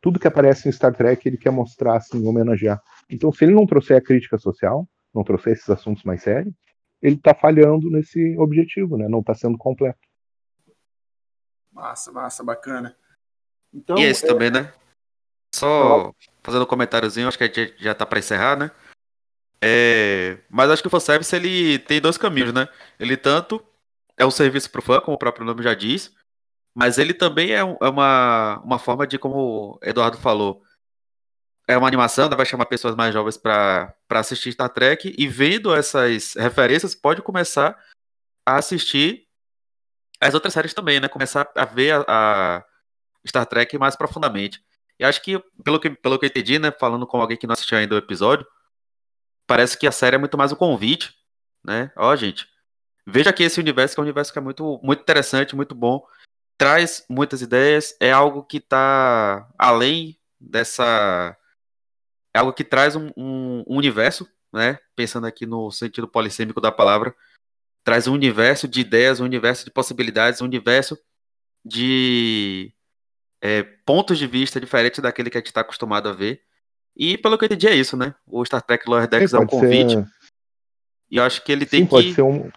tudo 0.00 0.18
que 0.18 0.26
aparece 0.26 0.68
em 0.68 0.72
Star 0.72 0.94
Trek, 0.94 1.26
ele 1.28 1.36
quer 1.36 1.50
mostrar, 1.50 1.96
assim, 1.96 2.26
homenagear. 2.26 2.82
Então, 3.08 3.32
se 3.32 3.44
ele 3.44 3.54
não 3.54 3.66
trouxer 3.66 3.96
a 3.96 4.00
crítica 4.00 4.38
social, 4.38 4.88
não 5.14 5.22
trouxer 5.22 5.52
esses 5.52 5.68
assuntos 5.68 6.02
mais 6.04 6.22
sérios, 6.22 6.54
ele 7.02 7.16
está 7.16 7.34
falhando 7.34 7.90
nesse 7.90 8.36
objetivo, 8.38 8.96
né? 8.96 9.08
Não 9.08 9.20
está 9.20 9.34
sendo 9.34 9.58
completo. 9.58 9.98
Massa, 11.72 12.12
massa, 12.12 12.44
bacana. 12.44 12.96
Então, 13.72 13.96
e 13.98 14.04
esse 14.04 14.24
é... 14.24 14.28
também, 14.28 14.50
né? 14.50 14.72
Só 15.54 16.14
fazendo 16.42 16.62
um 16.62 16.66
comentáriozinho, 16.66 17.28
acho 17.28 17.38
que 17.38 17.44
a 17.44 17.46
gente 17.46 17.74
já 17.78 17.92
está 17.92 18.06
para 18.06 18.18
encerrar, 18.18 18.56
né? 18.56 18.70
É... 19.60 20.38
Mas 20.48 20.70
acho 20.70 20.82
que 20.82 20.88
o 20.88 20.90
fanservice 20.90 21.34
ele 21.34 21.78
tem 21.78 22.00
dois 22.00 22.16
caminhos, 22.16 22.52
né? 22.52 22.68
Ele 22.98 23.16
tanto 23.16 23.62
é 24.16 24.24
um 24.24 24.30
serviço 24.30 24.70
para 24.70 24.78
o 24.78 24.82
fã, 24.82 25.00
como 25.00 25.14
o 25.14 25.18
próprio 25.18 25.44
nome 25.44 25.62
já 25.62 25.74
diz, 25.74 26.14
mas 26.74 26.98
ele 26.98 27.12
também 27.12 27.52
é, 27.52 27.58
é 27.58 27.64
uma, 27.64 28.60
uma 28.64 28.78
forma 28.78 29.06
de, 29.06 29.18
como 29.18 29.36
o 29.36 29.78
Eduardo 29.82 30.16
falou, 30.16 30.62
é 31.66 31.76
uma 31.76 31.86
animação, 31.86 32.28
né, 32.28 32.36
vai 32.36 32.46
chamar 32.46 32.66
pessoas 32.66 32.96
mais 32.96 33.14
jovens 33.14 33.36
para 33.36 33.94
assistir 34.10 34.52
Star 34.52 34.68
Trek 34.68 35.14
e 35.16 35.28
vendo 35.28 35.74
essas 35.74 36.34
referências 36.34 36.94
pode 36.94 37.22
começar 37.22 37.78
a 38.44 38.56
assistir 38.56 39.28
as 40.20 40.34
outras 40.34 40.52
séries 40.52 40.74
também, 40.74 41.00
né? 41.00 41.08
Começar 41.08 41.50
a 41.56 41.64
ver 41.64 41.94
a, 41.94 42.04
a 42.08 42.64
Star 43.26 43.46
Trek 43.46 43.78
mais 43.78 43.96
profundamente. 43.96 44.62
E 44.98 45.04
acho 45.04 45.22
que, 45.22 45.38
pelo 45.64 45.80
que, 45.80 45.90
pelo 45.90 46.18
que 46.18 46.26
eu 46.26 46.28
entendi, 46.28 46.58
né, 46.58 46.70
falando 46.72 47.06
com 47.06 47.20
alguém 47.20 47.36
que 47.36 47.46
não 47.46 47.54
assistiu 47.54 47.78
ainda 47.78 47.94
o 47.94 47.98
episódio, 47.98 48.46
parece 49.46 49.78
que 49.78 49.86
a 49.86 49.92
série 49.92 50.16
é 50.16 50.18
muito 50.18 50.36
mais 50.36 50.52
um 50.52 50.56
convite, 50.56 51.14
né? 51.64 51.90
Ó, 51.96 52.14
gente, 52.16 52.46
veja 53.06 53.30
aqui 53.30 53.44
esse 53.44 53.60
universo, 53.60 53.94
que 53.94 54.00
é 54.00 54.02
um 54.02 54.04
universo 54.04 54.32
que 54.32 54.38
é 54.38 54.42
muito, 54.42 54.78
muito 54.82 55.00
interessante, 55.00 55.56
muito 55.56 55.74
bom, 55.74 56.04
traz 56.60 57.06
muitas 57.08 57.40
ideias, 57.40 57.96
é 57.98 58.12
algo 58.12 58.44
que 58.44 58.58
está 58.58 59.48
além 59.58 60.20
dessa... 60.38 61.34
É 62.34 62.38
algo 62.38 62.52
que 62.52 62.62
traz 62.62 62.94
um, 62.94 63.10
um, 63.16 63.64
universo, 63.66 64.28
né? 64.52 64.78
Pensando 64.94 65.26
aqui 65.26 65.46
no 65.46 65.70
sentido 65.70 66.06
polissêmico 66.06 66.60
da 66.60 66.70
palavra, 66.70 67.16
traz 67.82 68.06
um 68.06 68.12
universo 68.12 68.68
de 68.68 68.82
ideias, 68.82 69.20
um 69.20 69.24
universo 69.24 69.64
de 69.64 69.70
possibilidades, 69.70 70.42
um 70.42 70.44
universo 70.44 70.98
de 71.64 72.74
é, 73.40 73.62
pontos 73.62 74.18
de 74.18 74.26
vista 74.26 74.60
diferentes 74.60 75.00
daquele 75.00 75.30
que 75.30 75.38
a 75.38 75.40
gente 75.40 75.46
está 75.46 75.62
acostumado 75.62 76.10
a 76.10 76.12
ver. 76.12 76.42
E 76.94 77.16
pelo 77.16 77.38
que 77.38 77.44
eu 77.44 77.46
entendi 77.46 77.68
é 77.68 77.74
isso, 77.74 77.96
né? 77.96 78.14
O 78.26 78.44
Star 78.44 78.60
Trek 78.60 78.86
Lower 78.86 79.08
Decks 79.08 79.32
é 79.32 79.38
um 79.38 79.46
convite. 79.46 79.94
Ser... 79.94 80.06
E 81.10 81.16
eu 81.16 81.24
acho 81.24 81.42
que 81.42 81.52
ele 81.52 81.64
tem 81.64 81.84
Sim, 81.84 81.86
pode 81.86 82.12
Ser 82.12 82.20
um... 82.20 82.50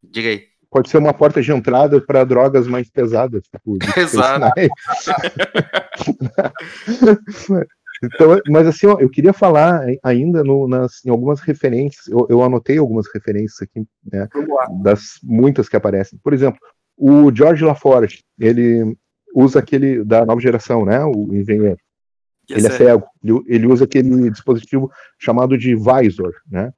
Diga 0.00 0.28
aí. 0.28 0.57
Pode 0.70 0.90
ser 0.90 0.98
uma 0.98 1.14
porta 1.14 1.40
de 1.40 1.50
entrada 1.50 1.98
para 2.00 2.24
drogas 2.24 2.66
mais 2.66 2.90
pesadas. 2.90 3.42
Tipo, 3.44 3.78
Exato. 3.96 4.52
então, 8.04 8.40
mas 8.48 8.66
assim, 8.66 8.86
ó, 8.86 8.98
eu 9.00 9.08
queria 9.08 9.32
falar 9.32 9.86
ainda 10.02 10.44
no, 10.44 10.68
nas, 10.68 11.04
em 11.04 11.10
algumas 11.10 11.40
referências. 11.40 12.06
Eu, 12.06 12.26
eu 12.28 12.42
anotei 12.42 12.76
algumas 12.76 13.06
referências 13.12 13.62
aqui, 13.62 13.86
né, 14.12 14.28
das 14.82 15.18
muitas 15.22 15.68
que 15.68 15.76
aparecem. 15.76 16.18
Por 16.22 16.34
exemplo, 16.34 16.60
o 16.96 17.34
George 17.34 17.64
LaForge, 17.64 18.22
ele 18.38 18.96
usa 19.34 19.60
aquele 19.60 20.04
da 20.04 20.26
nova 20.26 20.40
geração, 20.40 20.84
né? 20.84 21.02
O 21.04 21.32
engenheiro. 21.32 21.78
ele 22.48 22.66
é 22.66 22.70
cego. 22.70 23.06
Ele 23.46 23.66
usa 23.66 23.84
aquele 23.84 24.30
dispositivo 24.30 24.90
chamado 25.18 25.56
de 25.56 25.74
visor, 25.74 26.34
né? 26.50 26.72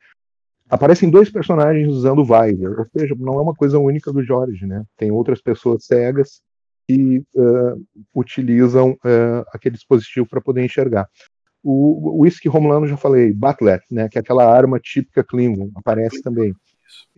Aparecem 0.70 1.10
dois 1.10 1.28
personagens 1.28 1.88
usando 1.88 2.20
o 2.20 2.24
visor, 2.24 2.78
ou 2.78 2.86
seja, 2.96 3.14
não 3.18 3.34
é 3.34 3.42
uma 3.42 3.54
coisa 3.54 3.78
única 3.78 4.12
do 4.12 4.22
Jorge, 4.22 4.66
né? 4.66 4.84
Tem 4.96 5.10
outras 5.10 5.42
pessoas 5.42 5.84
cegas 5.84 6.42
que 6.86 7.18
uh, 7.34 7.84
utilizam 8.14 8.92
uh, 8.92 9.44
aquele 9.52 9.74
dispositivo 9.74 10.28
para 10.28 10.40
poder 10.40 10.64
enxergar. 10.64 11.08
O, 11.62 12.22
Whisky 12.22 12.48
Romulano 12.48 12.86
já 12.86 12.96
falei, 12.96 13.32
Batlet, 13.32 13.82
né? 13.90 14.08
Que 14.08 14.18
é 14.18 14.20
aquela 14.20 14.44
arma 14.44 14.78
típica 14.78 15.24
Klingon, 15.24 15.70
aparece 15.74 16.22
também. 16.22 16.54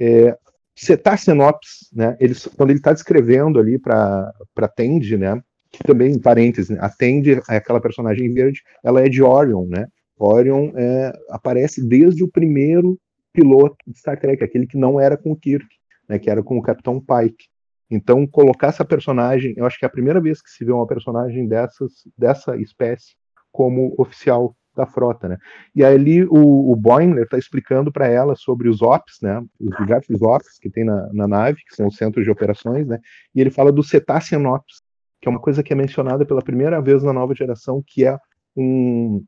É, 0.00 0.36
setar 0.74 1.18
sinopse, 1.18 1.88
né? 1.92 2.16
Ele, 2.18 2.34
quando 2.56 2.70
ele 2.70 2.78
está 2.78 2.92
descrevendo 2.92 3.60
ali 3.60 3.78
para 3.78 4.32
Tende, 4.74 5.16
né? 5.16 5.40
Que 5.70 5.84
também, 5.84 6.12
em 6.12 6.18
parênteses, 6.18 6.70
né, 6.70 6.78
a 6.80 6.88
Tende, 6.88 7.32
é 7.48 7.56
aquela 7.56 7.80
personagem 7.80 8.32
verde, 8.32 8.62
ela 8.82 9.00
é 9.00 9.08
de 9.08 9.22
Orion, 9.22 9.66
né? 9.66 9.86
Orion 10.18 10.70
é, 10.74 11.12
aparece 11.30 11.86
desde 11.86 12.22
o 12.22 12.28
primeiro 12.28 12.98
piloto 13.32 13.76
de 13.86 13.98
Star 13.98 14.18
Trek, 14.18 14.42
aquele 14.42 14.66
que 14.66 14.76
não 14.76 15.00
era 15.00 15.16
com 15.16 15.32
o 15.32 15.36
Kirk, 15.36 15.66
né? 16.08 16.18
Que 16.18 16.30
era 16.30 16.42
com 16.42 16.58
o 16.58 16.62
Capitão 16.62 17.00
Pike. 17.00 17.46
Então, 17.90 18.26
colocar 18.26 18.68
essa 18.68 18.84
personagem, 18.84 19.54
eu 19.56 19.66
acho 19.66 19.78
que 19.78 19.84
é 19.84 19.88
a 19.88 19.92
primeira 19.92 20.20
vez 20.20 20.40
que 20.40 20.50
se 20.50 20.64
vê 20.64 20.72
uma 20.72 20.86
personagem 20.86 21.46
dessas, 21.46 21.92
dessa 22.16 22.56
espécie 22.56 23.14
como 23.50 23.94
oficial 23.98 24.56
da 24.74 24.86
frota, 24.86 25.28
né? 25.28 25.38
E 25.74 25.84
ali 25.84 26.24
o, 26.24 26.72
o 26.72 26.74
Boimler 26.74 27.24
está 27.24 27.36
explicando 27.36 27.92
para 27.92 28.06
ela 28.06 28.34
sobre 28.34 28.68
os 28.68 28.80
ops, 28.80 29.18
né? 29.20 29.44
Os 29.60 29.76
diversos 29.76 30.22
ops 30.22 30.58
que 30.58 30.70
tem 30.70 30.84
na, 30.84 31.12
na, 31.12 31.28
nave, 31.28 31.58
que 31.68 31.74
são 31.74 31.88
os 31.88 31.96
centros 31.96 32.24
de 32.24 32.30
operações, 32.30 32.86
né? 32.86 32.98
E 33.34 33.40
ele 33.40 33.50
fala 33.50 33.70
do 33.70 33.82
Cetacean 33.82 34.48
Ops, 34.48 34.82
que 35.20 35.28
é 35.28 35.30
uma 35.30 35.40
coisa 35.40 35.62
que 35.62 35.72
é 35.72 35.76
mencionada 35.76 36.24
pela 36.24 36.42
primeira 36.42 36.80
vez 36.80 37.02
na 37.02 37.12
nova 37.12 37.34
geração, 37.34 37.82
que 37.86 38.06
é 38.06 38.16
um, 38.56 39.22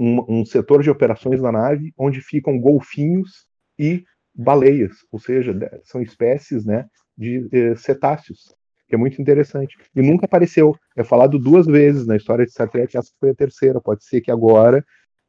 um, 0.00 0.40
um 0.40 0.44
setor 0.44 0.82
de 0.82 0.90
operações 0.90 1.42
da 1.42 1.52
nave 1.52 1.92
onde 1.96 2.20
ficam 2.20 2.58
golfinhos 2.58 3.46
e 3.78 4.02
baleias, 4.34 4.92
ou 5.12 5.18
seja, 5.18 5.54
são 5.84 6.00
espécies, 6.00 6.64
né? 6.64 6.86
De 7.16 7.48
eh, 7.52 7.74
cetáceos 7.76 8.54
que 8.90 8.96
é 8.96 8.98
muito 8.98 9.22
interessante. 9.22 9.76
E 9.94 10.02
nunca 10.02 10.26
apareceu. 10.26 10.74
É 10.96 11.04
falado 11.04 11.38
duas 11.38 11.64
vezes 11.64 12.06
na 12.06 12.16
história 12.16 12.44
de 12.44 12.50
Star 12.50 12.68
Trek, 12.68 12.96
essa 12.96 13.10
foi 13.20 13.30
a 13.30 13.34
terceira. 13.34 13.80
Pode 13.80 14.04
ser 14.04 14.20
que 14.20 14.32
agora, 14.32 14.84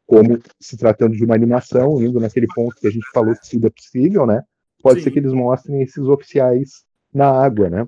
como 0.08 0.40
se 0.60 0.76
tratando 0.76 1.16
de 1.16 1.24
uma 1.24 1.36
animação, 1.36 2.02
indo 2.02 2.20
naquele 2.20 2.48
ponto 2.48 2.76
que 2.76 2.88
a 2.88 2.92
gente 2.92 3.06
falou 3.14 3.36
que 3.36 3.52
tudo 3.52 3.68
é 3.68 3.70
possível, 3.70 4.26
né? 4.26 4.42
Pode 4.82 5.00
Sim. 5.00 5.04
ser 5.04 5.12
que 5.12 5.20
eles 5.20 5.32
mostrem 5.32 5.84
esses 5.84 6.04
oficiais 6.06 6.84
na 7.14 7.30
água, 7.30 7.70
né? 7.70 7.88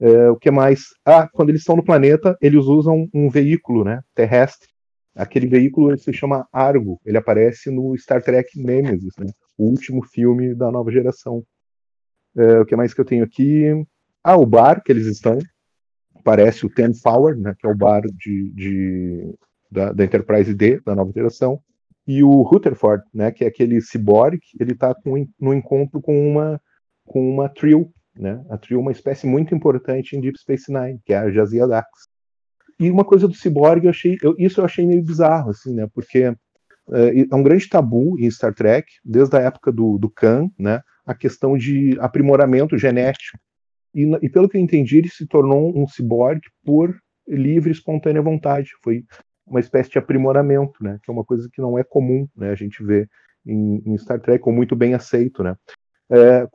É, 0.00 0.28
o 0.28 0.36
que 0.36 0.50
mais? 0.50 0.86
Ah, 1.04 1.28
quando 1.32 1.50
eles 1.50 1.60
estão 1.60 1.76
no 1.76 1.84
planeta, 1.84 2.36
eles 2.40 2.64
usam 2.64 3.08
um 3.14 3.30
veículo, 3.30 3.84
né? 3.84 4.02
Terrestre. 4.16 4.68
Aquele 5.14 5.46
veículo 5.46 5.96
se 5.96 6.12
chama 6.12 6.48
Argo. 6.52 7.00
Ele 7.04 7.16
aparece 7.16 7.70
no 7.70 7.96
Star 7.96 8.22
Trek 8.22 8.60
Nemesis, 8.60 9.14
né? 9.18 9.26
O 9.56 9.64
último 9.64 10.02
filme 10.04 10.54
da 10.54 10.70
nova 10.70 10.90
geração. 10.90 11.44
É, 12.36 12.60
o 12.60 12.66
que 12.66 12.74
mais 12.74 12.92
que 12.92 13.00
eu 13.00 13.04
tenho 13.04 13.24
aqui? 13.24 13.64
Ah, 14.22 14.36
o 14.36 14.44
bar 14.46 14.82
que 14.82 14.90
eles 14.90 15.06
estão 15.06 15.38
parece 16.24 16.64
o 16.64 16.70
Ten 16.70 16.90
Power, 17.02 17.36
né, 17.36 17.54
que 17.56 17.66
é 17.66 17.70
o 17.70 17.76
bar 17.76 18.00
de, 18.00 18.50
de 18.52 19.34
da, 19.70 19.92
da, 19.92 20.04
Enterprise 20.04 20.52
D, 20.54 20.80
da 20.80 20.94
nova 20.94 21.12
geração, 21.12 21.60
e 22.06 22.24
o 22.24 22.42
Rutherford, 22.42 23.04
né, 23.12 23.30
que 23.30 23.44
é 23.44 23.48
aquele 23.48 23.80
cyborg, 23.80 24.40
ele 24.58 24.72
está 24.72 24.94
no 25.38 25.54
encontro 25.54 26.00
com 26.00 26.30
uma 26.30 26.60
com 27.04 27.30
uma 27.30 27.50
trio, 27.50 27.92
né? 28.16 28.42
A 28.48 28.56
trio 28.56 28.78
é 28.78 28.80
uma 28.80 28.92
espécie 28.92 29.26
muito 29.26 29.54
importante 29.54 30.16
em 30.16 30.20
Deep 30.22 30.38
Space 30.38 30.72
Nine, 30.72 30.98
que 31.04 31.12
é 31.12 31.18
a 31.18 31.30
Jazia 31.30 31.66
Dax. 31.66 31.86
E 32.78 32.90
uma 32.90 33.04
coisa 33.04 33.28
do 33.28 33.34
cyborg, 33.34 33.84
eu 33.84 33.90
achei, 33.90 34.16
eu, 34.22 34.34
isso 34.38 34.60
eu 34.60 34.64
achei 34.64 34.86
meio 34.86 35.02
bizarro, 35.02 35.50
assim, 35.50 35.74
né? 35.74 35.88
Porque 35.92 36.18
é, 36.18 36.34
é 37.30 37.34
um 37.34 37.42
grande 37.42 37.68
tabu 37.68 38.18
em 38.18 38.30
Star 38.30 38.54
Trek, 38.54 38.86
desde 39.04 39.36
a 39.36 39.40
época 39.40 39.72
do, 39.72 39.98
do 39.98 40.10
Khan, 40.10 40.50
né? 40.58 40.80
A 41.06 41.14
questão 41.14 41.56
de 41.56 41.96
aprimoramento 42.00 42.76
genético 42.78 43.38
e, 43.94 44.10
e, 44.22 44.28
pelo 44.28 44.48
que 44.48 44.56
eu 44.56 44.60
entendi, 44.60 44.98
ele 44.98 45.08
se 45.08 45.26
tornou 45.26 45.72
um 45.76 45.86
ciborgue 45.86 46.42
por 46.64 46.98
livre 47.28 47.70
e 47.70 47.72
espontânea 47.72 48.20
vontade. 48.20 48.70
Foi 48.82 49.04
uma 49.46 49.60
espécie 49.60 49.90
de 49.90 49.98
aprimoramento, 49.98 50.82
né? 50.82 50.98
Que 51.02 51.10
é 51.10 51.14
uma 51.14 51.24
coisa 51.24 51.48
que 51.52 51.62
não 51.62 51.78
é 51.78 51.84
comum, 51.84 52.28
né? 52.36 52.50
A 52.50 52.54
gente 52.56 52.82
vê 52.82 53.08
em, 53.46 53.82
em 53.86 53.96
Star 53.96 54.20
Trek, 54.20 54.42
ou 54.46 54.52
muito 54.52 54.74
bem 54.74 54.94
aceito, 54.94 55.44
né? 55.44 55.54
É, 56.10 56.46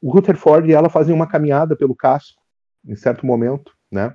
o 0.00 0.10
Rutherford 0.10 0.68
e 0.68 0.74
ela 0.74 0.88
fazem 0.88 1.14
uma 1.14 1.26
caminhada 1.26 1.76
pelo 1.76 1.94
casco, 1.94 2.40
em 2.84 2.96
certo 2.96 3.24
momento, 3.24 3.72
né? 3.90 4.14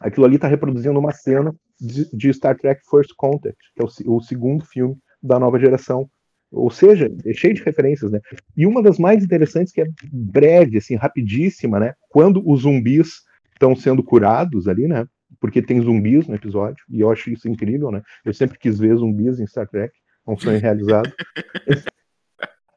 Aquilo 0.00 0.24
ali 0.24 0.36
está 0.36 0.48
reproduzindo 0.48 0.98
uma 0.98 1.12
cena 1.12 1.54
de, 1.78 2.08
de, 2.16 2.32
Star 2.32 2.56
Trek 2.56 2.80
First 2.90 3.10
Contact, 3.16 3.58
que 3.74 3.82
é 3.82 3.84
o, 3.84 4.16
o 4.16 4.20
segundo 4.22 4.64
filme 4.64 4.96
da 5.22 5.38
nova 5.38 5.58
geração, 5.58 6.08
ou 6.50 6.70
seja, 6.70 7.12
é 7.24 7.32
cheio 7.32 7.54
de 7.54 7.62
referências, 7.62 8.10
né? 8.10 8.20
E 8.56 8.66
uma 8.66 8.82
das 8.82 8.98
mais 8.98 9.22
interessantes, 9.22 9.72
que 9.72 9.82
é 9.82 9.86
breve, 10.10 10.78
assim, 10.78 10.96
rapidíssima, 10.96 11.78
né? 11.78 11.94
Quando 12.08 12.42
os 12.44 12.62
zumbis 12.62 13.22
estão 13.52 13.76
sendo 13.76 14.02
curados 14.02 14.66
ali, 14.66 14.88
né? 14.88 15.06
Porque 15.38 15.62
tem 15.62 15.80
zumbis 15.80 16.26
no 16.26 16.34
episódio, 16.34 16.84
e 16.88 17.00
eu 17.00 17.10
acho 17.10 17.30
isso 17.30 17.48
incrível, 17.48 17.90
né? 17.90 18.02
Eu 18.24 18.34
sempre 18.34 18.58
quis 18.58 18.78
ver 18.78 18.96
zumbis 18.96 19.38
em 19.38 19.46
Star 19.46 19.68
Trek, 19.68 19.92
é 20.26 20.30
um 20.30 20.36
sonho 20.36 20.58
realizado. 20.58 21.12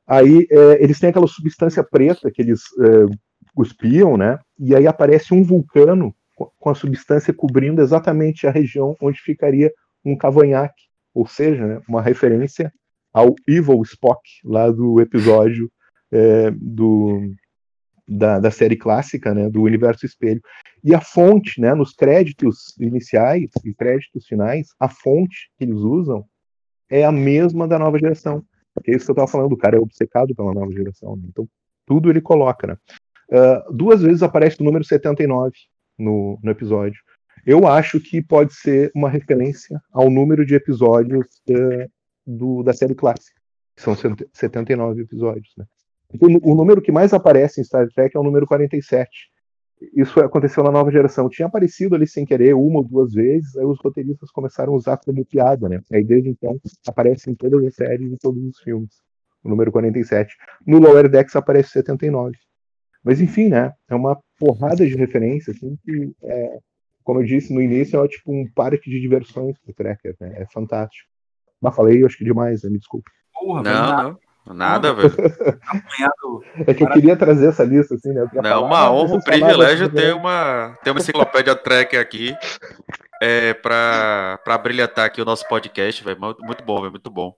aí 0.05 0.45
é, 0.51 0.83
eles 0.83 0.99
têm 0.99 1.09
aquela 1.09 1.27
substância 1.27 1.83
preta 1.83 2.29
que 2.29 2.41
eles 2.41 2.61
é, 2.79 3.15
cuspiam, 3.55 4.17
né? 4.17 4.37
E 4.59 4.75
aí 4.75 4.85
aparece 4.85 5.33
um 5.33 5.41
vulcano 5.41 6.13
com 6.59 6.69
a 6.69 6.75
substância 6.75 7.33
cobrindo 7.33 7.81
exatamente 7.81 8.47
a 8.47 8.51
região 8.51 8.95
onde 9.01 9.19
ficaria 9.19 9.71
um 10.03 10.17
cavanhaque, 10.17 10.83
ou 11.13 11.27
seja, 11.27 11.65
né, 11.65 11.81
uma 11.87 12.01
referência 12.01 12.71
ao 13.13 13.35
Evil 13.47 13.81
Spock, 13.83 14.21
lá 14.43 14.69
do 14.71 14.99
episódio 14.99 15.71
é, 16.11 16.51
do, 16.51 17.31
da, 18.07 18.39
da, 18.39 18.51
série 18.51 18.75
clássica, 18.75 19.33
né, 19.33 19.49
do 19.49 19.61
Universo 19.61 20.05
Espelho. 20.05 20.41
E 20.83 20.93
a 20.93 20.99
fonte, 20.99 21.61
né, 21.61 21.73
nos 21.73 21.93
créditos 21.93 22.75
iniciais 22.79 23.49
e 23.63 23.73
créditos 23.73 24.25
finais, 24.25 24.69
a 24.79 24.89
fonte 24.89 25.51
que 25.57 25.63
eles 25.63 25.77
usam 25.77 26.25
é 26.89 27.05
a 27.05 27.11
mesma 27.11 27.67
da 27.67 27.79
nova 27.79 27.97
geração. 27.97 28.43
É 28.85 28.95
isso 28.95 29.05
que 29.05 29.11
eu 29.11 29.13
estava 29.13 29.27
falando, 29.27 29.53
o 29.53 29.57
cara 29.57 29.77
é 29.77 29.79
obcecado 29.79 30.35
pela 30.35 30.53
nova 30.53 30.71
geração. 30.71 31.15
Né? 31.15 31.23
Então, 31.29 31.47
tudo 31.85 32.09
ele 32.09 32.21
coloca, 32.21 32.67
né? 32.67 32.77
Uh, 33.29 33.73
duas 33.73 34.01
vezes 34.01 34.21
aparece 34.21 34.61
o 34.61 34.63
número 34.63 34.83
79 34.83 35.55
no, 36.03 36.39
no 36.43 36.51
episódio. 36.51 37.01
Eu 37.45 37.67
acho 37.67 37.99
que 37.99 38.21
pode 38.21 38.53
ser 38.53 38.91
uma 38.95 39.09
referência 39.09 39.81
ao 39.91 40.09
número 40.09 40.45
de 40.45 40.55
episódios 40.55 41.25
uh, 41.49 41.89
do, 42.25 42.63
da 42.63 42.73
série 42.73 42.95
clássica. 42.95 43.39
São 43.75 43.95
79 43.95 45.01
episódios, 45.01 45.53
né? 45.57 45.65
O, 46.19 46.51
o 46.51 46.55
número 46.55 46.81
que 46.81 46.91
mais 46.91 47.11
aparece 47.11 47.59
em 47.59 47.63
Star 47.63 47.87
Trek 47.89 48.15
é 48.15 48.19
o 48.19 48.23
número 48.23 48.45
47. 48.45 49.09
Isso 49.95 50.19
aconteceu 50.19 50.63
na 50.63 50.71
nova 50.71 50.91
geração. 50.91 51.27
Tinha 51.27 51.47
aparecido 51.47 51.95
ali 51.95 52.07
sem 52.07 52.25
querer 52.25 52.53
uma 52.53 52.79
ou 52.79 52.83
duas 52.83 53.13
vezes, 53.13 53.55
aí 53.57 53.65
os 53.65 53.79
roteiristas 53.83 54.31
começaram 54.31 54.73
a 54.73 54.75
usar 54.75 54.97
como 54.97 55.25
piada, 55.25 55.67
né? 55.67 55.81
Aí 55.91 56.03
desde 56.03 56.29
então 56.29 56.57
aparece 56.87 57.29
em 57.29 57.35
todas 57.35 57.63
as 57.65 57.75
séries 57.75 58.11
e 58.11 58.17
todos 58.17 58.41
os 58.43 58.59
filmes. 58.59 59.01
O 59.43 59.49
número 59.49 59.71
47. 59.71 60.33
No 60.65 60.79
Lower 60.79 61.09
Decks 61.09 61.35
aparece 61.35 61.71
79. 61.71 62.37
Mas 63.03 63.19
enfim, 63.19 63.49
né? 63.49 63.73
É 63.89 63.95
uma 63.95 64.17
porrada 64.39 64.85
de 64.85 64.95
referência, 64.95 65.51
assim, 65.51 65.77
que, 65.83 66.11
é, 66.23 66.57
como 67.03 67.19
eu 67.19 67.25
disse 67.25 67.53
no 67.53 67.61
início, 67.61 68.03
é 68.03 68.07
tipo 68.07 68.31
um 68.31 68.47
parque 68.53 68.89
de 68.89 68.99
diversões 68.99 69.57
pro 69.59 69.73
Tracker, 69.73 70.15
né? 70.19 70.33
É 70.37 70.45
fantástico. 70.51 71.09
Mas 71.61 71.75
falei, 71.75 72.03
acho 72.05 72.17
que 72.17 72.25
demais, 72.25 72.63
né? 72.63 72.69
me 72.69 72.77
desculpe. 72.77 73.09
Porra, 73.33 73.63
não, 73.63 74.03
não. 74.03 74.19
Nada, 74.53 74.93
velho. 74.93 75.13
é 76.67 76.73
que 76.73 76.83
eu 76.83 76.89
queria 76.89 77.15
trazer 77.15 77.47
essa 77.47 77.63
lista, 77.63 77.95
assim, 77.95 78.11
né? 78.11 78.27
Não, 78.33 78.49
é 78.49 78.57
uma 78.57 78.91
honra, 78.91 79.15
um 79.15 79.21
privilégio 79.21 79.89
ter 79.89 80.13
uma, 80.13 80.77
ter 80.83 80.91
uma 80.91 80.99
enciclopédia 80.99 81.55
track 81.55 81.95
aqui 81.95 82.35
é, 83.21 83.53
pra, 83.53 84.39
pra 84.43 84.57
brilhantar 84.57 85.05
aqui 85.05 85.21
o 85.21 85.25
nosso 85.25 85.47
podcast, 85.47 86.03
velho. 86.03 86.19
Muito 86.19 86.63
bom, 86.65 86.81
velho, 86.81 86.91
muito 86.91 87.09
bom. 87.09 87.33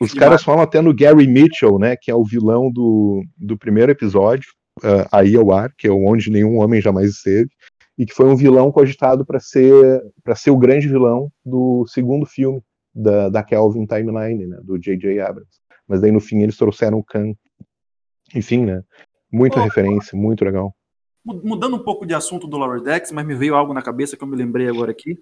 Os 0.00 0.14
caras 0.14 0.42
falam 0.42 0.62
até 0.62 0.80
no 0.80 0.94
Gary 0.94 1.26
Mitchell, 1.26 1.78
né? 1.78 1.94
Que 2.00 2.10
é 2.10 2.14
o 2.14 2.24
vilão 2.24 2.70
do, 2.72 3.22
do 3.36 3.58
primeiro 3.58 3.92
episódio, 3.92 4.50
uh, 4.78 5.06
aí 5.12 5.36
ao 5.36 5.52
ar, 5.52 5.72
que 5.76 5.86
é 5.86 5.90
onde 5.90 6.30
nenhum 6.30 6.58
homem 6.58 6.80
jamais 6.80 7.10
esteve, 7.10 7.50
e 7.98 8.04
que 8.04 8.14
foi 8.14 8.26
um 8.26 8.36
vilão 8.36 8.70
cogitado 8.70 9.24
para 9.24 9.40
ser 9.40 10.02
para 10.22 10.34
ser 10.34 10.50
o 10.50 10.58
grande 10.58 10.88
vilão 10.88 11.30
do 11.44 11.86
segundo 11.86 12.26
filme 12.26 12.62
da, 12.94 13.28
da 13.28 13.42
Kelvin 13.42 13.86
Timeline, 13.86 14.46
né? 14.46 14.58
Do 14.62 14.78
J.J. 14.78 15.20
Abrams 15.20 15.66
mas 15.86 16.00
daí 16.00 16.10
no 16.10 16.20
fim 16.20 16.42
eles 16.42 16.56
trouxeram 16.56 16.98
o 16.98 17.04
Khan. 17.04 17.34
Enfim, 18.34 18.64
né? 18.64 18.82
Muita 19.30 19.60
oh, 19.60 19.62
referência, 19.62 20.18
muito 20.18 20.44
legal. 20.44 20.74
Mudando 21.24 21.76
um 21.76 21.82
pouco 21.82 22.06
de 22.06 22.14
assunto 22.14 22.46
do 22.46 22.56
Lower 22.56 22.80
Decks, 22.80 23.12
mas 23.12 23.26
me 23.26 23.34
veio 23.34 23.54
algo 23.54 23.72
na 23.72 23.82
cabeça 23.82 24.16
que 24.16 24.22
eu 24.22 24.28
me 24.28 24.36
lembrei 24.36 24.68
agora 24.68 24.90
aqui. 24.90 25.18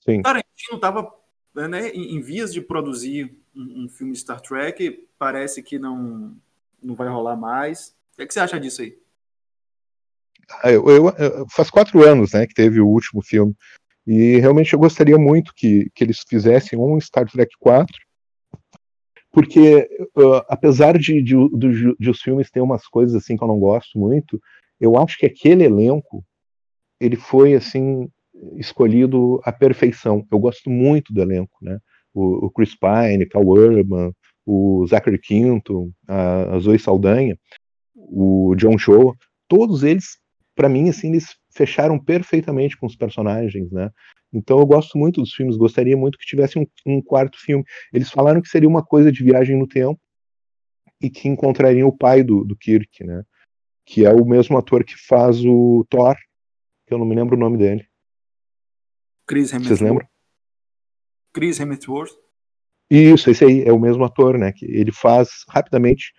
Sim. 0.00 0.22
Tarantino 0.22 0.74
estava 0.74 1.12
né, 1.54 1.88
em, 1.90 2.16
em, 2.16 2.20
vias 2.20 2.52
de 2.52 2.60
produzir 2.60 3.36
um, 3.54 3.84
um, 3.84 3.88
filme 3.88 4.16
Star 4.16 4.40
Trek, 4.40 5.08
parece 5.18 5.62
que 5.62 5.78
não, 5.78 6.34
não 6.82 6.94
vai 6.94 7.08
rolar 7.08 7.36
mais. 7.36 7.94
Que, 8.20 8.24
é 8.24 8.26
que 8.26 8.34
você 8.34 8.40
acha 8.40 8.60
disso 8.60 8.82
aí? 8.82 8.94
Ah, 10.62 10.70
eu, 10.70 10.84
eu, 10.88 11.46
faz 11.48 11.70
quatro 11.70 12.02
anos 12.06 12.32
né, 12.32 12.46
que 12.46 12.54
teve 12.54 12.80
o 12.80 12.86
último 12.86 13.22
filme. 13.22 13.54
E 14.06 14.38
realmente 14.38 14.72
eu 14.72 14.78
gostaria 14.78 15.16
muito 15.16 15.52
que, 15.54 15.88
que 15.94 16.04
eles 16.04 16.20
fizessem 16.28 16.78
um 16.78 17.00
Star 17.00 17.30
Trek 17.30 17.52
4 17.58 17.94
porque 19.32 19.88
uh, 20.16 20.42
apesar 20.48 20.98
de, 20.98 21.22
de, 21.22 21.36
de, 21.56 21.94
de, 21.98 22.10
os 22.10 22.20
filmes 22.20 22.50
ter 22.50 22.60
umas 22.60 22.86
coisas 22.86 23.14
assim 23.14 23.36
que 23.36 23.44
eu 23.44 23.48
não 23.48 23.60
gosto 23.60 23.98
muito, 23.98 24.40
eu 24.80 24.98
acho 24.98 25.16
que 25.16 25.26
aquele 25.26 25.64
elenco 25.64 26.24
ele 27.00 27.16
foi 27.16 27.54
assim 27.54 28.08
escolhido 28.56 29.40
à 29.44 29.52
perfeição. 29.52 30.26
Eu 30.30 30.38
gosto 30.38 30.68
muito 30.68 31.12
do 31.12 31.22
elenco, 31.22 31.56
né? 31.62 31.78
O, 32.12 32.46
o 32.46 32.50
Chris 32.50 32.74
Pine, 32.74 33.26
Cal 33.26 33.46
Urban, 33.46 34.12
o 34.44 34.84
Zachary 34.88 35.18
Quinto, 35.18 35.92
a, 36.08 36.56
a 36.56 36.58
Zoe 36.58 36.78
Saldanha, 36.78 37.38
o 38.08 38.54
John 38.56 38.78
Cho, 38.78 39.14
todos 39.48 39.82
eles, 39.82 40.18
para 40.54 40.68
mim, 40.68 40.88
assim, 40.88 41.08
eles 41.08 41.36
fecharam 41.52 41.98
perfeitamente 41.98 42.76
com 42.76 42.86
os 42.86 42.96
personagens, 42.96 43.70
né? 43.70 43.90
Então 44.32 44.58
eu 44.58 44.66
gosto 44.66 44.96
muito 44.96 45.20
dos 45.20 45.32
filmes, 45.34 45.56
gostaria 45.56 45.96
muito 45.96 46.16
que 46.16 46.24
tivesse 46.24 46.58
um, 46.58 46.66
um, 46.86 47.02
quarto 47.02 47.38
filme. 47.38 47.64
Eles 47.92 48.10
falaram 48.10 48.40
que 48.40 48.48
seria 48.48 48.68
uma 48.68 48.84
coisa 48.84 49.10
de 49.10 49.24
viagem 49.24 49.58
no 49.58 49.66
tempo 49.66 50.00
e 51.00 51.10
que 51.10 51.28
encontrariam 51.28 51.88
o 51.88 51.96
pai 51.96 52.22
do, 52.22 52.44
do 52.44 52.56
Kirk, 52.56 53.04
né? 53.04 53.24
Que 53.84 54.06
é 54.06 54.12
o 54.12 54.24
mesmo 54.24 54.56
ator 54.56 54.84
que 54.84 54.94
faz 54.96 55.44
o 55.44 55.84
Thor, 55.90 56.14
que 56.86 56.94
eu 56.94 56.98
não 56.98 57.06
me 57.06 57.14
lembro 57.14 57.36
o 57.36 57.40
nome 57.40 57.58
dele. 57.58 57.84
Chris 59.26 59.52
Hemsworth. 59.52 59.68
Vocês 59.68 59.80
lembram? 59.80 60.08
Chris 61.32 61.58
Hemsworth. 61.58 62.12
Isso, 62.90 63.30
esse 63.30 63.44
aí 63.44 63.62
é 63.62 63.72
o 63.72 63.78
mesmo 63.78 64.04
ator, 64.04 64.38
né? 64.38 64.52
Que 64.52 64.66
ele 64.66 64.92
faz 64.92 65.44
rapidamente 65.48 66.12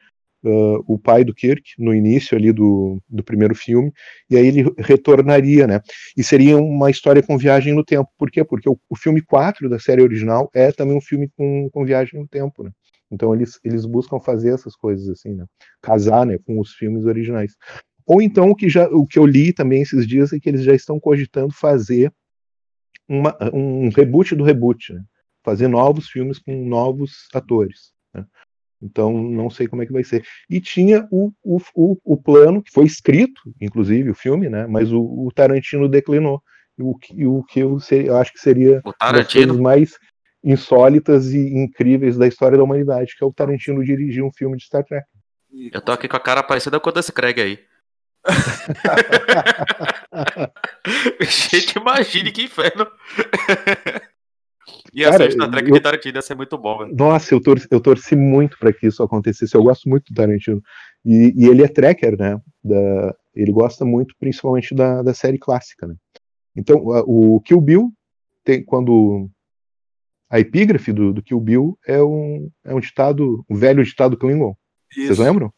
uh, 0.43 0.83
o 0.87 0.97
pai 0.97 1.23
do 1.23 1.33
Kirk 1.33 1.73
no 1.77 1.93
início 1.93 2.37
ali 2.37 2.51
do, 2.51 3.01
do 3.09 3.23
primeiro 3.23 3.55
filme, 3.55 3.91
e 4.29 4.37
aí 4.37 4.47
ele 4.47 4.73
retornaria, 4.77 5.67
né? 5.67 5.81
E 6.17 6.23
seria 6.23 6.57
uma 6.57 6.89
história 6.89 7.21
com 7.21 7.37
viagem 7.37 7.73
no 7.73 7.83
tempo. 7.83 8.09
Por 8.17 8.29
quê? 8.29 8.43
Porque 8.43 8.69
o, 8.69 8.79
o 8.89 8.95
filme 8.95 9.21
4 9.21 9.69
da 9.69 9.79
série 9.79 10.01
original 10.01 10.49
é 10.53 10.71
também 10.71 10.95
um 10.95 11.01
filme 11.01 11.29
com, 11.37 11.69
com 11.71 11.85
viagem 11.85 12.19
no 12.19 12.27
tempo, 12.27 12.63
né? 12.63 12.71
Então 13.11 13.33
eles, 13.33 13.59
eles 13.63 13.85
buscam 13.85 14.19
fazer 14.19 14.53
essas 14.53 14.75
coisas 14.75 15.07
assim, 15.09 15.33
né? 15.33 15.45
Casar, 15.81 16.25
né, 16.25 16.37
com 16.45 16.59
os 16.59 16.71
filmes 16.73 17.05
originais. 17.05 17.53
Ou 18.05 18.21
então 18.21 18.49
o 18.49 18.55
que 18.55 18.69
já 18.69 18.87
o 18.87 19.05
que 19.05 19.19
eu 19.19 19.25
li 19.25 19.53
também 19.53 19.81
esses 19.81 20.07
dias 20.07 20.33
é 20.33 20.39
que 20.39 20.49
eles 20.49 20.63
já 20.63 20.73
estão 20.73 20.99
cogitando 20.99 21.53
fazer 21.53 22.11
uma, 23.07 23.37
um 23.53 23.89
reboot 23.89 24.35
do 24.35 24.43
reboot, 24.43 24.93
né? 24.93 25.03
fazer 25.43 25.67
novos 25.67 26.09
filmes 26.09 26.39
com 26.39 26.53
novos 26.65 27.27
atores. 27.33 27.93
Né? 28.13 28.25
Então, 28.81 29.13
não 29.13 29.49
sei 29.49 29.67
como 29.67 29.83
é 29.83 29.85
que 29.85 29.93
vai 29.93 30.03
ser. 30.03 30.25
E 30.49 30.59
tinha 30.59 31.07
o, 31.11 31.31
o, 31.43 31.59
o, 32.03 32.17
plano, 32.17 32.63
que 32.63 32.71
foi 32.71 32.85
escrito, 32.85 33.41
inclusive, 33.59 34.09
o 34.09 34.15
filme, 34.15 34.49
né? 34.49 34.65
Mas 34.67 34.91
o, 34.91 35.01
o 35.01 35.31
Tarantino 35.33 35.87
declinou. 35.87 36.41
E 36.77 36.83
o, 36.83 36.97
o 37.37 37.43
que 37.43 37.59
eu, 37.59 37.79
sei, 37.79 38.09
eu 38.09 38.17
acho 38.17 38.33
que 38.33 38.39
seria 38.39 38.81
uma 38.83 39.13
das 39.13 39.31
coisas 39.31 39.57
mais 39.57 39.97
insólitas 40.43 41.31
e 41.33 41.55
incríveis 41.55 42.17
da 42.17 42.27
história 42.27 42.57
da 42.57 42.63
humanidade, 42.63 43.15
que 43.15 43.23
é 43.23 43.27
o 43.27 43.33
Tarantino 43.33 43.83
dirigir 43.83 44.23
um 44.23 44.33
filme 44.33 44.57
de 44.57 44.65
Star 44.65 44.83
Trek. 44.83 45.05
Eu 45.71 45.81
tô 45.81 45.91
aqui 45.91 46.07
com 46.07 46.17
a 46.17 46.19
cara 46.19 46.41
parecida 46.41 46.79
com 46.79 46.89
a 46.89 46.93
desse 46.93 47.11
Craig 47.11 47.39
aí. 47.39 47.59
Gente, 51.21 51.77
imagine 51.77 52.31
que 52.31 52.43
inferno. 52.43 52.87
E 54.93 55.05
a 55.05 55.13
Star 55.13 55.49
Trek 55.49 55.69
eu, 55.69 55.73
de 55.73 55.79
Tarantino 55.79 56.17
ia 56.17 56.21
ser 56.21 56.35
muito 56.35 56.57
bom, 56.57 56.79
velho. 56.79 56.95
Nossa, 56.95 57.33
eu 57.33 57.41
torci, 57.41 57.67
eu 57.71 57.79
torci 57.79 58.15
muito 58.15 58.57
para 58.59 58.73
que 58.73 58.87
isso 58.87 59.01
acontecesse. 59.01 59.55
Eu 59.55 59.63
gosto 59.63 59.87
muito 59.87 60.11
do 60.11 60.15
Tarantino. 60.15 60.61
E, 61.05 61.33
e 61.35 61.47
ele 61.47 61.63
é 61.63 61.67
tracker, 61.67 62.17
né? 62.17 62.39
Da, 62.63 63.15
ele 63.33 63.51
gosta 63.51 63.85
muito, 63.85 64.15
principalmente, 64.19 64.75
da, 64.75 65.01
da 65.01 65.13
série 65.13 65.37
clássica, 65.37 65.87
né? 65.87 65.95
Então, 66.55 66.77
o 67.05 67.39
Kill 67.41 67.61
Bill, 67.61 67.91
tem, 68.43 68.63
quando 68.63 69.29
a 70.29 70.39
epígrafe 70.39 70.91
do, 70.91 71.13
do 71.13 71.21
Kill 71.21 71.39
Bill 71.39 71.77
é 71.85 72.01
um, 72.01 72.49
é 72.65 72.73
um 72.73 72.79
ditado, 72.79 73.45
um 73.49 73.55
velho 73.55 73.83
ditado 73.83 74.17
Klingon. 74.17 74.55
Isso. 74.91 75.07
Vocês 75.07 75.19
lembram? 75.19 75.53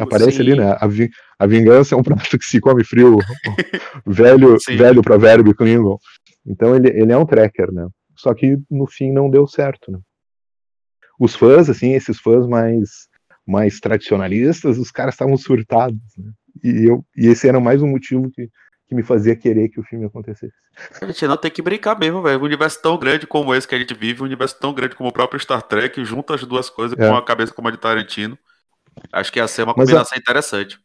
Aparece 0.00 0.32
Sim. 0.32 0.42
ali, 0.42 0.56
né? 0.56 0.76
A, 0.80 0.86
vi, 0.86 1.08
a 1.38 1.46
vingança 1.46 1.94
é 1.94 1.98
um 1.98 2.02
prato 2.02 2.38
que 2.38 2.44
se 2.44 2.60
come 2.60 2.84
frio. 2.84 3.16
velho, 4.06 4.56
velho 4.68 5.02
provérbio 5.02 5.54
Klingon. 5.54 5.96
Então 6.44 6.74
ele, 6.74 6.88
ele 6.88 7.12
é 7.12 7.16
um 7.16 7.24
tracker, 7.24 7.72
né? 7.72 7.86
Só 8.16 8.34
que 8.34 8.58
no 8.70 8.86
fim 8.86 9.12
não 9.12 9.30
deu 9.30 9.46
certo, 9.46 9.90
né? 9.92 9.98
Os 11.18 11.34
fãs, 11.34 11.68
assim, 11.70 11.92
esses 11.92 12.18
fãs 12.18 12.46
mais 12.46 13.08
mais 13.46 13.78
tradicionalistas, 13.78 14.76
os 14.76 14.90
caras 14.90 15.14
estavam 15.14 15.36
surtados, 15.36 16.00
né? 16.18 16.32
E, 16.64 16.88
eu, 16.88 17.06
e 17.16 17.28
esse 17.28 17.48
era 17.48 17.60
mais 17.60 17.80
um 17.80 17.86
motivo 17.86 18.28
que, 18.30 18.50
que 18.88 18.94
me 18.94 19.02
fazia 19.02 19.36
querer 19.36 19.68
que 19.68 19.78
o 19.78 19.84
filme 19.84 20.06
acontecesse. 20.06 20.54
A 21.00 21.06
gente 21.06 21.26
não 21.26 21.36
tem 21.36 21.50
que 21.50 21.62
brincar 21.62 21.98
mesmo, 21.98 22.22
velho. 22.22 22.40
Um 22.40 22.44
universo 22.44 22.80
tão 22.82 22.98
grande 22.98 23.26
como 23.26 23.54
esse 23.54 23.68
que 23.68 23.74
a 23.74 23.78
gente 23.78 23.94
vive, 23.94 24.22
um 24.22 24.24
universo 24.24 24.58
tão 24.58 24.74
grande 24.74 24.96
como 24.96 25.08
o 25.08 25.12
próprio 25.12 25.38
Star 25.38 25.62
Trek, 25.62 26.04
junta 26.04 26.34
as 26.34 26.44
duas 26.44 26.68
coisas 26.68 26.98
é. 26.98 27.08
com 27.08 27.16
a 27.16 27.24
cabeça 27.24 27.52
como 27.52 27.68
a 27.68 27.70
de 27.70 27.78
Tarantino. 27.78 28.36
Acho 29.12 29.32
que 29.32 29.38
ia 29.38 29.46
ser 29.46 29.62
uma 29.62 29.74
combinação 29.74 30.16
a, 30.16 30.18
interessante. 30.18 30.80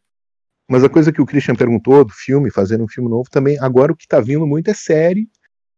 Mas 0.68 0.84
a 0.84 0.88
coisa 0.88 1.10
que 1.10 1.20
o 1.20 1.26
Christian 1.26 1.54
perguntou 1.54 2.04
do 2.04 2.12
filme, 2.12 2.50
fazendo 2.50 2.84
um 2.84 2.88
filme 2.88 3.08
novo, 3.08 3.28
também, 3.30 3.58
agora 3.58 3.92
o 3.92 3.96
que 3.96 4.06
tá 4.06 4.20
vindo 4.20 4.46
muito 4.46 4.70
é 4.70 4.74
série 4.74 5.28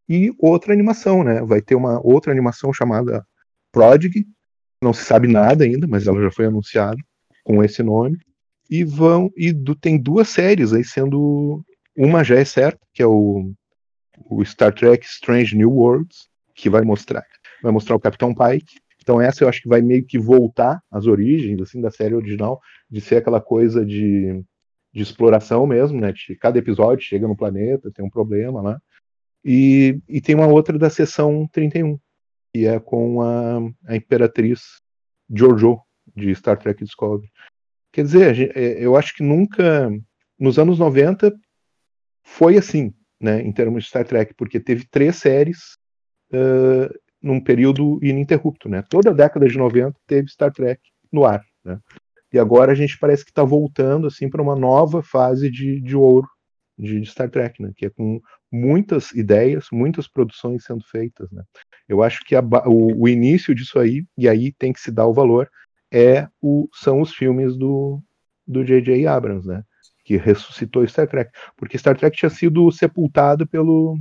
e 0.09 0.33
outra 0.39 0.73
animação, 0.73 1.25
né? 1.25 1.43
Vai 1.43 1.61
ter 1.61 1.75
uma 1.75 2.01
outra 2.05 2.33
animação 2.33 2.73
chamada 2.73 3.25
Prodigy, 3.73 4.27
não 4.83 4.93
se 4.93 5.05
sabe 5.05 5.27
nada 5.29 5.65
ainda, 5.65 5.87
mas 5.87 6.07
ela 6.07 6.21
já 6.23 6.31
foi 6.31 6.47
anunciada 6.47 6.99
com 7.43 7.63
esse 7.63 7.83
nome. 7.83 8.19
E 8.71 8.85
vão 8.85 9.31
e 9.37 9.53
do, 9.53 9.75
tem 9.75 9.99
duas 9.99 10.29
séries 10.29 10.73
aí 10.73 10.85
sendo 10.85 11.63
uma 11.97 12.25
já 12.25 12.37
é 12.37 12.45
certa, 12.45 12.81
que 12.93 13.03
é 13.03 13.07
o, 13.07 13.53
o 14.31 14.45
Star 14.45 14.75
Trek 14.75 15.05
Strange 15.07 15.57
New 15.57 15.71
Worlds, 15.71 16.29
que 16.55 16.71
vai 16.71 16.83
mostrar 16.83 17.25
vai 17.63 17.73
mostrar 17.73 17.97
o 17.97 18.01
Capitão 18.01 18.35
Pike. 18.35 18.81
Então 19.01 19.21
essa 19.21 19.45
eu 19.45 19.49
acho 19.49 19.63
que 19.63 19.69
vai 19.69 19.81
meio 19.81 20.05
que 20.05 20.19
voltar 20.19 20.83
às 20.91 21.07
origens 21.07 21.61
assim 21.61 21.81
da 21.81 21.91
série 21.91 22.15
original, 22.15 22.61
de 22.91 23.01
ser 23.01 23.17
aquela 23.17 23.41
coisa 23.41 23.85
de 23.85 24.43
de 24.93 25.03
exploração 25.03 25.67
mesmo, 25.67 26.01
né? 26.01 26.13
De 26.13 26.37
cada 26.37 26.57
episódio 26.57 27.05
chega 27.05 27.27
no 27.27 27.37
planeta, 27.37 27.91
tem 27.91 28.05
um 28.05 28.11
problema 28.11 28.63
lá. 28.63 28.81
E, 29.45 30.01
e 30.09 30.21
tem 30.21 30.35
uma 30.35 30.47
outra 30.47 30.79
da 30.79 30.89
sessão 30.89 31.47
31, 31.53 31.99
que 32.53 32.67
é 32.67 32.79
com 32.81 33.21
a, 33.21 33.59
a 33.87 33.97
Imperatriz 33.97 34.81
Jojo, 35.31 35.81
de 36.17 36.35
Star 36.35 36.59
Trek 36.59 36.83
Discovery. 36.85 37.31
Quer 37.93 38.05
dizer, 38.05 38.57
é, 38.57 38.85
eu 38.85 38.97
acho 38.97 39.15
que 39.15 39.23
nunca, 39.23 39.91
nos 40.39 40.59
anos 40.59 40.79
90, 40.79 41.33
foi 42.23 42.57
assim, 42.57 42.93
né, 43.21 43.41
em 43.41 43.53
termos 43.53 43.85
de 43.85 43.89
Star 43.91 44.07
Trek, 44.07 44.35
porque 44.35 44.61
teve 44.61 44.87
três 44.91 45.17
séries 45.17 45.77
uh, 46.33 46.93
num 47.23 47.41
período 47.41 47.99
ininterrupto, 48.03 48.69
né? 48.69 48.83
Toda 48.89 49.11
a 49.11 49.15
década 49.15 49.49
de 49.49 49.57
90 49.57 49.99
teve 50.07 50.29
Star 50.29 50.53
Trek 50.53 50.81
no 51.11 51.25
ar, 51.25 51.43
né? 51.65 51.79
E 52.33 52.39
agora 52.39 52.73
a 52.73 52.75
gente 52.75 52.99
parece 52.99 53.25
que 53.25 53.31
está 53.31 53.45
voltando 53.45 54.09
assim 54.09 54.29
para 54.29 54.43
uma 54.43 54.57
nova 54.57 55.03
fase 55.03 55.51
de, 55.51 55.81
de 55.81 55.97
ouro 55.97 56.29
de, 56.77 57.01
de, 57.01 57.09
Star 57.09 57.31
Trek, 57.31 57.63
né? 57.63 57.73
Que 57.77 57.87
é 57.87 57.91
com 57.91 58.21
muitas 58.55 59.11
ideias, 59.13 59.67
muitas 59.73 60.07
produções 60.07 60.65
sendo 60.65 60.85
feitas, 60.85 61.31
né? 61.33 61.43
Eu 61.89 62.03
acho 62.03 62.21
que 62.25 62.37
a, 62.37 62.41
o, 62.67 63.03
o, 63.03 63.09
início 63.09 63.55
disso 63.55 63.79
aí, 63.81 64.07
e 64.17 64.29
aí 64.29 64.53
tem 64.53 64.73
que 64.73 64.81
se 64.81 64.93
dar 64.93 65.07
o 65.07 65.13
valor, 65.13 65.51
é 65.93 66.29
o, 66.41 66.69
são 66.73 67.01
os 67.01 67.13
filmes 67.13 67.57
do 67.57 68.01
do 68.47 68.63
J.J. 68.63 69.07
Abrams, 69.07 69.49
né? 69.49 69.65
Que 70.05 70.17
ressuscitou 70.17 70.87
Star 70.87 71.09
Trek, 71.09 71.31
porque 71.57 71.79
Star 71.79 71.97
Trek 71.97 72.17
tinha 72.17 72.31
sido 72.31 72.71
sepultado 72.71 73.47
pelo 73.47 73.99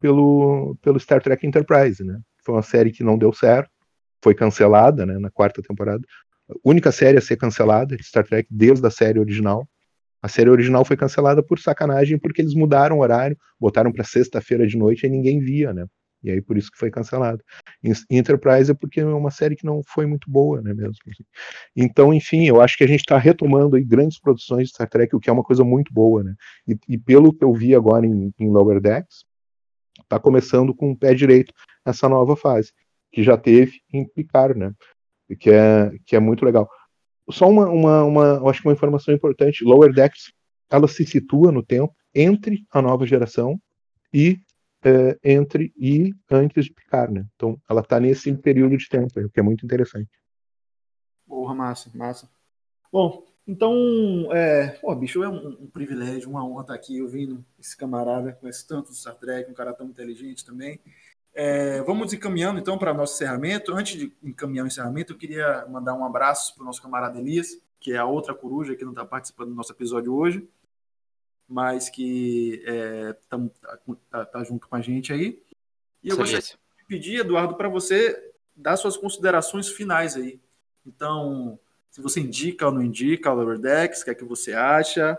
pelo 0.00 0.76
pelo 0.82 0.98
Star 0.98 1.22
Trek 1.22 1.46
Enterprise, 1.46 2.02
né? 2.02 2.20
Foi 2.44 2.54
uma 2.54 2.62
série 2.62 2.90
que 2.90 3.04
não 3.04 3.16
deu 3.16 3.32
certo, 3.32 3.70
foi 4.22 4.34
cancelada, 4.34 5.06
né? 5.06 5.18
Na 5.18 5.30
quarta 5.30 5.62
temporada, 5.62 6.02
única 6.64 6.90
série 6.90 7.18
a 7.18 7.20
ser 7.20 7.36
cancelada 7.36 7.96
Star 8.02 8.26
Trek 8.26 8.48
desde 8.50 8.86
a 8.86 8.90
série 8.90 9.20
original. 9.20 9.68
A 10.24 10.28
série 10.28 10.48
original 10.48 10.86
foi 10.86 10.96
cancelada 10.96 11.42
por 11.42 11.58
sacanagem 11.58 12.18
porque 12.18 12.40
eles 12.40 12.54
mudaram 12.54 12.96
o 12.96 13.02
horário, 13.02 13.36
botaram 13.60 13.92
para 13.92 14.02
sexta-feira 14.02 14.66
de 14.66 14.74
noite 14.74 15.04
e 15.04 15.10
ninguém 15.10 15.38
via, 15.38 15.74
né? 15.74 15.84
E 16.22 16.30
aí 16.30 16.40
por 16.40 16.56
isso 16.56 16.70
que 16.70 16.78
foi 16.78 16.90
cancelado. 16.90 17.44
Enterprise 18.10 18.70
é 18.70 18.74
porque 18.74 19.00
é 19.00 19.04
uma 19.04 19.30
série 19.30 19.54
que 19.54 19.66
não 19.66 19.82
foi 19.86 20.06
muito 20.06 20.30
boa, 20.30 20.62
né 20.62 20.72
mesmo. 20.72 20.94
Assim. 21.06 21.24
Então, 21.76 22.14
enfim, 22.14 22.46
eu 22.46 22.62
acho 22.62 22.78
que 22.78 22.84
a 22.84 22.86
gente 22.86 23.00
está 23.00 23.18
retomando 23.18 23.76
aí 23.76 23.84
grandes 23.84 24.18
produções 24.18 24.68
de 24.68 24.70
Star 24.72 24.88
Trek, 24.88 25.14
o 25.14 25.20
que 25.20 25.28
é 25.28 25.32
uma 25.32 25.44
coisa 25.44 25.62
muito 25.62 25.92
boa, 25.92 26.24
né? 26.24 26.34
E, 26.66 26.74
e 26.88 26.96
pelo 26.96 27.30
que 27.30 27.44
eu 27.44 27.52
vi 27.52 27.74
agora 27.74 28.06
em, 28.06 28.32
em 28.38 28.48
Lower 28.48 28.80
Decks, 28.80 29.26
está 30.04 30.18
começando 30.18 30.74
com 30.74 30.90
o 30.90 30.96
pé 30.96 31.12
direito 31.12 31.52
essa 31.84 32.08
nova 32.08 32.34
fase, 32.34 32.72
que 33.12 33.22
já 33.22 33.36
teve 33.36 33.82
em 33.92 34.08
Picard, 34.08 34.58
né? 34.58 34.72
Que 35.38 35.50
é, 35.50 35.92
que 36.06 36.16
é 36.16 36.18
muito 36.18 36.46
legal. 36.46 36.66
Só 37.30 37.48
uma, 37.48 37.68
uma, 37.68 38.04
uma, 38.04 38.50
acho 38.50 38.60
que 38.60 38.68
uma 38.68 38.74
informação 38.74 39.14
importante: 39.14 39.64
Lower 39.64 39.92
Decks 39.92 40.32
ela 40.70 40.88
se 40.88 41.06
situa 41.06 41.52
no 41.52 41.62
tempo 41.62 41.94
entre 42.14 42.64
a 42.70 42.82
nova 42.82 43.06
geração 43.06 43.60
e 44.12 44.38
é, 44.84 45.18
entre 45.24 45.72
e 45.76 46.12
antes 46.30 46.66
de 46.66 46.72
Picard, 46.72 47.12
né? 47.12 47.26
Então 47.34 47.60
ela 47.68 47.80
está 47.80 47.98
nesse 47.98 48.32
período 48.34 48.76
de 48.76 48.88
tempo, 48.88 49.08
o 49.18 49.30
que 49.30 49.40
é 49.40 49.42
muito 49.42 49.64
interessante. 49.64 50.10
Porra, 51.26 51.54
massa, 51.54 51.90
massa. 51.94 52.28
Bom, 52.92 53.24
então, 53.46 53.74
é, 54.32 54.68
pô, 54.80 54.94
bicho, 54.94 55.22
é 55.22 55.28
um, 55.28 55.48
um, 55.48 55.66
privilégio, 55.66 56.30
uma 56.30 56.46
honra 56.46 56.62
estar 56.62 56.74
aqui 56.74 57.02
ouvindo 57.02 57.44
esse 57.58 57.76
camarada, 57.76 58.32
conhece 58.32 58.66
tanto 58.66 58.88
do 58.88 58.94
Star 58.94 59.14
Trek, 59.16 59.50
um 59.50 59.54
cara 59.54 59.72
tão 59.72 59.86
inteligente 59.86 60.44
também. 60.44 60.80
É, 61.34 61.82
vamos 61.82 62.12
encaminhando 62.12 62.60
então 62.60 62.78
para 62.78 62.92
o 62.92 62.96
nosso 62.96 63.14
encerramento. 63.14 63.74
Antes 63.74 63.98
de 63.98 64.12
encaminhar 64.22 64.64
o 64.64 64.68
encerramento, 64.68 65.12
eu 65.12 65.18
queria 65.18 65.66
mandar 65.68 65.94
um 65.94 66.04
abraço 66.04 66.54
para 66.54 66.62
o 66.62 66.66
nosso 66.66 66.80
camarada 66.80 67.18
Elias, 67.18 67.60
que 67.80 67.92
é 67.92 67.96
a 67.96 68.04
outra 68.04 68.32
coruja 68.32 68.76
que 68.76 68.84
não 68.84 68.92
está 68.92 69.04
participando 69.04 69.48
do 69.48 69.54
nosso 69.54 69.72
episódio 69.72 70.14
hoje, 70.14 70.48
mas 71.48 71.90
que 71.90 72.62
é, 72.64 73.16
tá, 73.28 73.38
tá, 74.08 74.24
tá, 74.26 74.44
junto 74.44 74.68
com 74.68 74.76
a 74.76 74.80
gente 74.80 75.12
aí. 75.12 75.42
E 76.02 76.10
eu 76.10 76.16
gostaria 76.16 76.40
de 76.40 76.56
pedir, 76.86 77.20
Eduardo, 77.20 77.56
para 77.56 77.68
você 77.68 78.32
dar 78.54 78.76
suas 78.76 78.96
considerações 78.96 79.68
finais 79.68 80.14
aí. 80.14 80.40
Então, 80.86 81.58
se 81.90 82.00
você 82.00 82.20
indica 82.20 82.66
ou 82.66 82.72
não 82.72 82.82
indica 82.82 83.32
o 83.32 83.34
Lower 83.34 83.58
Decks, 83.58 84.02
o 84.02 84.04
que 84.04 84.10
é 84.10 84.14
que 84.14 84.24
você 84.24 84.52
acha? 84.52 85.18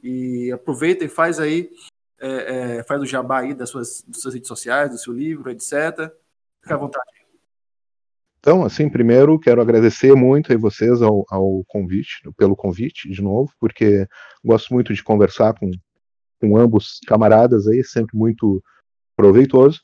E 0.00 0.52
aproveita 0.52 1.04
e 1.04 1.08
faz 1.08 1.40
aí 1.40 1.72
é, 2.20 2.76
é, 2.78 2.82
faz 2.82 3.00
o 3.00 3.06
jabá 3.06 3.40
aí 3.40 3.54
das 3.54 3.70
suas, 3.70 4.04
das 4.06 4.20
suas 4.20 4.34
redes 4.34 4.48
sociais, 4.48 4.90
do 4.90 4.98
seu 4.98 5.12
livro, 5.12 5.50
etc. 5.50 6.10
Fica 6.62 6.74
à 6.74 6.78
vontade. 6.78 7.04
Então, 8.38 8.64
assim, 8.64 8.88
primeiro 8.88 9.40
quero 9.40 9.60
agradecer 9.60 10.14
muito 10.14 10.52
a 10.52 10.56
vocês 10.56 11.02
ao, 11.02 11.24
ao, 11.28 11.64
convite, 11.66 12.22
pelo 12.36 12.54
convite, 12.54 13.10
de 13.10 13.20
novo, 13.20 13.50
porque 13.58 14.06
gosto 14.44 14.72
muito 14.72 14.94
de 14.94 15.02
conversar 15.02 15.52
com, 15.54 15.68
com 16.40 16.56
ambos 16.56 17.00
camaradas 17.08 17.66
aí, 17.66 17.82
sempre 17.82 18.16
muito 18.16 18.62
proveitoso. 19.16 19.80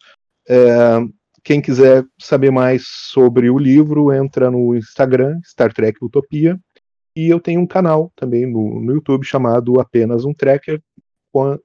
É, 0.49 1.01
quem 1.43 1.61
quiser 1.61 2.05
saber 2.21 2.53
mais 2.53 2.85
sobre 2.87 3.51
o 3.51 3.59
livro, 3.59 4.13
entra 4.13 4.49
no 4.49 4.77
Instagram, 4.77 5.41
Star 5.45 5.73
Trek 5.73 5.99
Utopia, 6.01 6.57
e 7.17 7.29
eu 7.29 7.41
tenho 7.41 7.61
um 7.61 7.67
canal 7.67 8.13
também 8.15 8.47
no, 8.47 8.81
no 8.81 8.95
YouTube 8.95 9.25
chamado 9.25 9.81
Apenas 9.81 10.25
um 10.25 10.33
Trekker, 10.33 10.81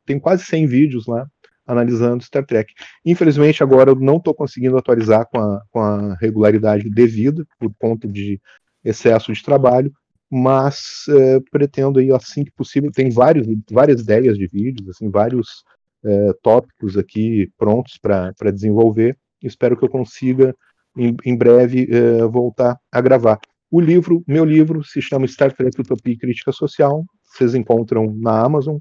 tem 0.06 0.20
quase 0.20 0.44
100 0.46 0.68
vídeos 0.68 1.08
lá 1.08 1.28
analisando 1.68 2.24
Star 2.24 2.46
Trek. 2.46 2.74
Infelizmente, 3.06 3.62
agora 3.62 3.92
eu 3.92 3.96
não 3.96 4.18
estou 4.18 4.34
conseguindo 4.34 4.78
atualizar 4.78 5.28
com 5.30 5.38
a, 5.38 5.62
com 5.70 5.80
a 5.82 6.16
regularidade 6.16 6.90
devida, 6.90 7.46
por 7.60 7.72
conta 7.78 8.08
de 8.08 8.40
excesso 8.84 9.34
de 9.34 9.44
trabalho, 9.44 9.92
mas 10.32 11.06
é, 11.10 11.40
pretendo 11.52 12.00
aí 12.00 12.12
assim 12.12 12.46
que 12.46 12.52
possível, 12.52 12.90
tem 12.92 13.10
vários, 13.10 13.46
várias 13.70 14.02
ideias 14.02 14.38
de 14.38 14.48
vídeos, 14.48 14.90
assim, 14.90 15.10
vários 15.10 15.64
é, 16.04 16.34
tópicos 16.42 16.98
aqui 16.98 17.52
prontos 17.58 17.98
para 17.98 18.52
desenvolver. 18.52 19.18
Espero 19.44 19.78
que 19.78 19.84
eu 19.84 19.90
consiga 19.90 20.56
em, 20.98 21.16
em 21.26 21.38
breve 21.38 21.88
é, 21.92 22.26
voltar 22.26 22.78
a 22.92 23.02
gravar. 23.02 23.40
O 23.70 23.82
livro, 23.82 24.24
meu 24.26 24.46
livro, 24.46 24.84
se 24.84 25.02
chama 25.02 25.28
Star 25.28 25.52
Trek 25.52 25.80
Utopia 25.80 26.14
e 26.14 26.18
Crítica 26.18 26.54
Social. 26.54 27.04
Vocês 27.24 27.54
encontram 27.54 28.16
na 28.16 28.42
Amazon 28.42 28.78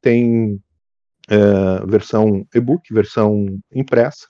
tem 0.00 0.60
é, 1.28 1.86
versão 1.86 2.46
e-book, 2.54 2.92
versão 2.92 3.46
impressa, 3.72 4.28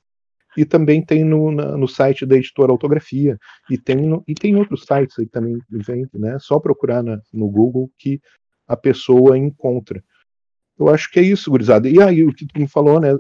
e 0.57 0.65
também 0.65 1.05
tem 1.05 1.25
no, 1.25 1.51
na, 1.51 1.77
no 1.77 1.87
site 1.87 2.27
da 2.27 2.37
editora 2.37 2.73
Autografia, 2.73 3.39
e 3.71 3.79
tem, 3.79 3.97
no, 3.97 4.23
e 4.27 4.35
tem 4.35 4.57
outros 4.57 4.85
sites 4.85 5.19
aí 5.19 5.27
também, 5.27 5.57
vem, 5.71 6.07
né? 6.15 6.39
Só 6.41 6.59
procurar 6.59 7.03
na, 7.03 7.21
no 7.33 7.49
Google 7.49 7.91
que 7.99 8.21
a 8.67 8.77
pessoa 8.77 9.39
encontra. 9.39 10.03
Eu 10.79 10.89
acho 10.89 11.11
que 11.11 11.21
é 11.21 11.23
isso, 11.23 11.51
gurizada. 11.51 11.89
E 11.89 12.01
aí, 12.01 12.25
o 12.25 12.33
que 12.33 12.47
tu 12.47 12.59
me 12.59 12.67
falou, 12.67 12.99
né? 12.99 13.11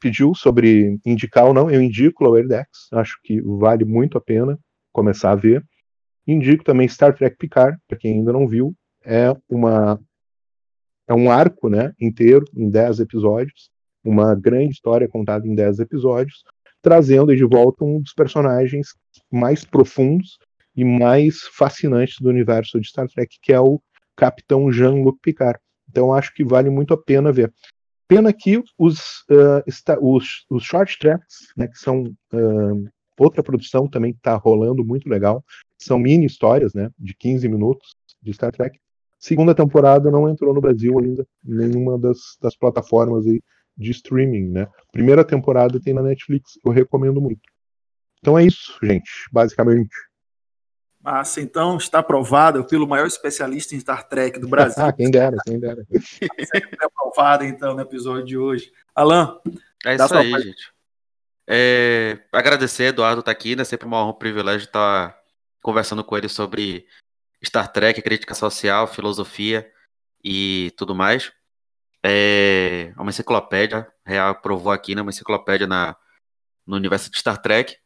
pediu 0.00 0.34
sobre 0.34 0.98
indicar 1.06 1.46
ou 1.46 1.54
não, 1.54 1.70
eu 1.70 1.80
indico 1.80 2.24
Lower 2.24 2.46
Decks, 2.46 2.88
acho 2.92 3.16
que 3.22 3.40
vale 3.40 3.84
muito 3.84 4.18
a 4.18 4.20
pena 4.20 4.58
começar 4.92 5.30
a 5.30 5.36
ver. 5.36 5.64
Indico 6.26 6.64
também 6.64 6.88
Star 6.88 7.14
Trek 7.14 7.36
Picard, 7.36 7.78
para 7.86 7.96
quem 7.96 8.14
ainda 8.14 8.32
não 8.32 8.46
viu. 8.46 8.74
É 9.04 9.32
uma 9.48 10.00
é 11.10 11.14
um 11.14 11.28
arco 11.28 11.68
né, 11.68 11.92
inteiro, 12.00 12.44
em 12.56 12.70
10 12.70 13.00
episódios, 13.00 13.68
uma 14.04 14.32
grande 14.32 14.74
história 14.74 15.08
contada 15.08 15.44
em 15.44 15.56
10 15.56 15.80
episódios, 15.80 16.44
trazendo 16.80 17.34
de 17.34 17.44
volta 17.44 17.84
um 17.84 18.00
dos 18.00 18.14
personagens 18.14 18.94
mais 19.28 19.64
profundos 19.64 20.38
e 20.76 20.84
mais 20.84 21.40
fascinantes 21.52 22.14
do 22.20 22.28
universo 22.28 22.80
de 22.80 22.86
Star 22.86 23.08
Trek, 23.08 23.38
que 23.42 23.52
é 23.52 23.60
o 23.60 23.82
Capitão 24.14 24.70
Jean-Luc 24.70 25.18
Picard. 25.20 25.58
Então 25.90 26.14
acho 26.14 26.32
que 26.32 26.44
vale 26.44 26.70
muito 26.70 26.94
a 26.94 26.96
pena 26.96 27.32
ver. 27.32 27.52
Pena 28.06 28.32
que 28.32 28.62
os, 28.78 29.24
uh, 29.30 29.64
os, 30.00 30.44
os, 30.48 30.62
short 30.62 30.96
tracks, 30.96 31.52
né, 31.56 31.66
que 31.66 31.78
são 31.78 32.04
uh, 32.04 32.88
outra 33.18 33.42
produção 33.42 33.88
também 33.88 34.12
que 34.12 34.18
está 34.18 34.36
rolando 34.36 34.84
muito 34.84 35.08
legal, 35.08 35.44
são 35.76 35.98
mini 35.98 36.26
histórias 36.26 36.72
né, 36.72 36.88
de 36.96 37.14
15 37.14 37.48
minutos 37.48 37.96
de 38.22 38.32
Star 38.32 38.52
Trek, 38.52 38.78
Segunda 39.20 39.54
temporada 39.54 40.10
não 40.10 40.26
entrou 40.30 40.54
no 40.54 40.62
Brasil 40.62 40.98
ainda, 40.98 41.26
nenhuma 41.44 41.98
das, 41.98 42.18
das 42.40 42.56
plataformas 42.56 43.26
aí 43.26 43.42
de 43.76 43.90
streaming, 43.90 44.48
né? 44.48 44.66
Primeira 44.90 45.22
temporada 45.22 45.78
tem 45.78 45.92
na 45.92 46.02
Netflix, 46.02 46.58
eu 46.64 46.72
recomendo 46.72 47.20
muito. 47.20 47.42
Então 48.18 48.38
é 48.38 48.44
isso, 48.44 48.78
gente, 48.82 49.10
basicamente. 49.30 49.94
Massa, 51.02 51.40
então 51.42 51.76
está 51.76 51.98
aprovado 51.98 52.64
pelo 52.64 52.86
maior 52.86 53.06
especialista 53.06 53.74
em 53.74 53.80
Star 53.80 54.08
Trek 54.08 54.38
do 54.38 54.48
Brasil. 54.48 54.82
ah, 54.82 54.92
quem 54.92 55.10
dera, 55.10 55.36
quem 55.46 55.60
dera. 55.60 55.84
Sempre 55.90 56.78
aprovado, 56.82 57.44
então, 57.44 57.74
no 57.74 57.80
episódio 57.82 58.24
de 58.24 58.38
hoje. 58.38 58.72
Alan, 58.94 59.38
é 59.84 59.96
isso 59.96 60.14
aí, 60.14 60.30
parte. 60.30 60.46
gente. 60.46 60.72
É, 61.46 62.18
agradecer, 62.32 62.84
Eduardo 62.84 63.22
tá 63.22 63.30
aqui, 63.30 63.54
né? 63.54 63.64
Sempre 63.64 63.86
uma 63.86 64.02
honra, 64.02 64.12
um 64.12 64.18
privilégio 64.18 64.66
estar 64.66 65.18
conversando 65.62 66.04
com 66.04 66.16
ele 66.16 66.28
sobre 66.28 66.86
Star 67.44 67.72
Trek, 67.72 68.00
crítica 68.02 68.34
social, 68.34 68.86
filosofia 68.86 69.70
e 70.22 70.72
tudo 70.76 70.94
mais. 70.94 71.32
É 72.04 72.92
uma 72.96 73.10
enciclopédia, 73.10 73.86
real 74.04 74.40
provou 74.40 74.72
aqui, 74.72 74.94
né? 74.94 75.02
Uma 75.02 75.10
enciclopédia 75.10 75.66
na, 75.66 75.96
no 76.66 76.76
universo 76.76 77.10
de 77.10 77.18
Star 77.18 77.40
Trek. 77.40 77.76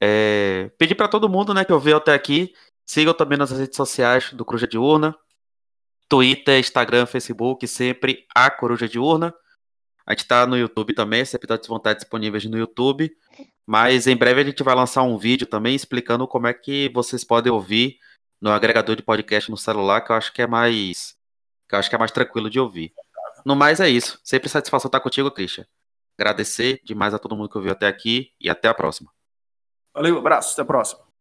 É, 0.00 0.70
pedir 0.78 0.94
para 0.94 1.08
todo 1.08 1.28
mundo, 1.28 1.54
né, 1.54 1.64
que 1.64 1.72
ouviu 1.72 1.96
até 1.96 2.12
aqui, 2.12 2.52
sigam 2.84 3.14
também 3.14 3.38
nas 3.38 3.50
redes 3.50 3.76
sociais 3.76 4.32
do 4.32 4.44
Cruja 4.44 4.66
de 4.66 4.76
Urna. 4.76 5.16
Twitter, 6.08 6.58
Instagram, 6.60 7.06
Facebook, 7.06 7.66
sempre 7.66 8.26
a 8.34 8.50
Coruja 8.50 8.88
Diurna. 8.88 9.34
A 10.06 10.12
gente 10.12 10.26
tá 10.26 10.46
no 10.46 10.56
YouTube 10.56 10.94
também, 10.94 11.20
esse 11.20 11.34
episódio 11.34 11.64
de 11.64 11.68
vontade 11.68 11.98
disponíveis 11.98 12.44
no 12.44 12.56
YouTube. 12.56 13.10
Mas 13.66 14.06
em 14.06 14.16
breve 14.16 14.40
a 14.40 14.44
gente 14.44 14.62
vai 14.62 14.74
lançar 14.74 15.02
um 15.02 15.18
vídeo 15.18 15.46
também 15.46 15.74
explicando 15.74 16.28
como 16.28 16.46
é 16.46 16.54
que 16.54 16.88
vocês 16.94 17.24
podem 17.24 17.52
ouvir 17.52 17.98
no 18.40 18.50
agregador 18.50 18.96
de 18.96 19.02
podcast 19.02 19.50
no 19.50 19.56
celular, 19.56 20.00
que 20.00 20.12
eu 20.12 20.16
acho 20.16 20.32
que 20.32 20.42
é 20.42 20.46
mais. 20.46 21.16
que 21.68 21.74
eu 21.74 21.78
acho 21.78 21.88
que 21.88 21.96
é 21.96 21.98
mais 21.98 22.10
tranquilo 22.10 22.50
de 22.50 22.60
ouvir. 22.60 22.92
No 23.44 23.54
mais 23.54 23.80
é 23.80 23.88
isso. 23.88 24.18
Sempre 24.24 24.48
satisfação 24.48 24.88
estar 24.88 25.00
contigo, 25.00 25.30
Christian. 25.30 25.66
Agradecer 26.18 26.80
demais 26.84 27.14
a 27.14 27.18
todo 27.18 27.36
mundo 27.36 27.48
que 27.48 27.56
ouviu 27.56 27.72
até 27.72 27.86
aqui 27.86 28.32
e 28.40 28.48
até 28.48 28.68
a 28.68 28.74
próxima. 28.74 29.12
Valeu, 29.94 30.18
abraço, 30.18 30.52
até 30.52 30.62
a 30.62 30.64
próxima. 30.64 31.05